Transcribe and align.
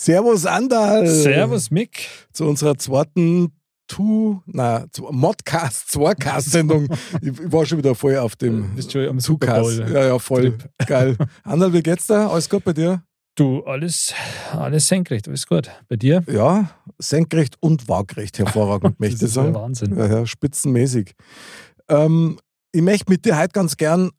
Servus 0.00 0.46
Andal. 0.46 1.08
Servus 1.08 1.72
Mick. 1.72 2.06
Zu 2.32 2.44
unserer 2.44 2.78
zweiten 2.78 3.48
Tu, 3.88 4.40
na, 4.46 4.86
Modcast, 5.10 5.90
Zweicast-Sendung. 5.90 6.86
ich, 7.20 7.28
ich, 7.30 7.52
war 7.52 7.66
schon 7.66 7.78
wieder 7.78 7.96
voll 7.96 8.16
auf 8.16 8.36
dem 8.36 8.76
am 9.08 9.18
Zugcast. 9.18 9.78
Ja, 9.80 10.06
ja, 10.06 10.18
voll. 10.20 10.56
Trip. 10.56 10.70
Geil. 10.86 11.16
Andal, 11.42 11.72
wie 11.72 11.82
geht's 11.82 12.06
da? 12.06 12.28
Alles 12.28 12.48
gut 12.48 12.62
bei 12.62 12.74
dir? 12.74 13.02
Du, 13.34 13.64
alles, 13.64 14.14
alles 14.52 14.86
senkrecht, 14.86 15.26
alles 15.26 15.48
gut. 15.48 15.68
Bei 15.88 15.96
dir? 15.96 16.22
Ja, 16.28 16.70
senkrecht 16.98 17.56
und 17.58 17.88
waagrecht, 17.88 18.38
hervorragend, 18.38 19.00
möchte 19.00 19.24
ich 19.24 19.32
sagen. 19.32 19.54
Wahnsinn. 19.54 19.96
Ja, 19.96 20.06
ja, 20.06 20.26
spitzenmäßig. 20.26 21.14
Ähm, 21.88 22.38
ich 22.70 22.82
möchte 22.82 23.10
mit 23.10 23.24
dir 23.24 23.36
heute 23.36 23.50
ganz 23.50 23.76
gern 23.76 24.10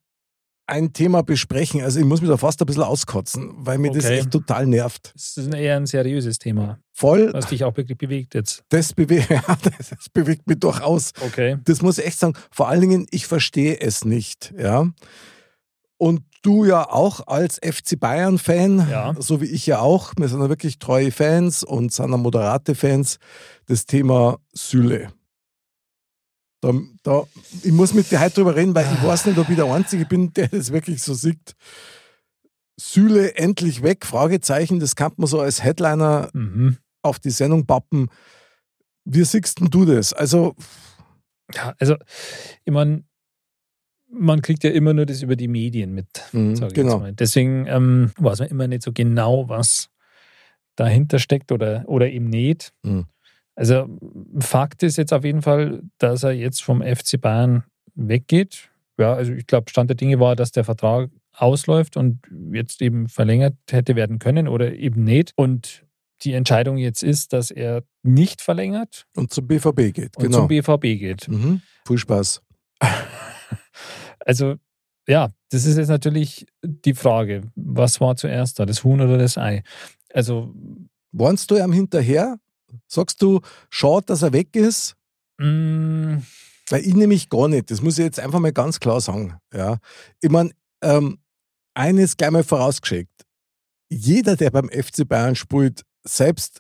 ein 0.70 0.94
Thema 0.94 1.24
besprechen. 1.24 1.82
Also 1.82 2.00
ich 2.00 2.06
muss 2.06 2.22
mich 2.22 2.30
da 2.30 2.38
fast 2.38 2.62
ein 2.62 2.66
bisschen 2.66 2.84
auskotzen, 2.84 3.54
weil 3.58 3.78
mir 3.78 3.90
okay. 3.90 4.00
das 4.00 4.10
echt 4.10 4.32
total 4.32 4.68
nervt. 4.68 5.12
Das 5.14 5.38
ist 5.38 5.54
eher 5.54 5.76
ein 5.76 5.86
seriöses 5.86 6.40
Thema. 6.40 6.80
Voll. 6.94 7.32
Was 7.34 7.48
dich 7.48 7.64
auch 7.64 7.76
wirklich 7.78 7.98
bewegt 7.98 8.36
jetzt. 8.36 8.64
Das, 8.70 8.94
bewe 8.94 9.18
ja, 9.30 9.42
das 9.64 10.10
bewegt 10.14 10.48
mich 10.48 10.60
durchaus. 10.60 11.14
Okay. 11.26 11.58
Das 11.64 11.82
muss 11.82 11.98
ich 11.98 12.06
echt 12.06 12.20
sagen. 12.20 12.34
Vor 12.52 12.68
allen 12.68 12.82
Dingen, 12.82 13.08
ich 13.12 13.26
verstehe 13.26 13.80
es 13.80 14.06
nicht. 14.06 14.54
Ja. 14.58 14.88
Und 15.98 16.22
du 16.42 16.66
ja 16.66 16.90
auch 16.90 17.28
als 17.28 17.60
FC 17.64 18.00
Bayern-Fan, 18.00 18.88
ja. 18.90 19.16
so 19.20 19.42
wie 19.42 19.46
ich 19.46 19.66
ja 19.66 19.80
auch. 19.80 20.14
Wir 20.18 20.30
sind 20.30 20.42
ja 20.42 20.50
wirklich 20.50 20.80
treue 20.80 21.12
Fans 21.12 21.64
und 21.64 21.92
sind 21.92 22.12
ja 22.12 22.18
moderate 22.18 22.76
Fans. 22.76 23.18
Das 23.68 23.86
Thema 23.86 24.40
Süle. 24.54 25.10
Da, 26.62 26.74
da, 27.04 27.24
ich 27.64 27.72
muss 27.72 27.94
mit 27.94 28.12
dir 28.12 28.20
heute 28.20 28.36
drüber 28.36 28.56
reden, 28.56 28.76
weil 28.76 28.86
ich 28.86 29.04
weiß 29.04 29.26
nicht, 29.28 29.38
ob 29.38 29.50
ich 29.50 29.56
der 29.56 29.72
Einzige 29.72 30.06
bin, 30.06 30.34
der 30.34 30.50
das 30.50 30.72
wirklich 30.74 31.02
so 31.02 31.14
sieht. 31.14 31.56
Süle 32.78 33.36
endlich 33.36 33.82
weg? 33.82 34.06
Fragezeichen. 34.06 34.80
Das 34.80 34.96
kann 34.96 35.14
man 35.18 35.28
so 35.28 35.40
als 35.40 35.64
Headliner 35.64 36.30
mhm. 36.34 36.78
auf 37.02 37.20
die 37.20 37.30
Sendung 37.30 37.66
pappen. 37.66 38.10
Wie 39.06 39.24
siehst 39.24 39.60
du 39.62 39.86
das? 39.86 40.14
Also. 40.14 40.56
Ja, 41.56 41.74
also, 41.80 41.96
ich 42.64 42.72
meine, 42.72 43.04
man 44.12 44.42
kriegt 44.42 44.64
ja 44.64 44.72
immer 44.72 44.94
nur 44.94 45.06
das 45.06 45.22
über 45.22 45.36
die 45.36 45.48
Medien 45.48 45.94
mit. 45.94 46.08
Mhm, 46.32 46.56
genau. 46.74 47.10
Deswegen 47.12 47.66
ähm, 47.68 48.12
weiß 48.18 48.40
man 48.40 48.50
immer 48.50 48.68
nicht 48.68 48.84
so 48.84 48.92
genau, 48.92 49.50
was 49.50 49.90
dahinter 50.76 51.20
steckt 51.20 51.52
oder, 51.52 51.84
oder 51.88 52.10
eben 52.10 52.30
nicht. 52.30 52.72
Mhm. 52.84 53.06
Also 53.60 53.90
Fakt 54.40 54.84
ist 54.84 54.96
jetzt 54.96 55.12
auf 55.12 55.26
jeden 55.26 55.42
Fall, 55.42 55.82
dass 55.98 56.24
er 56.24 56.32
jetzt 56.32 56.64
vom 56.64 56.82
FC 56.82 57.20
Bayern 57.20 57.66
weggeht. 57.94 58.70
Ja, 58.98 59.14
also 59.14 59.34
ich 59.34 59.48
glaube, 59.48 59.70
Stand 59.70 59.90
der 59.90 59.98
Dinge 59.98 60.18
war, 60.22 60.38
dass 60.38 60.54
der 60.54 60.64
Vertrag 60.64 61.10
ausläuft 61.34 61.98
und 61.98 62.22
jetzt 62.54 62.82
eben 62.82 63.10
verlängert 63.10 63.56
hätte 63.70 63.98
werden 63.98 64.18
können 64.18 64.48
oder 64.48 64.74
eben 64.74 65.04
nicht. 65.04 65.34
Und 65.36 65.86
die 66.22 66.32
Entscheidung 66.32 66.78
jetzt 66.78 67.04
ist, 67.04 67.34
dass 67.34 67.52
er 67.52 67.84
nicht 68.02 68.42
verlängert. 68.42 69.08
Und 69.14 69.34
zum 69.34 69.46
BVB 69.46 69.94
geht, 69.94 70.16
und 70.16 70.24
genau. 70.24 70.38
zum 70.38 70.48
BVB 70.48 70.82
geht. 70.98 71.28
Mhm. 71.28 71.62
Viel 71.86 71.98
Spaß. 71.98 72.42
Also, 74.26 74.58
ja, 75.08 75.34
das 75.50 75.66
ist 75.66 75.78
jetzt 75.78 75.88
natürlich 75.88 76.46
die 76.62 76.94
Frage. 76.94 77.42
Was 77.56 78.00
war 78.00 78.16
zuerst 78.16 78.60
da, 78.60 78.66
das 78.66 78.84
Huhn 78.84 79.02
oder 79.02 79.18
das 79.18 79.40
Ei? 79.40 79.64
Also. 80.14 80.54
Warnst 81.12 81.50
du 81.50 81.56
ihm 81.56 81.72
hinterher? 81.72 82.38
Sagst 82.88 83.22
du, 83.22 83.42
schade, 83.70 84.06
dass 84.08 84.22
er 84.22 84.34
weg 84.34 84.56
ist? 84.56 84.96
Mm. 85.38 86.18
Weil 86.70 86.86
ich 86.86 86.94
nämlich 86.96 87.30
gar 87.30 87.48
nicht. 87.48 87.72
Das 87.72 87.82
muss 87.82 87.98
ich 87.98 88.06
jetzt 88.06 88.20
einfach 88.20 88.40
mal 88.40 88.54
ganz 88.54 88.80
klar 88.80 89.02
sagen. 89.02 89.38
Ja. 89.54 89.78
Ich 90.22 90.30
meine, 90.30 90.52
ähm, 90.84 91.20
eines 91.74 92.18
gleich 92.18 92.32
mal 92.32 92.44
vorausgeschickt. 92.44 93.26
Jeder, 93.90 94.36
der 94.36 94.52
beim 94.52 94.70
FC 94.70 95.08
Bayern 95.08 95.36
spielt, 95.36 95.84
selbst 96.04 96.60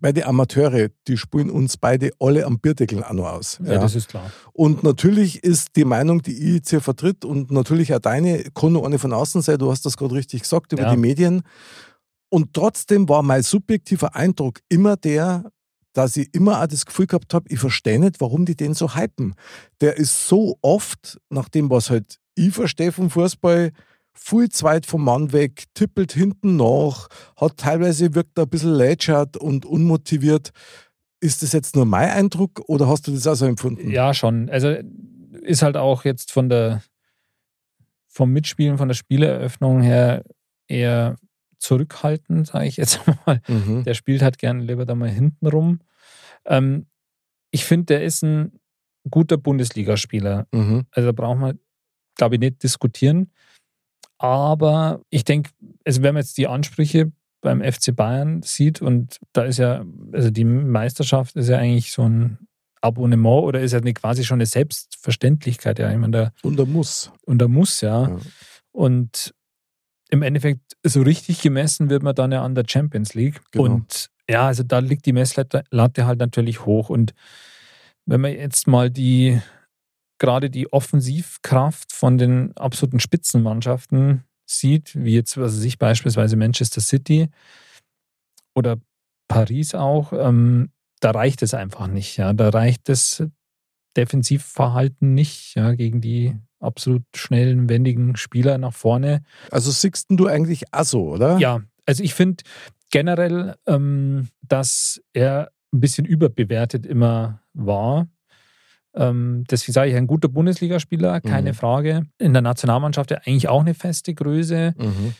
bei 0.00 0.12
den 0.12 0.24
Amateure, 0.24 0.88
die 1.06 1.16
spielen 1.16 1.50
uns 1.50 1.76
beide 1.76 2.10
alle 2.18 2.44
am 2.44 2.58
Bierdeckel 2.58 3.02
auch 3.04 3.12
noch 3.12 3.28
aus. 3.30 3.58
Ja, 3.64 3.74
ja, 3.74 3.80
das 3.80 3.94
ist 3.94 4.08
klar. 4.08 4.30
Und 4.52 4.82
natürlich 4.82 5.42
ist 5.44 5.76
die 5.76 5.84
Meinung, 5.84 6.20
die 6.20 6.32
ich 6.36 6.54
jetzt 6.56 6.70
hier 6.70 6.80
vertritt 6.80 7.24
und 7.24 7.50
natürlich 7.50 7.94
auch 7.94 8.00
deine, 8.00 8.42
kann 8.54 8.72
nur 8.72 8.84
eine 8.84 8.98
von 8.98 9.12
außen 9.12 9.40
sein, 9.40 9.58
du 9.58 9.70
hast 9.70 9.86
das 9.86 9.96
gerade 9.96 10.14
richtig 10.14 10.42
gesagt 10.42 10.72
über 10.72 10.82
Ja. 10.82 10.90
die 10.90 10.96
Medien. 10.98 11.42
Und 12.34 12.52
trotzdem 12.52 13.08
war 13.08 13.22
mein 13.22 13.44
subjektiver 13.44 14.16
Eindruck 14.16 14.58
immer 14.68 14.96
der, 14.96 15.52
dass 15.92 16.16
ich 16.16 16.34
immer 16.34 16.60
auch 16.60 16.66
das 16.66 16.84
Gefühl 16.84 17.06
gehabt 17.06 17.32
habe, 17.32 17.46
ich 17.48 17.60
verstehe 17.60 18.00
nicht, 18.00 18.20
warum 18.20 18.44
die 18.44 18.56
den 18.56 18.74
so 18.74 18.96
hypen. 18.96 19.36
Der 19.80 19.98
ist 19.98 20.26
so 20.26 20.58
oft, 20.60 21.20
nach 21.30 21.48
dem, 21.48 21.70
was 21.70 21.90
halt 21.90 22.18
ich 22.34 22.52
verstehe 22.52 22.90
vom 22.90 23.08
Fußball, 23.08 23.70
viel 24.14 24.48
zu 24.48 24.64
weit 24.64 24.84
vom 24.84 25.04
Mann 25.04 25.32
weg, 25.32 25.62
tippelt 25.74 26.10
hinten 26.10 26.56
nach, 26.56 27.06
hat 27.36 27.58
teilweise 27.58 28.16
wirkt 28.16 28.36
er 28.36 28.46
ein 28.46 28.50
bisschen 28.50 28.74
lätschert 28.74 29.36
und 29.36 29.64
unmotiviert. 29.64 30.50
Ist 31.20 31.44
das 31.44 31.52
jetzt 31.52 31.76
nur 31.76 31.86
mein 31.86 32.10
Eindruck 32.10 32.64
oder 32.66 32.88
hast 32.88 33.06
du 33.06 33.12
das 33.12 33.28
auch 33.28 33.36
so 33.36 33.46
empfunden? 33.46 33.92
Ja, 33.92 34.12
schon. 34.12 34.50
Also 34.50 34.74
ist 35.42 35.62
halt 35.62 35.76
auch 35.76 36.04
jetzt 36.04 36.32
von 36.32 36.48
der 36.48 36.82
vom 38.08 38.32
Mitspielen, 38.32 38.76
von 38.76 38.88
der 38.88 38.96
Spieleröffnung 38.96 39.82
her 39.82 40.24
eher 40.66 41.14
zurückhaltend, 41.64 42.46
sage 42.46 42.66
ich 42.66 42.76
jetzt 42.76 43.00
mal. 43.26 43.40
Mhm. 43.48 43.84
Der 43.84 43.94
spielt 43.94 44.22
halt 44.22 44.38
gerne 44.38 44.62
lieber 44.62 44.84
da 44.84 44.94
mal 44.94 45.08
hinten 45.08 45.46
rum. 45.46 45.80
Ähm, 46.44 46.86
ich 47.50 47.64
finde, 47.64 47.86
der 47.86 48.04
ist 48.04 48.22
ein 48.22 48.60
guter 49.10 49.36
Bundesligaspieler. 49.36 50.46
Mhm. 50.52 50.86
Also 50.90 51.08
da 51.08 51.12
braucht 51.12 51.38
man, 51.38 51.58
glaube 52.16 52.34
ich, 52.36 52.40
nicht 52.40 52.62
diskutieren. 52.62 53.30
Aber 54.18 55.00
ich 55.10 55.24
denke, 55.24 55.50
also 55.84 56.02
wenn 56.02 56.14
man 56.14 56.22
jetzt 56.22 56.36
die 56.38 56.46
Ansprüche 56.46 57.12
beim 57.40 57.60
FC 57.62 57.94
Bayern 57.94 58.42
sieht 58.42 58.80
und 58.80 59.18
da 59.32 59.42
ist 59.44 59.58
ja, 59.58 59.84
also 60.12 60.30
die 60.30 60.44
Meisterschaft 60.44 61.36
ist 61.36 61.48
ja 61.48 61.58
eigentlich 61.58 61.92
so 61.92 62.02
ein 62.08 62.38
Abonnement 62.80 63.44
oder 63.44 63.60
ist 63.60 63.72
ja 63.72 63.78
eine, 63.80 63.92
quasi 63.92 64.24
schon 64.24 64.36
eine 64.36 64.46
Selbstverständlichkeit, 64.46 65.78
ja. 65.78 65.90
Ich 65.90 65.98
meine, 65.98 66.10
da, 66.12 66.32
Und 66.42 66.58
er 66.58 66.66
muss. 66.66 67.10
und 67.26 67.38
da 67.38 67.48
muss 67.48 67.80
ja. 67.80 68.08
Ja. 68.08 68.18
Und 68.72 69.34
im 70.10 70.22
Endeffekt, 70.22 70.76
so 70.84 71.02
richtig 71.02 71.40
gemessen 71.40 71.90
wird 71.90 72.02
man 72.02 72.14
dann 72.14 72.32
ja 72.32 72.42
an 72.42 72.54
der 72.54 72.64
Champions 72.68 73.14
League. 73.14 73.40
Genau. 73.50 73.64
Und 73.64 74.10
ja, 74.28 74.46
also 74.46 74.62
da 74.62 74.78
liegt 74.78 75.06
die 75.06 75.12
Messlatte 75.12 75.64
Latte 75.70 76.06
halt 76.06 76.18
natürlich 76.18 76.64
hoch. 76.64 76.88
Und 76.88 77.14
wenn 78.06 78.20
man 78.20 78.32
jetzt 78.32 78.66
mal 78.66 78.90
die, 78.90 79.40
gerade 80.18 80.50
die 80.50 80.72
Offensivkraft 80.72 81.92
von 81.92 82.18
den 82.18 82.56
absoluten 82.56 83.00
Spitzenmannschaften 83.00 84.24
sieht, 84.46 84.94
wie 84.94 85.14
jetzt, 85.14 85.36
was 85.36 85.56
weiß 85.56 85.64
ich, 85.64 85.78
beispielsweise 85.78 86.36
Manchester 86.36 86.80
City 86.80 87.28
oder 88.54 88.78
Paris 89.28 89.74
auch, 89.74 90.12
ähm, 90.12 90.70
da 91.00 91.10
reicht 91.10 91.42
es 91.42 91.54
einfach 91.54 91.86
nicht. 91.86 92.16
Ja, 92.16 92.32
da 92.32 92.50
reicht 92.50 92.88
das 92.88 93.24
Defensivverhalten 93.96 95.14
nicht 95.14 95.54
ja, 95.54 95.72
gegen 95.74 96.00
die 96.00 96.36
absolut 96.64 97.02
schnellen, 97.14 97.68
wendigen 97.68 98.16
Spieler 98.16 98.58
nach 98.58 98.72
vorne. 98.74 99.22
Also 99.50 99.70
siehst 99.70 100.06
du 100.10 100.26
eigentlich 100.26 100.64
auch 100.72 100.84
so, 100.84 101.10
oder? 101.10 101.38
Ja, 101.38 101.60
also 101.86 102.02
ich 102.02 102.14
finde 102.14 102.42
generell, 102.90 103.54
ähm, 103.66 104.28
dass 104.42 105.00
er 105.12 105.50
ein 105.72 105.80
bisschen 105.80 106.06
überbewertet 106.06 106.86
immer 106.86 107.40
war. 107.52 108.08
Ähm, 108.96 109.44
deswegen 109.50 109.72
sage 109.72 109.90
ich, 109.90 109.96
ein 109.96 110.06
guter 110.06 110.28
Bundesligaspieler, 110.28 111.20
keine 111.20 111.50
Mhm. 111.50 111.54
Frage. 111.54 112.02
In 112.18 112.32
der 112.32 112.42
Nationalmannschaft 112.42 113.10
ja 113.10 113.18
eigentlich 113.26 113.48
auch 113.48 113.60
eine 113.60 113.74
feste 113.74 114.14
Größe. 114.14 114.74
Mhm. 114.78 115.14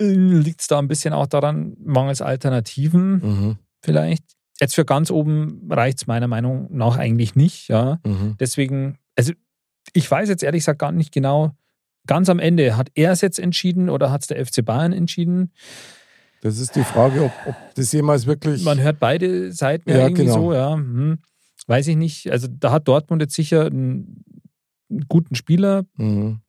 Liegt 0.00 0.60
es 0.62 0.66
da 0.66 0.80
ein 0.80 0.88
bisschen 0.88 1.14
auch 1.14 1.26
daran, 1.28 1.76
mangels 1.78 2.20
Alternativen 2.20 3.12
Mhm. 3.22 3.58
vielleicht? 3.84 4.24
Jetzt 4.60 4.74
für 4.74 4.84
ganz 4.84 5.10
oben 5.10 5.68
reicht 5.70 5.98
es 5.98 6.06
meiner 6.08 6.26
Meinung 6.26 6.68
nach 6.76 6.96
eigentlich 6.96 7.36
nicht. 7.36 7.68
Ja. 7.68 8.00
Mhm. 8.04 8.34
Deswegen, 8.40 8.98
also 9.16 9.32
ich 9.92 10.10
weiß 10.10 10.28
jetzt 10.28 10.42
ehrlich 10.42 10.62
gesagt 10.62 10.78
gar 10.78 10.92
nicht 10.92 11.12
genau, 11.12 11.52
ganz 12.06 12.28
am 12.28 12.38
Ende, 12.38 12.76
hat 12.76 12.90
er 12.94 13.12
es 13.12 13.20
jetzt 13.20 13.38
entschieden 13.38 13.88
oder 13.90 14.10
hat 14.10 14.22
es 14.22 14.26
der 14.28 14.44
FC 14.44 14.64
Bayern 14.64 14.92
entschieden? 14.92 15.52
Das 16.40 16.58
ist 16.58 16.76
die 16.76 16.84
Frage, 16.84 17.24
ob, 17.24 17.32
ob 17.46 17.54
das 17.74 17.92
jemals 17.92 18.26
wirklich. 18.26 18.64
Man 18.64 18.80
hört 18.80 19.00
beide 19.00 19.52
Seiten 19.52 19.88
ja, 19.90 19.96
irgendwie 19.98 20.24
genau. 20.24 20.34
so, 20.34 20.52
ja. 20.52 20.74
Hm. 20.74 21.18
Weiß 21.66 21.86
ich 21.88 21.96
nicht. 21.96 22.30
Also 22.30 22.48
da 22.50 22.72
hat 22.72 22.86
Dortmund 22.86 23.22
jetzt 23.22 23.34
sicher 23.34 23.66
einen, 23.66 24.24
einen 24.90 25.06
guten 25.08 25.34
Spieler. 25.34 25.84
Mhm. 25.96 26.40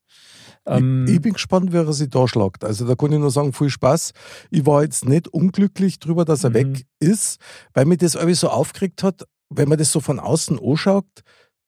Ähm, 0.66 1.06
ich, 1.08 1.16
ich 1.16 1.22
bin 1.22 1.34
gespannt, 1.34 1.72
wer 1.72 1.86
er 1.86 1.94
sich 1.94 2.10
da 2.10 2.28
schlagt. 2.28 2.66
Also 2.66 2.86
da 2.86 2.96
kann 2.96 3.14
ich 3.14 3.20
nur 3.20 3.32
sagen, 3.32 3.54
viel 3.54 3.70
Spaß. 3.70 4.12
Ich 4.52 4.66
war 4.66 4.84
jetzt 4.84 5.08
nicht 5.08 5.30
unglücklich 5.30 6.00
drüber, 6.00 6.26
dass 6.26 6.44
er 6.44 6.50
Mhm. 6.50 6.54
weg 6.56 6.86
ist, 7.00 7.40
weil 7.74 7.86
mir 7.86 7.96
das 7.98 8.16
irgendwie 8.16 8.36
so 8.36 8.50
aufgeregt 8.50 9.04
hat, 9.04 9.24
wenn 9.50 9.70
man 9.70 9.78
das 9.78 9.94
so 9.94 10.02
von 10.02 10.20
außen 10.20 10.60
anschaut, 10.60 11.06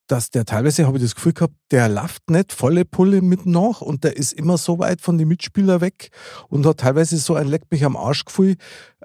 dass 0.08 0.30
der 0.30 0.44
teilweise, 0.44 0.86
habe 0.86 0.96
ich 0.96 1.02
das 1.02 1.14
Gefühl 1.14 1.32
gehabt, 1.32 1.54
der 1.70 1.88
läuft 1.88 2.30
nicht 2.30 2.52
volle 2.52 2.84
Pulle 2.84 3.22
mit 3.22 3.46
nach 3.46 3.80
und 3.80 4.04
der 4.04 4.16
ist 4.16 4.32
immer 4.32 4.58
so 4.58 4.78
weit 4.78 5.00
von 5.00 5.18
den 5.18 5.28
Mitspielern 5.28 5.80
weg 5.80 6.10
und 6.48 6.66
hat 6.66 6.78
teilweise 6.78 7.16
so 7.18 7.34
ein 7.34 7.46
Leck 7.46 7.62
mich 7.70 7.84
am 7.84 7.96
Arsch 7.96 8.24
Gefühl. 8.24 8.56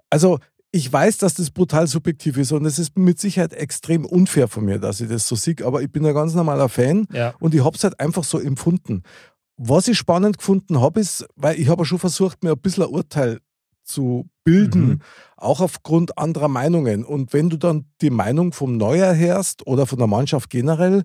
Also 0.10 0.40
ich 0.72 0.92
weiß, 0.92 1.20
dass 1.20 1.36
das 1.36 1.52
brutal 1.52 1.86
subjektiv 1.86 2.38
ist 2.38 2.52
und 2.52 2.66
es 2.66 2.80
ist 2.80 2.98
mit 2.98 3.20
Sicherheit 3.20 3.54
extrem 3.54 4.06
unfair 4.06 4.48
von 4.48 4.66
mir, 4.66 4.80
dass 4.80 5.02
ich 5.02 5.08
das 5.08 5.28
so 5.28 5.36
sehe, 5.36 5.56
aber 5.64 5.84
ich 5.84 5.92
bin 5.92 6.06
ein 6.06 6.16
ganz 6.16 6.34
normaler 6.34 6.68
Fan 6.68 7.06
ja. 7.12 7.36
und 7.40 7.54
ich 7.54 7.64
habe 7.64 7.76
es 7.76 7.84
halt 7.84 8.00
einfach 8.00 8.24
so 8.24 8.40
empfunden. 8.40 9.04
Was 9.56 9.88
ich 9.88 10.00
spannend 10.00 10.40
gefunden 10.40 10.82
habe, 10.82 11.00
ist, 11.00 11.28
weil 11.36 11.60
ich 11.60 11.70
habe 11.70 11.86
schon 11.86 12.00
versucht, 12.00 12.44
mir 12.44 12.54
ein 12.54 12.60
bisschen 12.60 12.84
ein 12.84 12.90
Urteil 12.90 13.40
zu 13.84 14.30
bilden, 14.44 14.86
mhm. 14.86 15.00
auch 15.38 15.62
aufgrund 15.62 16.18
anderer 16.18 16.48
Meinungen. 16.48 17.04
Und 17.04 17.34
wenn 17.34 17.50
du 17.50 17.58
dann 17.58 17.86
die 18.02 18.10
Meinung 18.10 18.54
vom 18.54 18.78
Neuer 18.78 19.16
hörst 19.16 19.66
oder 19.68 19.86
von 19.86 19.98
der 19.98 20.08
Mannschaft 20.08 20.50
generell, 20.50 21.04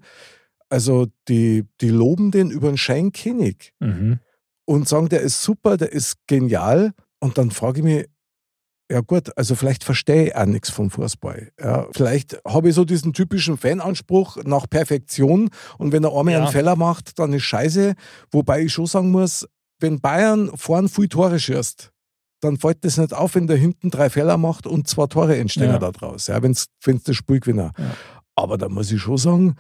also 0.69 1.07
die, 1.29 1.65
die 1.81 1.89
loben 1.89 2.31
den 2.31 2.51
über 2.51 2.69
den 2.69 2.79
Shane 2.79 3.13
Kinnig 3.13 3.73
mhm. 3.81 4.21
und 4.65 4.89
sagen, 4.89 5.09
der 5.09 5.21
ist 5.21 5.43
super, 5.43 5.77
der 5.77 5.93
ist 5.93 6.17
genial. 6.27 6.93
Und 7.21 7.39
dann 7.39 7.51
frage 7.51 7.81
ich 7.81 7.85
mich, 7.85 8.07
ja 8.91 9.01
gut, 9.01 9.37
also 9.37 9.55
vielleicht 9.55 9.85
verstehe 9.85 10.29
ich 10.29 10.37
auch 10.37 10.47
nichts 10.47 10.71
vom 10.71 10.91
Fußball. 10.91 11.53
Ja, 11.61 11.87
vielleicht 11.93 12.41
habe 12.47 12.71
ich 12.71 12.75
so 12.75 12.85
diesen 12.85 13.13
typischen 13.13 13.59
Fananspruch 13.59 14.39
nach 14.45 14.69
Perfektion 14.69 15.51
und 15.77 15.93
wenn 15.93 16.05
er 16.05 16.17
einmal 16.17 16.35
ja. 16.35 16.43
einen 16.43 16.53
Fehler 16.53 16.75
macht, 16.75 17.19
dann 17.19 17.33
ist 17.35 17.43
scheiße. 17.43 17.95
Wobei 18.31 18.63
ich 18.63 18.73
schon 18.73 18.87
sagen 18.87 19.11
muss, 19.11 19.47
wenn 19.79 20.01
Bayern 20.01 20.51
vorn 20.57 20.89
viel 20.89 21.09
Tore 21.09 21.39
schießt, 21.39 21.93
dann 22.41 22.57
fällt 22.57 22.85
das 22.85 22.99
nicht 22.99 23.13
auf, 23.13 23.35
wenn 23.35 23.47
der 23.47 23.57
hinten 23.57 23.91
drei 23.91 24.11
Fehler 24.11 24.37
macht 24.37 24.67
und 24.67 24.89
zwei 24.89 25.07
Tore 25.07 25.37
entstehen 25.37 25.71
ja. 25.71 25.79
da 25.79 25.91
draus, 25.91 26.27
ja, 26.29 26.43
wenn 26.43 26.53
es 26.53 26.69
das 27.05 27.17
Spiel 27.17 27.41
gewinnt. 27.41 27.59
Ja. 27.59 27.73
Aber 28.37 28.59
da 28.59 28.69
muss 28.69 28.93
ich 28.93 29.01
schon 29.01 29.17
sagen, 29.17 29.55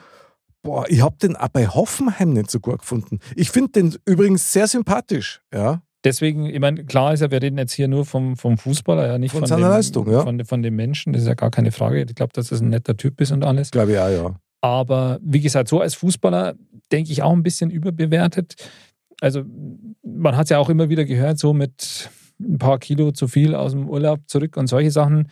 boah, 0.62 0.84
ich 0.88 1.02
habe 1.02 1.16
den 1.20 1.36
auch 1.36 1.48
bei 1.48 1.66
Hoffenheim 1.66 2.32
nicht 2.32 2.50
so 2.50 2.60
gut 2.60 2.80
gefunden. 2.80 3.18
Ich 3.34 3.50
finde 3.50 3.72
den 3.72 3.96
übrigens 4.04 4.52
sehr 4.52 4.68
sympathisch, 4.68 5.40
ja. 5.52 5.82
Deswegen, 6.04 6.46
ich 6.46 6.60
meine, 6.60 6.84
klar 6.84 7.12
ist 7.12 7.20
ja, 7.20 7.30
wir 7.30 7.42
reden 7.42 7.58
jetzt 7.58 7.72
hier 7.72 7.88
nur 7.88 8.06
vom, 8.06 8.36
vom 8.36 8.56
Fußballer, 8.56 9.08
ja 9.08 9.18
nicht 9.18 9.32
von, 9.32 9.40
von 9.40 9.48
seiner 9.48 9.66
dem, 9.66 9.70
Leistung, 9.70 10.10
ja. 10.10 10.22
Von, 10.22 10.44
von 10.44 10.62
dem 10.62 10.76
Menschen, 10.76 11.12
das 11.12 11.22
ist 11.22 11.28
ja 11.28 11.34
gar 11.34 11.50
keine 11.50 11.72
Frage. 11.72 12.02
Ich 12.02 12.14
glaube, 12.14 12.32
dass 12.32 12.48
das 12.48 12.60
ein 12.60 12.68
netter 12.68 12.96
Typ 12.96 13.20
ist 13.20 13.32
und 13.32 13.44
alles. 13.44 13.72
Glaube 13.72 13.92
ich 13.92 13.98
auch, 13.98 14.08
ja. 14.08 14.34
Aber 14.60 15.18
wie 15.22 15.40
gesagt, 15.40 15.68
so 15.68 15.80
als 15.80 15.94
Fußballer 15.94 16.54
denke 16.92 17.10
ich 17.10 17.22
auch 17.22 17.32
ein 17.32 17.42
bisschen 17.42 17.70
überbewertet. 17.70 18.54
Also, 19.20 19.42
man 20.02 20.36
hat 20.36 20.44
es 20.44 20.50
ja 20.50 20.58
auch 20.58 20.68
immer 20.68 20.88
wieder 20.88 21.04
gehört, 21.04 21.38
so 21.38 21.52
mit 21.52 22.10
ein 22.40 22.58
paar 22.58 22.78
Kilo 22.78 23.12
zu 23.12 23.28
viel 23.28 23.54
aus 23.54 23.72
dem 23.72 23.88
Urlaub 23.88 24.20
zurück 24.26 24.56
und 24.56 24.66
solche 24.66 24.90
Sachen. 24.90 25.28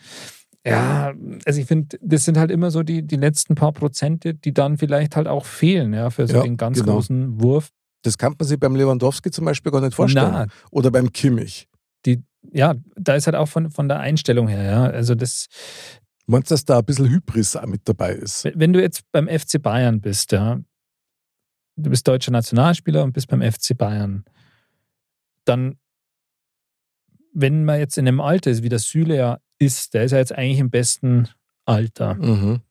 Ja, 0.65 1.13
also 1.45 1.61
ich 1.61 1.65
finde, 1.65 1.97
das 2.01 2.25
sind 2.25 2.37
halt 2.37 2.51
immer 2.51 2.71
so 2.71 2.83
die, 2.83 3.01
die 3.01 3.15
letzten 3.15 3.55
paar 3.55 3.71
Prozente, 3.71 4.33
die 4.33 4.53
dann 4.53 4.77
vielleicht 4.77 5.15
halt 5.15 5.27
auch 5.27 5.45
fehlen, 5.45 5.93
ja, 5.93 6.09
für 6.09 6.27
so 6.27 6.37
ja, 6.37 6.43
den 6.43 6.57
ganz 6.57 6.79
genau. 6.79 6.93
großen 6.93 7.41
Wurf. 7.41 7.69
Das 8.03 8.17
kann 8.17 8.35
man 8.37 8.47
sich 8.47 8.59
beim 8.59 8.75
Lewandowski 8.75 9.31
zum 9.31 9.45
Beispiel 9.45 9.71
gar 9.71 9.81
nicht 9.81 9.95
vorstellen. 9.95 10.31
Na, 10.31 10.47
Oder 10.71 10.91
beim 10.91 11.11
Kimmich. 11.11 11.67
Die, 12.05 12.21
ja, 12.51 12.75
da 12.95 13.15
ist 13.15 13.27
halt 13.27 13.35
auch 13.35 13.47
von, 13.47 13.71
von 13.71 13.87
der 13.87 13.99
Einstellung 13.99 14.47
her, 14.47 14.63
ja. 14.63 14.83
Also 14.85 15.15
das. 15.15 15.47
Meinst 16.25 16.51
du, 16.51 16.53
dass 16.53 16.65
da 16.65 16.79
ein 16.79 16.85
bisschen 16.85 17.09
Hybris 17.09 17.55
auch 17.55 17.65
mit 17.65 17.81
dabei 17.85 18.11
ist? 18.11 18.49
Wenn 18.53 18.73
du 18.73 18.81
jetzt 18.81 19.03
beim 19.13 19.27
FC 19.27 19.61
Bayern 19.61 20.01
bist, 20.01 20.33
ja, 20.33 20.59
du 21.77 21.89
bist 21.89 22.07
deutscher 22.07 22.31
Nationalspieler 22.31 23.03
und 23.03 23.13
bist 23.13 23.27
beim 23.29 23.41
FC 23.41 23.77
Bayern, 23.77 24.25
dann, 25.45 25.77
wenn 27.39 27.65
man 27.65 27.79
jetzt 27.79 27.97
in 27.97 28.07
einem 28.07 28.21
Alter 28.21 28.51
ist, 28.51 28.63
wie 28.63 28.69
der 28.69 28.79
Süle 28.79 29.15
ja 29.15 29.39
ist, 29.59 29.93
der 29.93 30.03
ist 30.03 30.11
ja 30.11 30.17
jetzt 30.17 30.35
eigentlich 30.35 30.59
im 30.59 30.69
besten 30.69 31.29
Alter. 31.65 32.15
Mhm 32.15 32.61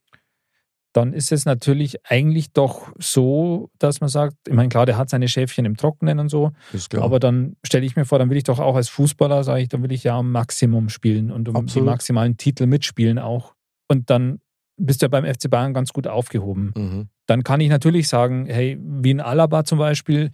dann 0.97 1.13
ist 1.13 1.31
es 1.31 1.45
natürlich 1.45 1.99
eigentlich 2.07 2.53
doch 2.53 2.91
so, 2.99 3.69
dass 3.79 4.01
man 4.01 4.09
sagt, 4.09 4.35
ich 4.49 4.55
meine, 4.55 4.71
klar, 4.71 4.87
der 4.87 4.97
hat 4.97 5.11
seine 5.11 5.29
Schäfchen 5.29 5.67
im 5.67 5.77
Trockenen 5.77 6.19
und 6.19 6.31
so, 6.31 6.53
aber 6.97 7.21
dann 7.21 7.57
stelle 7.63 7.85
ich 7.85 7.97
mir 7.97 8.07
vor, 8.07 8.19
dann 8.19 8.31
will 8.31 8.39
ich 8.39 8.45
doch 8.45 8.61
auch 8.61 8.77
als 8.77 8.89
Fußballer, 8.89 9.45
sage 9.45 9.61
ich, 9.61 9.69
dann 9.69 9.83
will 9.83 9.93
ich 9.93 10.05
ja 10.05 10.17
am 10.17 10.33
Maximum 10.33 10.89
spielen 10.89 11.31
und 11.31 11.51
um 11.51 11.57
Absolut. 11.57 11.87
die 11.87 11.91
maximalen 11.91 12.37
Titel 12.39 12.65
mitspielen 12.65 13.19
auch. 13.19 13.55
Und 13.89 14.09
dann 14.09 14.41
bist 14.79 15.03
du 15.03 15.05
ja 15.05 15.09
beim 15.09 15.27
FC 15.27 15.51
Bayern 15.51 15.75
ganz 15.75 15.93
gut 15.93 16.07
aufgehoben. 16.07 16.73
Mhm. 16.75 17.09
Dann 17.27 17.45
kann 17.45 17.61
ich 17.61 17.69
natürlich 17.69 18.09
sagen, 18.09 18.47
hey, 18.47 18.79
wie 18.81 19.11
in 19.11 19.21
Alaba 19.21 19.65
zum 19.65 19.79
Beispiel, 19.79 20.31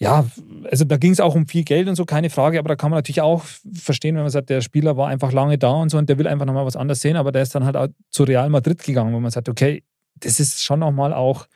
ja, 0.00 0.24
also 0.70 0.84
da 0.84 0.96
ging 0.96 1.12
es 1.12 1.20
auch 1.20 1.34
um 1.34 1.46
viel 1.46 1.64
Geld 1.64 1.88
und 1.88 1.96
so, 1.96 2.04
keine 2.04 2.30
Frage, 2.30 2.58
aber 2.58 2.68
da 2.68 2.76
kann 2.76 2.90
man 2.90 2.98
natürlich 2.98 3.20
auch 3.20 3.42
verstehen, 3.72 4.14
wenn 4.14 4.22
man 4.22 4.30
sagt, 4.30 4.48
der 4.48 4.60
Spieler 4.60 4.96
war 4.96 5.08
einfach 5.08 5.32
lange 5.32 5.58
da 5.58 5.70
und 5.72 5.90
so 5.90 5.98
und 5.98 6.08
der 6.08 6.18
will 6.18 6.28
einfach 6.28 6.46
nochmal 6.46 6.66
was 6.66 6.76
anderes 6.76 7.00
sehen, 7.00 7.16
aber 7.16 7.32
der 7.32 7.42
ist 7.42 7.54
dann 7.54 7.64
halt 7.64 7.76
auch 7.76 7.88
zu 8.10 8.22
Real 8.22 8.48
Madrid 8.48 8.82
gegangen, 8.82 9.12
wo 9.12 9.18
man 9.18 9.32
sagt, 9.32 9.48
okay, 9.48 9.82
das 10.20 10.38
ist 10.38 10.62
schon 10.62 10.80
nochmal 10.80 11.12
auch, 11.12 11.46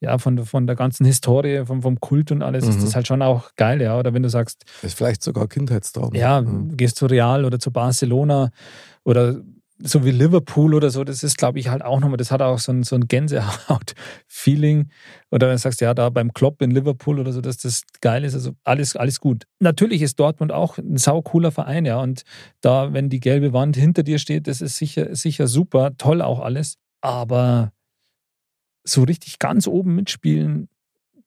ja, 0.00 0.18
von, 0.18 0.44
von 0.44 0.66
der 0.66 0.74
ganzen 0.74 1.06
Historie, 1.06 1.64
vom, 1.64 1.82
vom 1.82 2.00
Kult 2.00 2.32
und 2.32 2.42
alles, 2.42 2.64
mhm. 2.64 2.70
ist 2.70 2.82
das 2.82 2.96
halt 2.96 3.06
schon 3.06 3.22
auch 3.22 3.54
geil, 3.54 3.80
ja. 3.80 3.96
Oder 3.96 4.12
wenn 4.12 4.24
du 4.24 4.28
sagst. 4.28 4.64
Das 4.82 4.90
ist 4.90 4.98
vielleicht 4.98 5.22
sogar 5.22 5.46
Kindheitstraum. 5.46 6.12
Ja, 6.14 6.40
mhm. 6.40 6.76
gehst 6.76 6.96
zu 6.96 7.06
Real 7.06 7.44
oder 7.44 7.60
zu 7.60 7.70
Barcelona 7.70 8.50
oder 9.04 9.36
so 9.84 10.04
wie 10.04 10.10
Liverpool 10.10 10.74
oder 10.74 10.90
so, 10.90 11.04
das 11.04 11.22
ist, 11.22 11.36
glaube 11.36 11.58
ich, 11.58 11.68
halt 11.68 11.82
auch 11.82 12.00
nochmal, 12.00 12.16
das 12.16 12.30
hat 12.30 12.40
auch 12.42 12.58
so 12.58 12.72
ein, 12.72 12.82
so 12.82 12.96
ein 12.96 13.08
Gänsehaut-Feeling. 13.08 14.90
Oder 15.30 15.48
wenn 15.48 15.54
du 15.54 15.58
sagst, 15.58 15.80
ja, 15.80 15.94
da 15.94 16.10
beim 16.10 16.32
Klopp 16.32 16.62
in 16.62 16.70
Liverpool 16.70 17.18
oder 17.18 17.32
so, 17.32 17.40
dass 17.40 17.58
das 17.58 17.82
geil 18.00 18.24
ist, 18.24 18.34
also 18.34 18.52
alles, 18.64 18.96
alles 18.96 19.20
gut. 19.20 19.44
Natürlich 19.60 20.02
ist 20.02 20.20
Dortmund 20.20 20.52
auch 20.52 20.78
ein 20.78 20.96
saucooler 20.96 21.50
Verein, 21.50 21.84
ja. 21.84 22.00
Und 22.00 22.22
da, 22.60 22.92
wenn 22.92 23.08
die 23.08 23.20
gelbe 23.20 23.52
Wand 23.52 23.76
hinter 23.76 24.02
dir 24.02 24.18
steht, 24.18 24.46
das 24.46 24.60
ist 24.60 24.76
sicher, 24.76 25.14
sicher 25.14 25.46
super, 25.46 25.96
toll 25.98 26.22
auch 26.22 26.40
alles. 26.40 26.76
Aber 27.00 27.72
so 28.84 29.02
richtig 29.02 29.38
ganz 29.38 29.66
oben 29.66 29.94
mitspielen, 29.94 30.68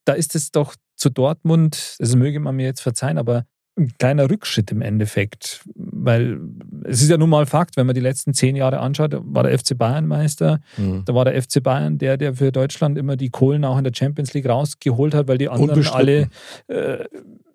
da 0.05 0.13
ist 0.13 0.35
es 0.35 0.51
doch 0.51 0.75
zu 0.95 1.09
Dortmund, 1.09 1.95
das 1.99 2.15
möge 2.15 2.39
man 2.39 2.55
mir 2.55 2.65
jetzt 2.65 2.81
verzeihen, 2.81 3.17
aber 3.17 3.45
ein 3.77 3.93
kleiner 3.97 4.29
Rückschritt 4.29 4.71
im 4.71 4.81
Endeffekt. 4.81 5.61
Weil 5.75 6.39
es 6.83 7.01
ist 7.01 7.09
ja 7.09 7.17
nun 7.17 7.29
mal 7.29 7.45
Fakt, 7.45 7.77
wenn 7.77 7.85
man 7.85 7.95
die 7.95 8.01
letzten 8.01 8.33
zehn 8.33 8.55
Jahre 8.55 8.79
anschaut, 8.79 9.15
war 9.21 9.43
der 9.43 9.57
FC 9.57 9.77
Bayern 9.77 10.07
Meister. 10.07 10.61
Mhm. 10.77 11.03
Da 11.05 11.13
war 11.13 11.25
der 11.25 11.41
FC 11.41 11.61
Bayern 11.61 11.97
der, 11.97 12.17
der 12.17 12.35
für 12.35 12.51
Deutschland 12.51 12.97
immer 12.97 13.17
die 13.17 13.29
Kohlen 13.29 13.65
auch 13.65 13.77
in 13.77 13.83
der 13.83 13.93
Champions 13.93 14.33
League 14.33 14.47
rausgeholt 14.47 15.13
hat, 15.13 15.27
weil 15.27 15.37
die 15.37 15.49
anderen 15.49 15.85
alle 15.87 16.29
äh, 16.67 17.05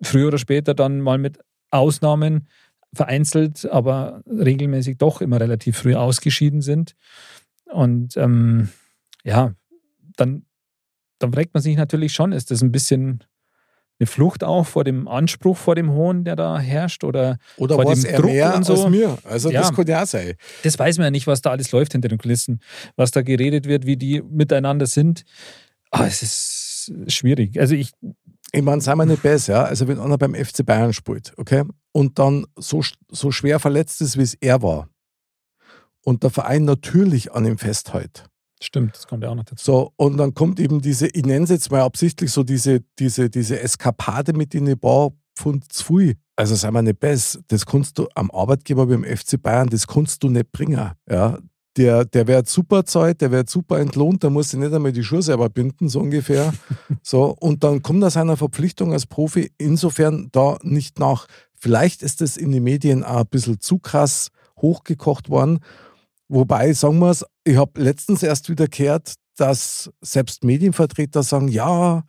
früher 0.01 0.27
oder 0.27 0.37
später 0.37 0.73
dann 0.73 1.01
mal 1.01 1.17
mit 1.17 1.39
Ausnahmen 1.71 2.47
vereinzelt, 2.93 3.69
aber 3.71 4.21
regelmäßig 4.27 4.97
doch 4.97 5.21
immer 5.21 5.39
relativ 5.39 5.77
früh 5.77 5.95
ausgeschieden 5.95 6.61
sind. 6.61 6.95
Und 7.65 8.17
ähm, 8.17 8.69
ja, 9.23 9.53
dann, 10.17 10.45
dann 11.19 11.33
fragt 11.33 11.53
man 11.53 11.63
sich 11.63 11.77
natürlich 11.77 12.13
schon, 12.13 12.33
ist 12.33 12.51
das 12.51 12.61
ein 12.61 12.71
bisschen 12.71 13.23
eine 14.01 14.07
Flucht 14.07 14.43
auch 14.43 14.65
vor 14.65 14.83
dem 14.83 15.07
Anspruch, 15.07 15.55
vor 15.55 15.75
dem 15.75 15.91
Hohn, 15.91 16.23
der 16.23 16.35
da 16.35 16.57
herrscht 16.57 17.03
oder, 17.03 17.37
oder 17.57 17.75
vor 17.75 17.93
dem 17.93 18.03
Druck 18.03 18.25
mehr 18.25 18.55
und 18.55 18.65
so. 18.65 18.73
als 18.73 18.89
mir. 18.89 19.17
Also 19.23 19.51
ja, 19.51 19.61
das 19.61 19.73
könnte 19.73 19.91
ja 19.91 20.05
sein. 20.07 20.33
Das 20.63 20.77
weiß 20.79 20.97
man 20.97 21.05
ja 21.05 21.11
nicht, 21.11 21.27
was 21.27 21.41
da 21.41 21.51
alles 21.51 21.71
läuft 21.71 21.91
hinter 21.91 22.07
den 22.07 22.17
Kulissen, 22.17 22.61
was 22.95 23.11
da 23.11 23.21
geredet 23.21 23.67
wird, 23.67 23.85
wie 23.85 23.97
die 23.97 24.23
miteinander 24.23 24.87
sind. 24.87 25.23
Aber 25.91 26.07
es 26.07 26.23
ist 26.23 26.93
schwierig. 27.13 27.59
Also 27.59 27.75
ich 27.75 27.91
ich 28.53 28.63
meine, 28.63 28.81
sei 28.81 28.95
mal 28.95 29.05
nicht 29.05 29.21
besser, 29.21 29.53
ja? 29.53 29.63
Also 29.63 29.87
wenn 29.87 29.99
einer 29.99 30.17
beim 30.17 30.35
FC 30.35 30.65
Bayern 30.65 30.91
spielt, 30.91 31.31
okay, 31.37 31.63
und 31.93 32.19
dann 32.19 32.47
so, 32.57 32.83
so 33.09 33.31
schwer 33.31 33.59
verletzt 33.59 34.01
ist, 34.01 34.17
wie 34.17 34.23
es 34.23 34.33
er 34.33 34.61
war, 34.61 34.89
und 36.03 36.23
der 36.23 36.31
Verein 36.31 36.65
natürlich 36.65 37.31
an 37.31 37.45
ihm 37.45 37.57
festhält, 37.57 38.25
Stimmt, 38.61 38.95
das 38.95 39.07
kommt 39.07 39.23
ja 39.23 39.29
auch 39.29 39.35
noch 39.35 39.43
dazu. 39.43 39.63
So, 39.63 39.93
und 39.95 40.17
dann 40.17 40.33
kommt 40.33 40.59
eben 40.59 40.81
diese, 40.81 41.07
ich 41.07 41.25
nenne 41.25 41.45
es 41.45 41.49
jetzt 41.49 41.71
mal 41.71 41.81
absichtlich 41.81 42.31
so 42.31 42.43
diese, 42.43 42.81
diese, 42.99 43.29
diese 43.29 43.59
Eskapade 43.59 44.33
mit 44.33 44.53
den 44.53 44.77
paar 44.79 45.11
Pfund 45.35 45.71
zu 45.73 45.97
viel. 45.97 46.15
Also 46.35 46.55
sei 46.55 46.69
mal 46.71 46.81
nicht 46.83 46.99
besser, 46.99 47.39
das 47.47 47.65
kannst 47.65 47.97
du 47.97 48.07
am 48.15 48.29
Arbeitgeber 48.31 48.87
wie 48.89 48.93
im 48.93 49.03
FC 49.03 49.41
Bayern, 49.41 49.69
das 49.69 49.87
kannst 49.87 50.23
du 50.23 50.29
nicht 50.29 50.51
bringen. 50.51 50.91
Ja, 51.09 51.37
der, 51.77 52.05
der 52.05 52.27
wird 52.27 52.49
super 52.49 52.85
Zeit, 52.85 53.21
der 53.21 53.31
wird 53.31 53.49
super 53.49 53.79
entlohnt, 53.79 54.23
der 54.23 54.29
muss 54.29 54.49
sich 54.49 54.59
nicht 54.59 54.73
einmal 54.73 54.91
die 54.91 55.03
Schuhe 55.03 55.21
selber 55.21 55.49
binden, 55.49 55.89
so 55.89 55.99
ungefähr. 55.99 56.53
so, 57.01 57.35
und 57.39 57.63
dann 57.63 57.81
kommt 57.81 58.03
er 58.03 58.09
seiner 58.09 58.37
Verpflichtung 58.37 58.93
als 58.93 59.05
Profi 59.05 59.51
insofern 59.57 60.29
da 60.31 60.57
nicht 60.63 60.99
nach. 60.99 61.27
Vielleicht 61.55 62.03
ist 62.03 62.21
das 62.21 62.37
in 62.37 62.51
den 62.51 62.63
Medien 62.63 63.03
auch 63.03 63.21
ein 63.21 63.27
bisschen 63.27 63.59
zu 63.59 63.79
krass 63.79 64.29
hochgekocht 64.57 65.29
worden. 65.29 65.59
Wobei, 66.33 66.71
sagen 66.71 66.99
wir 66.99 67.09
es, 67.09 67.25
ich 67.43 67.57
habe 67.57 67.81
letztens 67.81 68.23
erst 68.23 68.47
wieder 68.47 68.69
gehört, 68.69 69.15
dass 69.35 69.91
selbst 69.99 70.45
Medienvertreter 70.45 71.23
sagen, 71.23 71.49
ja, 71.49 72.05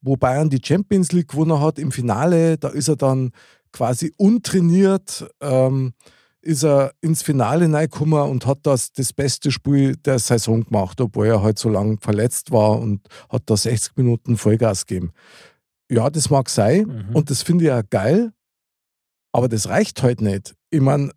wo 0.00 0.16
Bayern 0.16 0.48
die 0.48 0.62
Champions 0.64 1.12
League 1.12 1.28
gewonnen 1.28 1.60
hat 1.60 1.78
im 1.78 1.92
Finale, 1.92 2.56
da 2.56 2.68
ist 2.68 2.88
er 2.88 2.96
dann 2.96 3.30
quasi 3.70 4.14
untrainiert, 4.16 5.28
ähm, 5.42 5.92
ist 6.40 6.64
er 6.64 6.92
ins 7.02 7.22
Finale 7.22 7.70
reingekommen 7.70 8.30
und 8.30 8.46
hat 8.46 8.60
das 8.62 8.90
das 8.92 9.12
beste 9.12 9.50
Spiel 9.50 9.96
der 9.96 10.18
Saison 10.18 10.64
gemacht, 10.64 10.98
obwohl 11.02 11.26
er 11.26 11.42
halt 11.42 11.58
so 11.58 11.68
lange 11.68 11.98
verletzt 12.00 12.50
war 12.50 12.80
und 12.80 13.06
hat 13.28 13.42
da 13.44 13.54
60 13.54 13.98
Minuten 13.98 14.38
Vollgas 14.38 14.86
gegeben. 14.86 15.12
Ja, 15.90 16.08
das 16.08 16.30
mag 16.30 16.48
sein 16.48 16.86
mhm. 17.10 17.16
und 17.16 17.28
das 17.28 17.42
finde 17.42 17.66
ich 17.66 17.72
auch 17.72 17.82
geil, 17.90 18.32
aber 19.30 19.46
das 19.50 19.68
reicht 19.68 20.02
halt 20.02 20.22
nicht. 20.22 20.54
Ich 20.70 20.80
meine, 20.80 21.10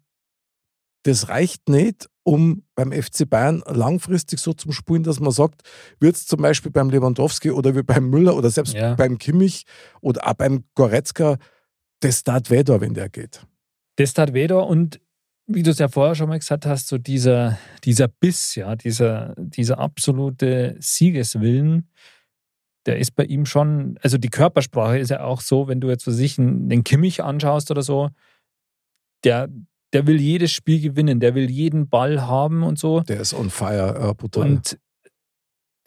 das 1.04 1.30
reicht 1.30 1.70
nicht, 1.70 2.08
um 2.24 2.64
beim 2.76 2.92
FC 2.92 3.28
Bayern 3.30 3.64
langfristig 3.66 4.40
so 4.40 4.54
zu 4.54 4.72
spielen, 4.72 5.04
dass 5.04 5.20
man 5.20 5.32
sagt, 5.32 5.64
wird 6.00 6.16
es 6.16 6.28
zum 6.28 6.42
Beispiel 6.42 6.72
beim 6.72 6.90
Lewandowski 6.90 7.52
oder 7.52 7.76
wie 7.76 7.84
beim 7.84 8.10
Müller 8.10 8.36
oder 8.36 8.50
selbst 8.50 8.74
ja. 8.74 8.94
beim 8.96 9.18
Kimmich 9.18 9.66
oder 10.02 10.28
auch 10.28 10.34
beim 10.34 10.64
Goretzka, 10.76 11.38
das 12.02 12.24
tat 12.24 12.50
weh 12.50 12.64
da, 12.64 12.80
wenn 12.82 12.94
der 12.94 13.10
geht. 13.10 13.46
Das 13.96 14.14
tat 14.14 14.34
weh 14.34 14.48
da 14.48 14.60
und 14.60 15.00
wie 15.48 15.64
du 15.64 15.72
es 15.72 15.80
ja 15.80 15.88
vorher 15.88 16.16
schon 16.16 16.30
mal 16.30 16.40
gesagt 16.40 16.66
hast, 16.66 16.88
so 16.88 16.98
dieser, 16.98 17.58
dieser 17.84 18.08
Biss, 18.08 18.56
ja, 18.56 18.76
dieser, 18.76 19.34
dieser 19.38 19.80
absolute 19.80 20.76
Siegeswillen, 20.80 21.90
der 22.86 23.00
ist 23.00 23.16
bei 23.16 23.26
ihm 23.26 23.46
schon, 23.46 24.00
also 24.02 24.18
die 24.18 24.30
Körpersprache 24.30 25.00
ist 25.00 25.10
ja 25.10 25.24
auch 25.24 25.42
so, 25.42 25.68
wenn 25.68 25.82
du 25.82 25.90
jetzt 25.90 26.04
für 26.04 26.12
sich 26.12 26.36
den 26.38 26.84
Kimmich 26.84 27.24
anschaust 27.24 27.70
oder 27.72 27.82
so, 27.82 28.10
der, 29.24 29.50
der 29.94 30.08
will 30.08 30.20
jedes 30.22 30.52
Spiel 30.52 30.82
gewinnen, 30.82 31.20
der 31.20 31.36
will 31.36 31.50
jeden 31.50 31.90
Ball 31.90 32.22
haben 32.22 32.64
und 32.64 32.80
so. 32.80 33.02
Der 33.02 33.20
ist 33.20 33.34
on 33.34 33.50
fire, 33.50 34.10
äh, 34.10 34.14
brutal. 34.14 34.44
Und 34.50 34.78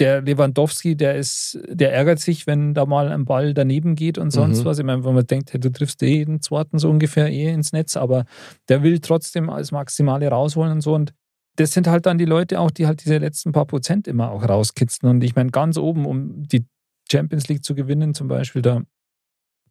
der 0.00 0.22
Lewandowski, 0.22 0.96
der 0.96 1.14
ist, 1.14 1.58
der 1.68 1.92
ärgert 1.92 2.18
sich, 2.18 2.46
wenn 2.48 2.74
da 2.74 2.84
mal 2.84 3.12
ein 3.12 3.24
Ball 3.24 3.54
daneben 3.54 3.94
geht 3.94 4.18
und 4.18 4.32
sonst 4.32 4.60
Mhm. 4.60 4.64
was. 4.64 4.78
Ich 4.80 4.84
meine, 4.84 5.04
wenn 5.04 5.14
man 5.14 5.26
denkt, 5.26 5.52
hey, 5.52 5.60
du 5.60 5.70
triffst 5.70 6.02
eh 6.02 6.08
jeden 6.16 6.40
zweiten 6.42 6.78
so 6.78 6.90
ungefähr 6.90 7.30
eh 7.30 7.52
ins 7.52 7.72
Netz, 7.72 7.96
aber 7.96 8.24
der 8.68 8.82
will 8.82 8.98
trotzdem 8.98 9.48
als 9.48 9.70
Maximale 9.70 10.28
rausholen 10.28 10.72
und 10.72 10.80
so. 10.80 10.94
Und 10.94 11.14
das 11.56 11.70
sind 11.72 11.86
halt 11.86 12.06
dann 12.06 12.18
die 12.18 12.24
Leute 12.24 12.58
auch, 12.58 12.72
die 12.72 12.88
halt 12.88 13.04
diese 13.04 13.18
letzten 13.18 13.52
paar 13.52 13.66
Prozent 13.66 14.08
immer 14.08 14.32
auch 14.32 14.42
rauskitzeln. 14.42 15.08
Und 15.08 15.22
ich 15.22 15.36
meine, 15.36 15.50
ganz 15.50 15.78
oben, 15.78 16.06
um 16.06 16.42
die 16.42 16.66
Champions 17.10 17.46
League 17.46 17.64
zu 17.64 17.76
gewinnen, 17.76 18.14
zum 18.14 18.26
Beispiel, 18.26 18.62
da, 18.62 18.82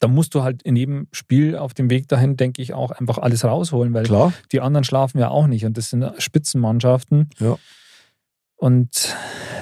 da 0.03 0.09
musst 0.09 0.35
du 0.35 0.43
halt 0.43 0.61
in 0.63 0.75
jedem 0.75 1.07
Spiel 1.13 1.55
auf 1.55 1.73
dem 1.73 1.89
Weg 1.89 2.09
dahin, 2.09 2.35
denke 2.35 2.61
ich, 2.61 2.73
auch 2.73 2.91
einfach 2.91 3.19
alles 3.19 3.45
rausholen, 3.45 3.93
weil 3.93 4.03
Klar, 4.03 4.33
die 4.51 4.59
anderen 4.59 4.83
schlafen 4.83 5.17
ja 5.17 5.29
auch 5.29 5.47
nicht. 5.47 5.65
Und 5.65 5.77
das 5.77 5.91
sind 5.91 6.11
Spitzenmannschaften. 6.17 7.29
Ja. 7.39 7.57
Und 8.57 9.15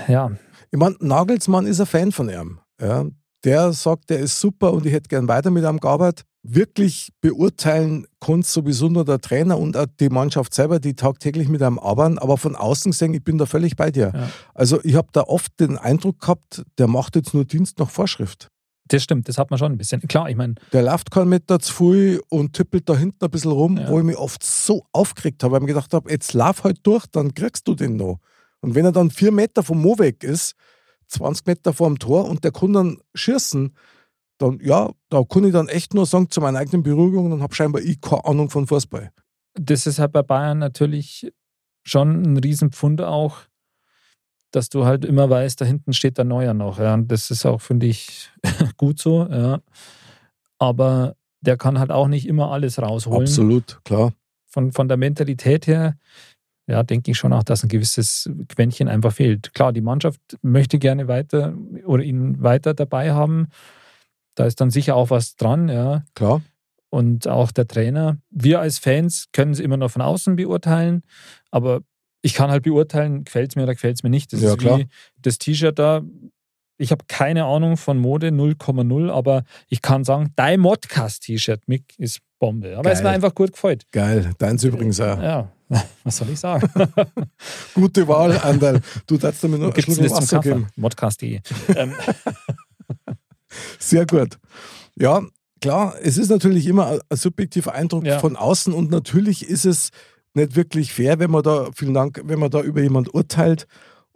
ja, 0.08 0.32
ich 0.72 0.80
meine, 0.80 0.96
Nagelsmann 1.00 1.68
ist 1.68 1.80
ein 1.80 1.86
Fan 1.86 2.12
von 2.12 2.28
ihm. 2.30 2.60
Ja. 2.82 3.06
Der 3.44 3.72
sagt, 3.74 4.10
der 4.10 4.20
ist 4.20 4.40
super 4.40 4.74
und 4.74 4.86
ich 4.88 4.94
hätte 4.94 5.10
gern 5.10 5.28
weiter 5.28 5.52
mit 5.52 5.64
ihm 5.64 5.80
gearbeitet. 5.80 6.26
Wirklich 6.42 7.12
beurteilen 7.22 8.08
kann 8.20 8.42
sowieso 8.42 8.90
nur 8.90 9.06
der 9.06 9.20
Trainer 9.20 9.60
und 9.60 9.78
auch 9.78 9.86
die 10.00 10.10
Mannschaft 10.10 10.56
selber, 10.56 10.80
die 10.80 10.96
tagtäglich 10.96 11.50
mit 11.50 11.62
einem 11.62 11.78
arbeiten. 11.78 12.18
Aber 12.18 12.38
von 12.38 12.56
außen 12.56 12.94
gesehen, 12.94 13.14
ich 13.14 13.24
bin 13.24 13.38
da 13.38 13.46
völlig 13.46 13.76
bei 13.76 13.92
dir. 13.92 14.12
Ja. 14.12 14.30
Also 14.56 14.80
ich 14.84 14.96
habe 14.96 15.10
da 15.12 15.22
oft 15.22 15.60
den 15.60 15.78
Eindruck 15.78 16.20
gehabt, 16.20 16.64
der 16.80 16.88
macht 16.88 17.16
jetzt 17.16 17.36
nur 17.36 17.46
Dienst 17.46 17.78
nach 17.78 17.92
Vorschrift. 17.92 18.48
Das 18.86 19.04
stimmt, 19.04 19.28
das 19.30 19.38
hat 19.38 19.50
man 19.52 19.58
schon 19.58 19.72
ein 19.72 19.78
bisschen. 19.78 20.02
Klar, 20.02 20.30
ich 20.30 20.36
meine, 20.36 20.56
Der 20.74 20.82
läuft 20.84 21.12
keinen 21.12 21.30
Meter 21.30 21.60
zu 21.60 21.74
viel 21.74 22.22
und 22.30 22.54
tippelt 22.54 22.90
da 22.90 22.96
hinten 22.98 23.24
ein 23.24 23.32
bisschen 23.32 23.52
rum, 23.52 23.78
Ja. 23.78 23.90
wo 23.90 24.00
ich 24.00 24.06
mich 24.06 24.18
oft 24.18 24.44
so 24.44 24.84
aufgeregt 24.92 25.44
habe, 25.44 25.54
weil 25.54 25.60
ich 25.62 25.68
mir 25.68 25.74
gedacht 25.74 25.94
habe, 25.94 26.10
jetzt 26.12 26.34
lauf 26.34 26.64
halt 26.64 26.80
durch, 26.84 27.06
dann 27.08 27.34
kriegst 27.34 27.68
du 27.68 27.76
den 27.76 27.96
noch. 27.96 28.20
Und 28.60 28.76
wenn 28.76 28.86
er 28.86 28.92
dann 28.92 29.10
vier 29.10 29.32
Meter 29.32 29.64
vom 29.64 29.82
Mo 29.82 29.98
weg 29.98 30.24
ist, 30.24 30.54
20 31.08 31.46
Meter 31.48 31.74
vor 31.74 31.88
dem 31.88 32.00
Tor 32.00 32.30
und 32.30 32.44
der 32.44 32.52
kann 32.52 32.74
dann 32.74 32.98
schießen, 33.16 33.76
dann 34.38 34.60
ja, 34.62 34.90
da 35.10 35.24
kann 35.24 35.44
ich 35.44 35.52
dann 35.54 35.68
echt 35.68 35.94
nur 35.94 36.06
sagen, 36.06 36.30
zu 36.30 36.42
meiner 36.42 36.60
eigenen 36.60 36.84
Beruhigung, 36.84 37.30
dann 37.30 37.42
habe 37.42 37.54
scheinbar 37.56 37.82
ich 37.82 38.00
keine 38.02 38.26
Ahnung 38.26 38.50
von 38.50 38.68
Fußball. 38.68 39.12
das 39.54 39.86
ist 39.88 40.00
halt 40.00 40.12
bei 40.14 40.22
Bayern 40.24 40.58
natürlich 40.60 41.32
schon 41.84 42.24
ein 42.24 42.38
Riesenpfund 42.38 43.02
auch, 43.02 43.40
dass 44.52 44.70
du 44.70 44.86
halt 44.86 45.06
immer 45.06 45.30
weißt, 45.30 45.60
da 45.62 45.66
hinten 45.66 45.94
steht 45.94 46.18
der 46.18 46.26
Neuer 46.26 46.54
noch. 46.54 46.80
Ja. 46.80 46.94
Und 46.94 47.12
das 47.12 47.32
ist 47.32 47.46
auch, 47.46 47.62
finde 47.62 47.88
ich, 47.88 48.30
gut 48.78 49.00
so. 49.00 49.28
Ja. 49.28 49.62
Aber 50.60 51.16
der 51.42 51.58
kann 51.58 51.80
halt 51.80 51.92
auch 51.92 52.08
nicht 52.08 52.28
immer 52.28 52.52
alles 52.52 52.82
rausholen. 52.82 53.22
Absolut, 53.22 53.80
klar. 53.84 54.14
Von, 54.48 54.72
von 54.72 54.88
der 54.88 54.98
Mentalität 54.98 55.66
her, 55.66 55.98
ja, 56.68 56.84
denke 56.84 57.12
ich 57.12 57.18
schon 57.18 57.34
auch, 57.34 57.44
dass 57.44 57.64
ein 57.64 57.70
gewisses 57.70 58.30
Quäntchen 58.50 58.88
einfach 58.88 59.14
fehlt. 59.14 59.54
Klar, 59.54 59.74
die 59.74 59.82
Mannschaft 59.82 60.20
möchte 60.42 60.78
gerne 60.78 61.08
weiter 61.08 61.54
oder 61.86 62.04
ihn 62.04 62.42
weiter 62.44 62.74
dabei 62.74 63.14
haben. 63.14 63.48
Da 64.36 64.46
ist 64.46 64.62
dann 64.62 64.70
sicher 64.70 64.96
auch 64.96 65.10
was 65.10 65.36
dran, 65.36 65.68
ja. 65.70 66.04
Klar. 66.16 66.42
und 66.90 67.28
auch 67.28 67.52
der 67.52 67.68
Trainer. 67.68 68.18
Wir 68.30 68.60
als 68.60 68.78
Fans 68.78 69.30
können 69.32 69.54
es 69.54 69.60
immer 69.60 69.78
nur 69.78 69.90
von 69.90 70.02
außen 70.02 70.36
beurteilen, 70.36 71.04
aber 71.50 71.82
ich 72.22 72.34
kann 72.34 72.52
halt 72.52 72.64
beurteilen, 72.64 73.24
gefällt 73.24 73.52
es 73.52 73.56
mir 73.56 73.64
oder 73.64 73.74
gefällt 73.74 73.96
es 73.98 74.04
mir 74.04 74.10
nicht. 74.10 74.32
Das 74.34 74.42
Ja, 74.42 74.52
ist 74.52 74.60
klar. 74.60 74.80
wie 74.80 74.88
das 75.22 75.38
T-Shirt 75.38 75.78
da. 75.80 76.02
Ich 76.78 76.92
habe 76.92 77.06
keine 77.08 77.46
Ahnung 77.46 77.78
von 77.78 78.00
Mode, 78.00 78.30
0,0, 78.30 79.12
aber 79.12 79.44
ich 79.70 79.82
kann 79.84 80.04
sagen, 80.04 80.32
dein 80.36 80.60
Modcast-T-Shirt, 80.60 81.68
Mick, 81.68 81.94
ist 82.00 82.20
Bombe. 82.40 82.76
Aber 82.78 82.92
es 82.92 83.00
Geil. 83.00 83.04
mir 83.04 83.10
einfach 83.16 83.36
gut 83.36 83.52
gefällt. 83.54 83.86
Geil. 83.92 84.32
Deins 84.40 84.64
übrigens 84.64 85.00
auch. 85.00 85.22
Ja, 85.22 85.52
was 86.04 86.18
soll 86.18 86.30
ich 86.30 86.40
sagen? 86.40 86.68
Gute 87.76 88.08
Wahl, 88.08 88.36
Andal. 88.40 88.82
Du 89.06 89.18
darfst 89.18 89.44
mir 89.44 89.50
noch 89.60 89.74
einen 89.74 89.74
es 89.78 89.84
Schluck 89.84 90.10
Wasser 90.10 90.40
geben. 90.40 90.68
Modcast.de. 90.76 91.40
ähm, 91.76 91.94
Sehr 93.80 94.06
gut. 94.06 94.38
Ja, 94.98 95.22
klar, 95.62 95.96
es 96.02 96.18
ist 96.18 96.30
natürlich 96.30 96.66
immer 96.68 96.88
ein- 96.88 97.00
ein 97.10 97.18
subjektiver 97.18 97.74
Eindruck 97.74 98.06
Ja. 98.06 98.20
von 98.20 98.36
außen 98.36 98.74
und 98.74 98.90
natürlich 98.92 99.48
ist 99.48 99.66
es 99.66 99.90
nicht 100.34 100.56
wirklich 100.56 100.94
fair, 100.94 101.20
wenn 101.20 101.32
man 101.32 101.44
da, 101.44 101.70
vielen 101.74 101.94
Dank, 101.94 102.22
wenn 102.26 102.40
man 102.40 102.50
da 102.50 102.62
über 102.62 102.82
jemand 102.82 103.14
urteilt. 103.14 103.68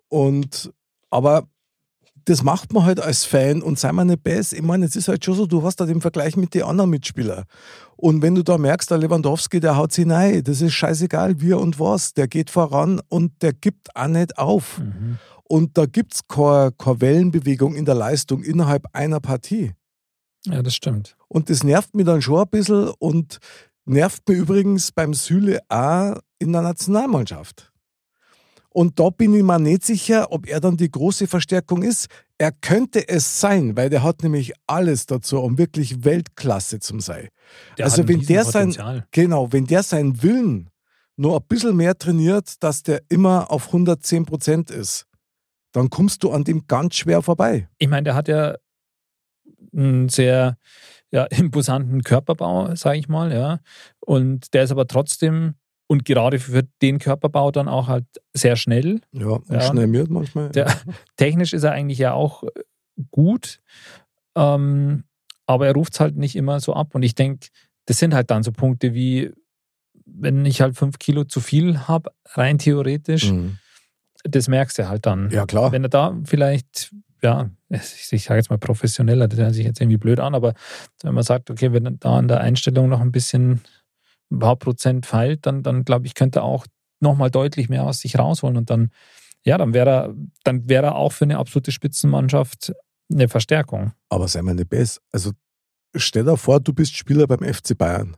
Und 0.08 0.72
aber 1.10 1.48
das 2.26 2.44
macht 2.44 2.74
man 2.74 2.86
halt 2.86 3.00
als 3.00 3.24
Fan 3.24 3.62
und 3.62 3.78
sei 3.78 3.92
mal 3.92 4.04
nicht 4.04 4.24
besser. 4.24 4.58
Ich 4.58 4.64
meine, 4.64 4.86
es 4.86 4.96
ist 4.96 5.08
halt 5.08 5.24
schon 5.24 5.36
so, 5.36 5.46
du 5.46 5.62
hast 5.64 5.80
da 5.80 5.86
den 5.86 6.02
Vergleich 6.02 6.36
mit 6.36 6.54
den 6.54 6.64
anderen 6.64 6.90
Mitspielern. 6.90 7.44
Und 7.96 8.22
wenn 8.22 8.36
du 8.36 8.44
da 8.44 8.58
merkst, 8.58 8.90
der 8.90 8.98
Lewandowski, 8.98 9.60
der 9.60 9.78
haut 9.78 9.92
sich 9.92 10.10
rein, 10.10 10.44
das 10.44 10.62
ist 10.62 10.74
scheißegal, 10.74 11.40
wie 11.40 11.54
und 11.54 11.80
was. 11.80 12.14
Der 12.14 12.28
geht 12.28 12.50
voran 12.50 13.00
und 13.10 13.42
der 13.42 13.54
gibt 13.54 13.96
auch 13.96 14.08
nicht 14.08 14.38
auf. 14.38 14.80
mhm. 14.80 15.20
Und 15.48 15.78
da 15.78 15.86
gibt 15.86 16.16
es 16.16 16.28
keine, 16.28 16.72
keine 16.76 17.02
Wellenbewegung 17.02 17.76
in 17.76 17.86
der 17.86 17.94
Leistung 17.94 18.42
innerhalb 18.42 18.88
einer 18.94 19.20
Partie. 19.20 19.74
ja, 20.46 20.64
das 20.64 20.74
stimmt. 20.74 21.16
Und 21.28 21.52
das 21.52 21.64
nervt 21.64 21.94
mich 21.94 22.06
dann 22.06 22.22
schon 22.22 22.40
ein 22.40 22.50
bisschen 22.50 22.90
und 22.98 23.38
nervt 23.86 24.28
mich 24.28 24.38
übrigens 24.40 24.92
beim 24.92 25.14
Süle 25.14 25.60
auch 25.70 26.16
in 26.40 26.52
der 26.52 26.62
Nationalmannschaft. 26.62 27.72
Und 28.70 29.00
da 29.00 29.10
bin 29.10 29.34
ich 29.34 29.42
mir 29.44 29.58
nicht 29.58 29.86
sicher, 29.86 30.32
ob 30.34 30.48
er 30.48 30.60
dann 30.60 30.76
die 30.76 30.92
große 30.92 31.28
Verstärkung 31.28 31.82
ist. 31.82 32.08
Er 32.38 32.52
könnte 32.52 33.08
es 33.08 33.40
sein, 33.40 33.78
weil 33.78 33.90
der 33.90 34.04
hat 34.04 34.22
nämlich 34.22 34.52
alles 34.68 35.06
dazu, 35.06 35.40
um 35.40 35.58
wirklich 35.58 36.04
Weltklasse 36.04 36.80
zu 36.80 37.00
sein. 37.00 37.30
Der 37.78 37.86
Also 37.86 38.06
wenn 38.06 38.20
der 38.26 38.44
sein- 38.44 38.66
Riesenpotenzial. 38.68 39.08
Genau, 39.12 39.54
wenn 39.54 39.66
der 39.66 39.82
seinen 39.82 40.22
Willen 40.22 40.70
nur 41.16 41.38
ein 41.38 41.46
bisschen 41.48 41.78
mehr 41.78 41.98
trainiert, 41.98 42.62
dass 42.62 42.84
der 42.84 43.02
immer 43.08 43.50
auf 43.50 43.68
110 43.72 44.26
Prozent 44.26 44.70
ist, 44.72 45.06
dann 45.72 45.90
kommst 45.90 46.24
du 46.24 46.32
an 46.32 46.44
dem 46.44 46.68
ganz 46.68 46.96
schwer 46.96 47.22
vorbei. 47.22 47.70
ich 47.78 47.88
meine, 47.88 48.04
der 48.04 48.16
hat 48.16 48.28
ja 48.28 48.56
einen 49.74 50.10
sehr 50.10 50.58
ja, 51.16 51.24
imposanten 51.32 52.04
Körperbau, 52.04 52.76
sage 52.76 52.98
ich 53.00 53.08
mal, 53.08 53.32
ja. 53.34 53.60
Und 54.00 54.54
der 54.54 54.64
ist 54.64 54.72
aber 54.72 54.86
trotzdem 54.88 55.56
und 55.88 56.04
gerade 56.04 56.40
für 56.40 56.64
den 56.82 56.98
Körperbau 57.00 57.52
dann 57.52 57.68
auch 57.68 57.88
halt 57.88 58.06
sehr 58.34 58.56
schnell. 58.56 59.02
Ja, 59.12 59.28
und 59.28 59.50
Ja. 59.50 59.62
schnell 59.62 59.92
wird 59.94 60.10
manchmal. 60.10 60.50
Der, 60.50 60.66
technisch 61.18 61.54
ist 61.54 61.64
er 61.64 61.72
eigentlich 61.74 62.00
ja 62.00 62.14
auch 62.14 62.44
äh, 62.44 62.50
gut, 63.12 63.60
ähm, 64.36 65.04
aber 65.46 65.68
er 65.68 65.74
ruft 65.74 65.94
es 65.94 66.00
halt 66.00 66.16
nicht 66.18 66.36
immer 66.36 66.60
so 66.60 66.74
ab. 66.74 66.96
Und 66.96 67.04
ich 67.04 67.16
denke, 67.16 67.48
das 67.86 67.98
sind 68.00 68.14
halt 68.14 68.32
dann 68.32 68.42
so 68.44 68.52
Punkte 68.52 68.94
wie, 68.96 69.32
wenn 70.06 70.44
ich 70.46 70.62
halt 70.62 70.76
fünf 70.76 70.98
Kilo 71.00 71.24
zu 71.24 71.40
viel 71.40 71.88
habe, 71.88 72.12
rein 72.34 72.58
theoretisch, 72.58 73.32
Mhm. 73.32 73.58
das 74.24 74.48
merkst 74.48 74.80
du 74.80 74.90
halt 74.90 75.06
dann. 75.06 75.30
Ja, 75.30 75.46
klar. 75.46 75.72
Wenn 75.72 75.84
er 75.84 75.90
da 75.90 76.18
vielleicht, 76.26 76.94
ja, 77.22 77.50
ich, 77.70 78.24
sage 78.24 78.40
jetzt 78.40 78.50
mal 78.50 78.58
professioneller, 78.58 79.28
das 79.28 79.40
hört 79.40 79.54
sich 79.54 79.66
jetzt 79.66 79.82
irgendwie 79.82 79.98
blöd 79.98 80.20
an, 80.20 80.36
aber 80.36 80.54
wenn 81.02 81.14
man 81.14 81.24
sagt, 81.24 81.50
okay, 81.50 81.74
wenn 81.74 81.98
da 82.00 82.18
an 82.18 82.28
der 82.28 82.42
Einstellung 82.42 82.90
noch 82.90 83.02
ein 83.02 83.12
bisschen 83.12 83.62
ein 84.32 84.40
paar 84.40 84.56
Prozent 84.56 85.06
feilt, 85.06 85.46
dann, 85.46 85.64
dann 85.64 85.86
glaube 85.86 86.06
ich, 86.06 86.14
könnte 86.14 86.40
er 86.40 86.44
auch 86.44 86.66
nochmal 87.00 87.32
deutlich 87.32 87.70
mehr 87.70 87.84
aus 87.84 88.00
sich 88.00 88.18
rausholen 88.18 88.58
und 88.58 88.70
dann, 88.70 88.92
ja, 89.44 89.58
dann 89.58 89.74
wäre 89.74 89.90
er, 89.90 90.16
dann 90.44 90.68
wäre 90.70 90.88
er 90.88 90.96
auch 90.96 91.12
für 91.12 91.26
eine 91.26 91.38
absolute 91.38 91.72
Spitzenmannschaft 91.72 92.74
eine 93.12 93.28
Verstärkung. 93.28 93.94
Aber 94.10 94.28
sei 94.28 94.42
mal 94.42 94.56
nicht 94.56 94.70
besser. 94.70 95.00
Also 95.12 95.32
stell 95.96 96.24
dir 96.24 96.38
vor, 96.38 96.60
du 96.60 96.74
bist 96.74 96.96
Spieler 96.96 97.28
beim 97.28 97.42
FC 97.42 97.78
Bayern. 97.78 98.18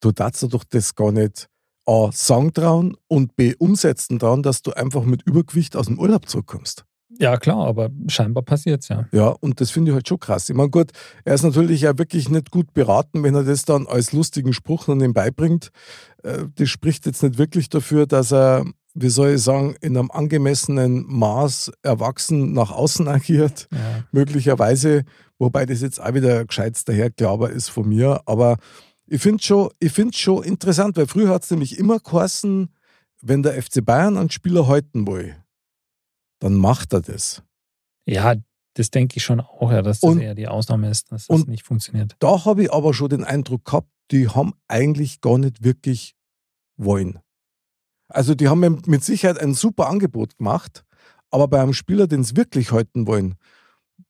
Du 0.00 0.12
darfst 0.12 0.42
dir 0.42 0.48
doch 0.48 0.64
das 0.64 0.94
gar 0.94 1.10
nicht 1.10 1.48
A. 1.86 2.10
sagen 2.12 2.52
trauen 2.52 2.96
und 3.08 3.34
B. 3.34 3.54
umsetzen 3.58 4.18
trauen, 4.18 4.42
dass 4.42 4.62
du 4.62 4.72
einfach 4.72 5.04
mit 5.04 5.22
Übergewicht 5.22 5.74
aus 5.74 5.86
dem 5.86 5.98
Urlaub 5.98 6.28
zurückkommst. 6.28 6.84
Ja, 7.20 7.36
klar, 7.36 7.66
aber 7.66 7.90
scheinbar 8.06 8.44
passiert 8.44 8.82
es 8.82 8.88
ja. 8.88 9.06
Ja, 9.12 9.28
und 9.28 9.60
das 9.60 9.70
finde 9.70 9.90
ich 9.90 9.94
halt 9.94 10.06
schon 10.06 10.20
krass. 10.20 10.48
Ich 10.48 10.54
meine, 10.56 10.70
gut, 10.70 10.92
er 11.24 11.34
ist 11.34 11.42
natürlich 11.42 11.80
ja 11.80 11.98
wirklich 11.98 12.28
nicht 12.28 12.50
gut 12.50 12.72
beraten, 12.74 13.24
wenn 13.24 13.34
er 13.34 13.42
das 13.42 13.64
dann 13.64 13.86
als 13.88 14.12
lustigen 14.12 14.52
Spruch 14.52 14.84
dann 14.86 15.00
ihm 15.00 15.14
beibringt. 15.14 15.70
Äh, 16.22 16.44
Das 16.54 16.68
spricht 16.68 17.06
jetzt 17.06 17.22
nicht 17.22 17.36
wirklich 17.36 17.68
dafür, 17.68 18.06
dass 18.06 18.32
er, 18.32 18.64
wie 18.94 19.08
soll 19.08 19.30
ich 19.30 19.42
sagen, 19.42 19.74
in 19.80 19.96
einem 19.96 20.12
angemessenen 20.12 21.06
Maß 21.08 21.72
erwachsen 21.82 22.52
nach 22.52 22.70
außen 22.70 23.08
agiert. 23.18 23.66
ja. 23.72 24.04
möglicherweise, 24.12 25.02
wobei 25.38 25.66
das 25.66 25.80
jetzt 25.80 26.00
auch 26.00 26.14
wieder 26.14 26.44
gescheit 26.44 26.80
daherglaber 26.88 27.50
ist 27.50 27.68
von 27.68 27.88
mir, 27.88 28.20
aber 28.26 28.58
ich 29.10 29.22
finde 29.22 29.38
es 29.38 29.46
schon, 29.46 29.70
ich 29.80 30.16
schon 30.16 30.44
interessant, 30.44 30.96
weil 30.96 31.06
früher 31.06 31.30
hat 31.30 31.42
es 31.42 31.50
nämlich 31.50 31.78
immer 31.78 31.98
geheißen, 31.98 32.68
wenn 33.22 33.42
der 33.42 33.60
FC 33.60 33.84
Bayern 33.84 34.16
einen 34.16 34.30
Spieler 34.30 34.68
halten 34.68 35.06
will, 35.06 35.34
dann 36.40 36.54
macht 36.54 36.92
er 36.92 37.00
das. 37.00 37.42
Ja, 38.06 38.34
das 38.74 38.90
denke 38.90 39.16
ich 39.16 39.24
schon 39.24 39.40
auch, 39.40 39.70
ja, 39.72 39.82
dass 39.82 40.00
das 40.00 40.10
Und- 40.10 40.20
eher 40.20 40.34
die 40.34 40.48
Ausnahme 40.48 40.88
ist, 40.90 41.10
dass 41.12 41.26
das 41.26 41.46
nicht 41.46 41.64
funktioniert. 41.64 42.14
Da 42.20 42.44
habe 42.44 42.64
ich 42.64 42.72
aber 42.72 42.94
schon 42.94 43.08
den 43.08 43.24
Eindruck 43.24 43.64
gehabt, 43.64 43.88
die 44.10 44.28
haben 44.28 44.54
eigentlich 44.68 45.20
gar 45.20 45.36
nicht 45.38 45.62
wirklich 45.64 46.14
wollen. 46.76 47.18
Also 48.08 48.34
die 48.34 48.48
haben 48.48 48.60
mir 48.60 48.70
mit 48.86 49.04
Sicherheit 49.04 49.38
ein 49.38 49.52
super 49.52 49.88
Angebot 49.88 50.38
gemacht, 50.38 50.84
aber 51.30 51.48
bei 51.48 51.60
einem 51.60 51.74
Spieler, 51.74 52.06
den 52.06 52.24
sie 52.24 52.36
wirklich 52.36 52.72
halten 52.72 53.06
wollen, 53.06 53.34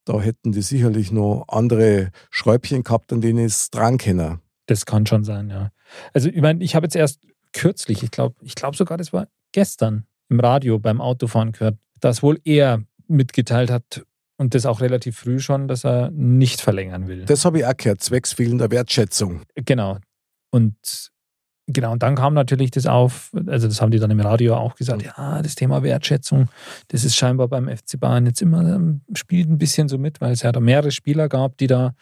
da 0.05 0.21
hätten 0.21 0.53
die 0.53 0.63
sicherlich 0.63 1.11
noch 1.11 1.45
andere 1.49 2.11
Schräubchen 2.31 2.85
gehabt, 2.85 3.13
an 3.13 3.21
denen 3.21 3.45
es 3.45 3.71
dran 3.71 3.99
können. 3.99 4.41
Das 4.67 4.87
kann 4.87 5.07
schon 5.07 5.25
sein, 5.25 5.49
ja. 5.51 5.73
Also, 6.13 6.29
ich 6.29 6.41
meine, 6.41 6.63
ich 6.63 6.75
habe 6.75 6.85
jetzt 6.87 6.95
erst 6.95 7.27
kürzlich, 7.53 8.03
ich 8.03 8.11
glaube, 8.11 8.37
ich 8.43 8.55
glaube 8.55 8.77
sogar, 8.77 8.99
das 8.99 9.13
war 9.13 9.27
gestern 9.53 10.07
im 10.29 10.41
Radio 10.41 10.79
beim 10.79 11.01
Autofahren 11.01 11.53
gehört, 11.53 11.77
dass 12.01 12.23
wohl 12.23 12.39
er 12.45 12.83
mitgeteilt 13.07 13.71
hat 13.71 14.05
und 14.37 14.55
das 14.55 14.67
auch 14.67 14.81
relativ 14.81 15.19
früh 15.19 15.41
schon, 15.41 15.69
dass 15.69 15.85
er 15.85 16.11
nicht 16.11 16.61
verlängern 16.61 17.09
will. 17.09 17.25
Das 17.25 17.45
habe 17.45 17.59
ich 17.59 17.67
auch 17.67 17.77
gehört, 17.77 18.03
zwecks 18.03 18.33
fehlender 18.33 18.71
Wertschätzung. 18.71 19.43
Genau. 19.55 19.99
Und 20.51 20.77
genau, 21.67 21.93
und 21.93 22.03
dann 22.03 22.15
kam 22.15 22.35
natürlich 22.35 22.71
das 22.71 22.87
auf, 22.87 23.33
also 23.47 23.67
das 23.67 23.81
haben 23.81 23.91
die 23.91 23.99
dann 23.99 24.11
im 24.11 24.21
Radio 24.21 24.57
auch 24.57 24.77
gesagt, 24.77 25.03
ja, 25.03 25.43
das 25.43 25.55
Thema 25.55 25.83
Wertschätzung, 25.83 26.49
das 26.89 27.05
ist 27.05 27.17
scheinbar 27.17 27.49
beim 27.49 27.69
FC 27.69 27.99
Bayern 27.99 28.27
jetzt 28.27 28.41
immer, 28.41 28.61
ähm, 28.75 29.03
spielt 29.15 29.49
ein 29.49 29.59
bisschen 29.59 29.89
so 29.89 29.99
mit, 29.99 30.21
weil 30.21 30.33
es 30.33 30.43
ja 30.43 30.53
da 30.53 30.61
mehrere 30.61 30.93
Spieler 30.93 31.29
gab, 31.29 31.59
die 31.59 31.67
da 31.67 31.95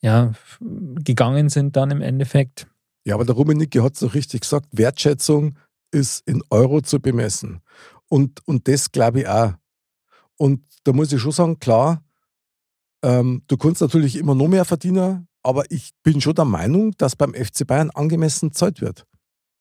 ja 0.00 0.32
gegangen 0.60 1.48
sind 1.48 1.76
dann 1.76 1.90
im 1.90 2.02
Endeffekt. 2.02 2.66
Ja, 3.04 3.14
aber 3.14 3.24
der 3.24 3.34
Rummenigge 3.34 3.82
hat 3.82 3.94
es 3.94 4.00
doch 4.00 4.14
richtig 4.14 4.42
gesagt, 4.42 4.66
Wertschätzung 4.72 5.56
ist 5.92 6.26
in 6.26 6.42
Euro 6.50 6.80
zu 6.80 7.00
bemessen. 7.00 7.60
Und, 8.08 8.46
und 8.46 8.66
das 8.66 8.90
glaube 8.90 9.20
ich 9.20 9.28
auch. 9.28 9.52
Und 10.36 10.64
da 10.84 10.92
muss 10.92 11.12
ich 11.12 11.20
schon 11.20 11.32
sagen, 11.32 11.58
klar, 11.58 12.02
ähm, 13.02 13.42
du 13.46 13.56
kannst 13.56 13.80
natürlich 13.80 14.16
immer 14.16 14.34
noch 14.34 14.48
mehr 14.48 14.64
verdienen, 14.64 15.28
aber 15.42 15.70
ich 15.70 15.92
bin 16.02 16.20
schon 16.20 16.34
der 16.34 16.44
Meinung, 16.44 16.92
dass 16.98 17.16
beim 17.16 17.34
FC 17.34 17.66
Bayern 17.66 17.90
angemessen 17.90 18.52
Zeit 18.52 18.80
wird. 18.80 19.06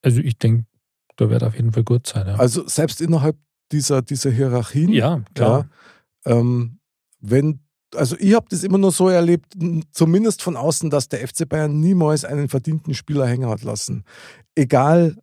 Also 0.01 0.19
ich 0.19 0.37
denke, 0.37 0.65
da 1.17 1.29
wird 1.29 1.43
auf 1.43 1.55
jeden 1.55 1.71
Fall 1.71 1.83
gut 1.83 2.07
sein. 2.07 2.27
Ja. 2.27 2.35
Also 2.35 2.67
selbst 2.67 3.01
innerhalb 3.01 3.37
dieser, 3.71 4.01
dieser 4.01 4.31
Hierarchien. 4.31 4.91
Ja, 4.91 5.21
klar. 5.33 5.69
Ja, 6.25 6.37
ähm, 6.37 6.79
wenn, 7.19 7.59
also 7.95 8.15
ich 8.19 8.33
habe 8.33 8.47
das 8.49 8.63
immer 8.63 8.77
nur 8.77 8.91
so 8.91 9.09
erlebt, 9.09 9.53
zumindest 9.91 10.41
von 10.41 10.57
außen, 10.57 10.89
dass 10.89 11.09
der 11.09 11.27
FC 11.27 11.47
Bayern 11.47 11.79
niemals 11.79 12.25
einen 12.25 12.49
verdienten 12.49 12.93
Spieler 12.93 13.27
hängen 13.27 13.49
hat 13.49 13.63
lassen. 13.63 14.03
Egal, 14.55 15.17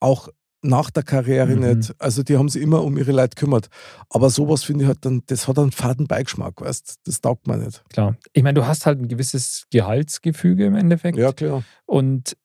auch 0.00 0.28
nach 0.62 0.90
der 0.90 1.02
Karriere 1.02 1.56
mhm. 1.56 1.78
nicht. 1.78 1.94
Also 1.98 2.22
die 2.22 2.36
haben 2.36 2.48
sich 2.48 2.62
immer 2.62 2.82
um 2.82 2.96
ihre 2.98 3.12
Leute 3.12 3.34
gekümmert. 3.34 3.68
Aber 4.08 4.30
sowas 4.30 4.64
finde 4.64 4.84
ich 4.84 4.88
halt 4.88 5.04
dann, 5.04 5.22
das 5.26 5.48
hat 5.48 5.58
einen 5.58 5.72
faden 5.72 6.06
Beigeschmack, 6.06 6.60
weißt 6.60 7.00
Das 7.04 7.20
taugt 7.20 7.46
man 7.46 7.64
nicht. 7.64 7.82
Klar. 7.90 8.16
Ich 8.32 8.42
meine, 8.42 8.54
du 8.60 8.66
hast 8.66 8.86
halt 8.86 9.00
ein 9.00 9.08
gewisses 9.08 9.66
Gehaltsgefüge 9.70 10.66
im 10.66 10.74
Endeffekt. 10.74 11.18
Ja, 11.18 11.32
klar. 11.32 11.64
Und 11.86 12.36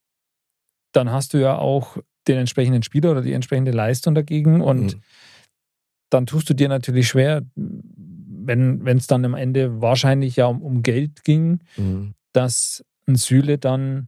dann 0.94 1.12
hast 1.12 1.34
du 1.34 1.38
ja 1.40 1.58
auch 1.58 1.98
den 2.28 2.38
entsprechenden 2.38 2.84
Spieler 2.84 3.12
oder 3.12 3.22
die 3.22 3.34
entsprechende 3.34 3.72
Leistung 3.72 4.16
dagegen. 4.16 4.62
Und 4.62 4.96
mhm. 4.96 5.02
dann 6.10 6.26
tust 6.26 6.50
du 6.50 6.54
dir 6.54 6.70
natürlich 6.70 7.08
schwer, 7.08 7.44
wenn 7.56 8.88
es 8.88 9.08
dann 9.08 9.26
am 9.26 9.34
Ende 9.34 9.82
wahrscheinlich 9.82 10.38
ja 10.38 10.46
um, 10.46 10.62
um 10.62 10.84
Geld 10.84 11.24
ging, 11.24 11.60
mhm. 11.76 12.14
dass 12.34 12.84
ein 13.08 13.16
Süle 13.16 13.58
dann 13.58 14.08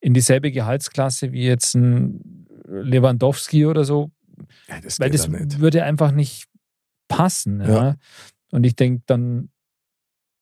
in 0.00 0.14
dieselbe 0.14 0.52
Gehaltsklasse 0.52 1.32
wie 1.32 1.44
jetzt 1.44 1.74
ein 1.74 2.46
Lewandowski 2.68 3.66
oder 3.66 3.84
so. 3.84 4.10
Ja, 4.68 4.80
das 4.80 5.00
weil 5.00 5.10
das 5.10 5.30
würde 5.30 5.84
einfach 5.84 6.12
nicht 6.12 6.46
passen. 7.08 7.60
Ja. 7.60 7.68
ja. 7.68 7.96
Und 8.52 8.64
ich 8.64 8.76
denke 8.76 9.02
dann, 9.06 9.50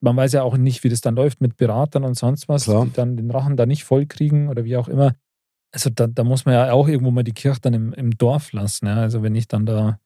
man 0.00 0.16
weiß 0.16 0.32
ja 0.32 0.42
auch 0.42 0.56
nicht, 0.56 0.84
wie 0.84 0.88
das 0.88 1.00
dann 1.00 1.16
läuft 1.16 1.40
mit 1.40 1.56
Beratern 1.56 2.04
und 2.04 2.14
sonst 2.14 2.48
was, 2.48 2.64
Klar. 2.64 2.84
die 2.84 2.92
dann 2.92 3.16
den 3.16 3.30
Rachen 3.30 3.56
da 3.56 3.66
nicht 3.66 3.84
voll 3.84 4.06
kriegen 4.06 4.48
oder 4.48 4.64
wie 4.64 4.76
auch 4.76 4.88
immer. 4.88 5.14
Also 5.72 5.90
da, 5.90 6.06
da 6.06 6.24
muss 6.24 6.44
man 6.44 6.54
ja 6.54 6.72
auch 6.72 6.88
irgendwo 6.88 7.10
mal 7.10 7.24
die 7.24 7.32
Kirche 7.32 7.60
dann 7.60 7.74
im, 7.74 7.92
im 7.92 8.16
Dorf 8.16 8.52
lassen. 8.52 8.86
Ja. 8.86 8.96
Also 8.96 9.22
wenn 9.22 9.34
ich 9.34 9.48
dann 9.48 9.66
da 9.66 9.98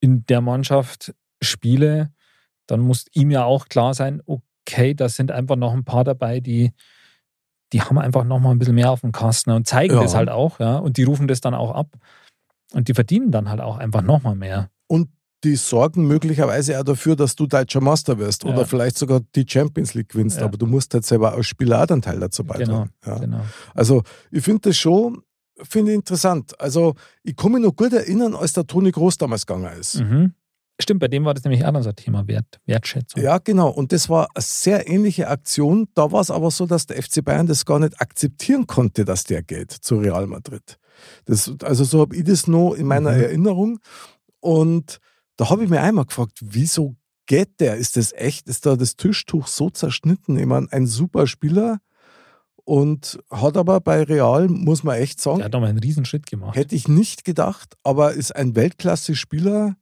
in 0.00 0.24
der 0.26 0.40
Mannschaft 0.40 1.14
spiele, 1.42 2.12
dann 2.66 2.80
muss 2.80 3.06
ihm 3.12 3.30
ja 3.30 3.44
auch 3.44 3.68
klar 3.68 3.94
sein, 3.94 4.22
okay, 4.26 4.94
da 4.94 5.08
sind 5.08 5.30
einfach 5.30 5.56
noch 5.56 5.72
ein 5.72 5.84
paar 5.84 6.04
dabei, 6.04 6.40
die 6.40 6.72
die 7.72 7.82
haben 7.82 7.98
einfach 7.98 8.24
nochmal 8.24 8.52
ein 8.52 8.58
bisschen 8.58 8.74
mehr 8.74 8.90
auf 8.90 9.02
dem 9.02 9.12
Kasten 9.12 9.50
und 9.50 9.66
zeigen 9.66 9.94
ja. 9.94 10.02
das 10.02 10.14
halt 10.14 10.28
auch, 10.28 10.58
ja. 10.60 10.76
Und 10.76 10.96
die 10.96 11.04
rufen 11.04 11.28
das 11.28 11.40
dann 11.40 11.54
auch 11.54 11.74
ab. 11.74 11.88
Und 12.72 12.88
die 12.88 12.94
verdienen 12.94 13.30
dann 13.30 13.48
halt 13.48 13.60
auch 13.60 13.78
einfach 13.78 14.02
nochmal 14.02 14.34
mehr. 14.34 14.70
Und 14.86 15.08
die 15.42 15.56
sorgen 15.56 16.06
möglicherweise 16.06 16.78
auch 16.78 16.84
dafür, 16.84 17.16
dass 17.16 17.34
du 17.34 17.46
deutscher 17.46 17.80
Master 17.80 18.18
wirst 18.18 18.44
ja. 18.44 18.50
oder 18.52 18.66
vielleicht 18.66 18.98
sogar 18.98 19.20
die 19.34 19.46
Champions 19.48 19.94
League 19.94 20.10
gewinnst. 20.10 20.38
Ja. 20.38 20.44
Aber 20.44 20.58
du 20.58 20.66
musst 20.66 20.92
halt 20.92 21.04
selber 21.04 21.32
als 21.32 21.46
Spieler 21.46 21.82
auch 21.82 21.88
einen 21.88 22.02
Teil 22.02 22.20
dazu 22.20 22.44
beitragen. 22.44 22.90
Genau, 23.00 23.16
ja. 23.16 23.18
genau. 23.18 23.40
Also 23.74 24.02
ich 24.30 24.44
finde 24.44 24.68
das 24.68 24.76
schon 24.76 25.22
finde 25.62 25.92
ich 25.92 25.96
interessant. 25.96 26.58
Also 26.60 26.94
ich 27.22 27.36
kann 27.36 27.52
mich 27.52 27.62
noch 27.62 27.74
gut 27.74 27.92
erinnern, 27.92 28.34
als 28.34 28.52
der 28.52 28.66
Toni 28.66 28.90
Groß 28.90 29.18
damals 29.18 29.46
gegangen 29.46 29.78
ist. 29.78 30.00
Mhm. 30.00 30.34
Stimmt, 30.80 31.00
bei 31.00 31.08
dem 31.08 31.24
war 31.24 31.34
das 31.34 31.44
nämlich 31.44 31.64
auch 31.64 31.74
unser 31.74 31.94
Thema 31.94 32.26
Wert, 32.26 32.60
Wertschätzung. 32.66 33.22
Ja, 33.22 33.38
genau. 33.38 33.68
Und 33.68 33.92
das 33.92 34.08
war 34.08 34.28
eine 34.34 34.42
sehr 34.42 34.88
ähnliche 34.88 35.28
Aktion. 35.28 35.88
Da 35.94 36.12
war 36.12 36.20
es 36.20 36.30
aber 36.30 36.50
so, 36.50 36.66
dass 36.66 36.86
der 36.86 37.02
FC 37.02 37.24
Bayern 37.24 37.46
das 37.46 37.64
gar 37.64 37.78
nicht 37.78 38.00
akzeptieren 38.00 38.66
konnte, 38.66 39.04
dass 39.04 39.24
der 39.24 39.42
geht 39.42 39.70
zu 39.70 39.98
Real 39.98 40.26
Madrid. 40.26 40.78
Das, 41.24 41.52
also 41.62 41.84
so 41.84 42.00
habe 42.00 42.16
ich 42.16 42.24
das 42.24 42.46
noch 42.46 42.74
in 42.74 42.86
meiner 42.86 43.12
mhm. 43.12 43.22
Erinnerung. 43.22 43.78
Und 44.40 44.98
da 45.36 45.50
habe 45.50 45.64
ich 45.64 45.70
mir 45.70 45.80
einmal 45.80 46.06
gefragt, 46.06 46.38
wieso 46.40 46.96
geht 47.26 47.60
der? 47.60 47.76
Ist 47.76 47.96
das 47.96 48.12
echt? 48.12 48.48
Ist 48.48 48.66
da 48.66 48.76
das 48.76 48.96
Tischtuch 48.96 49.46
so 49.46 49.70
zerschnitten? 49.70 50.36
Ich 50.38 50.46
meine, 50.46 50.66
ein 50.72 50.86
super 50.86 51.26
Spieler 51.26 51.78
und 52.64 53.18
hat 53.30 53.56
aber 53.56 53.80
bei 53.80 54.02
Real, 54.02 54.48
muss 54.48 54.84
man 54.84 54.96
echt 54.96 55.20
sagen, 55.20 55.38
der 55.38 55.46
hat 55.46 55.52
nochmal 55.52 55.70
einen 55.70 55.80
Riesenschritt 55.80 56.26
gemacht. 56.26 56.56
Hätte 56.56 56.74
ich 56.74 56.88
nicht 56.88 57.24
gedacht, 57.24 57.74
aber 57.82 58.12
ist 58.12 58.34
ein 58.34 58.54
Weltklasse-Spieler 58.54 59.76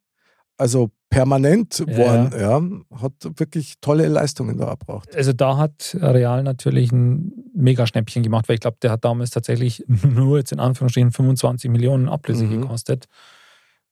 also 0.59 0.91
permanent 1.09 1.79
ja. 1.79 1.99
waren, 1.99 2.33
ja, 2.39 3.01
hat 3.01 3.13
wirklich 3.39 3.77
tolle 3.81 4.09
Leistungen 4.09 4.59
da 4.59 4.67
erbracht. 4.67 5.15
Also 5.17 5.33
da 5.33 5.57
hat 5.57 5.97
Real 6.01 6.43
natürlich 6.43 6.93
ein 6.93 7.33
Mega-Schnäppchen 7.55 8.23
gemacht, 8.23 8.49
weil 8.49 8.55
ich 8.55 8.61
glaube, 8.61 8.77
der 8.83 8.91
hat 8.91 9.05
damals 9.05 9.31
tatsächlich 9.31 9.85
nur 10.03 10.39
jetzt 10.39 10.53
in 10.53 10.61
Anführungsstrichen 10.61 11.13
25 11.13 11.71
Millionen 11.71 12.09
Ablöse 12.09 12.45
mhm. 12.45 12.63
gekostet. 12.63 13.07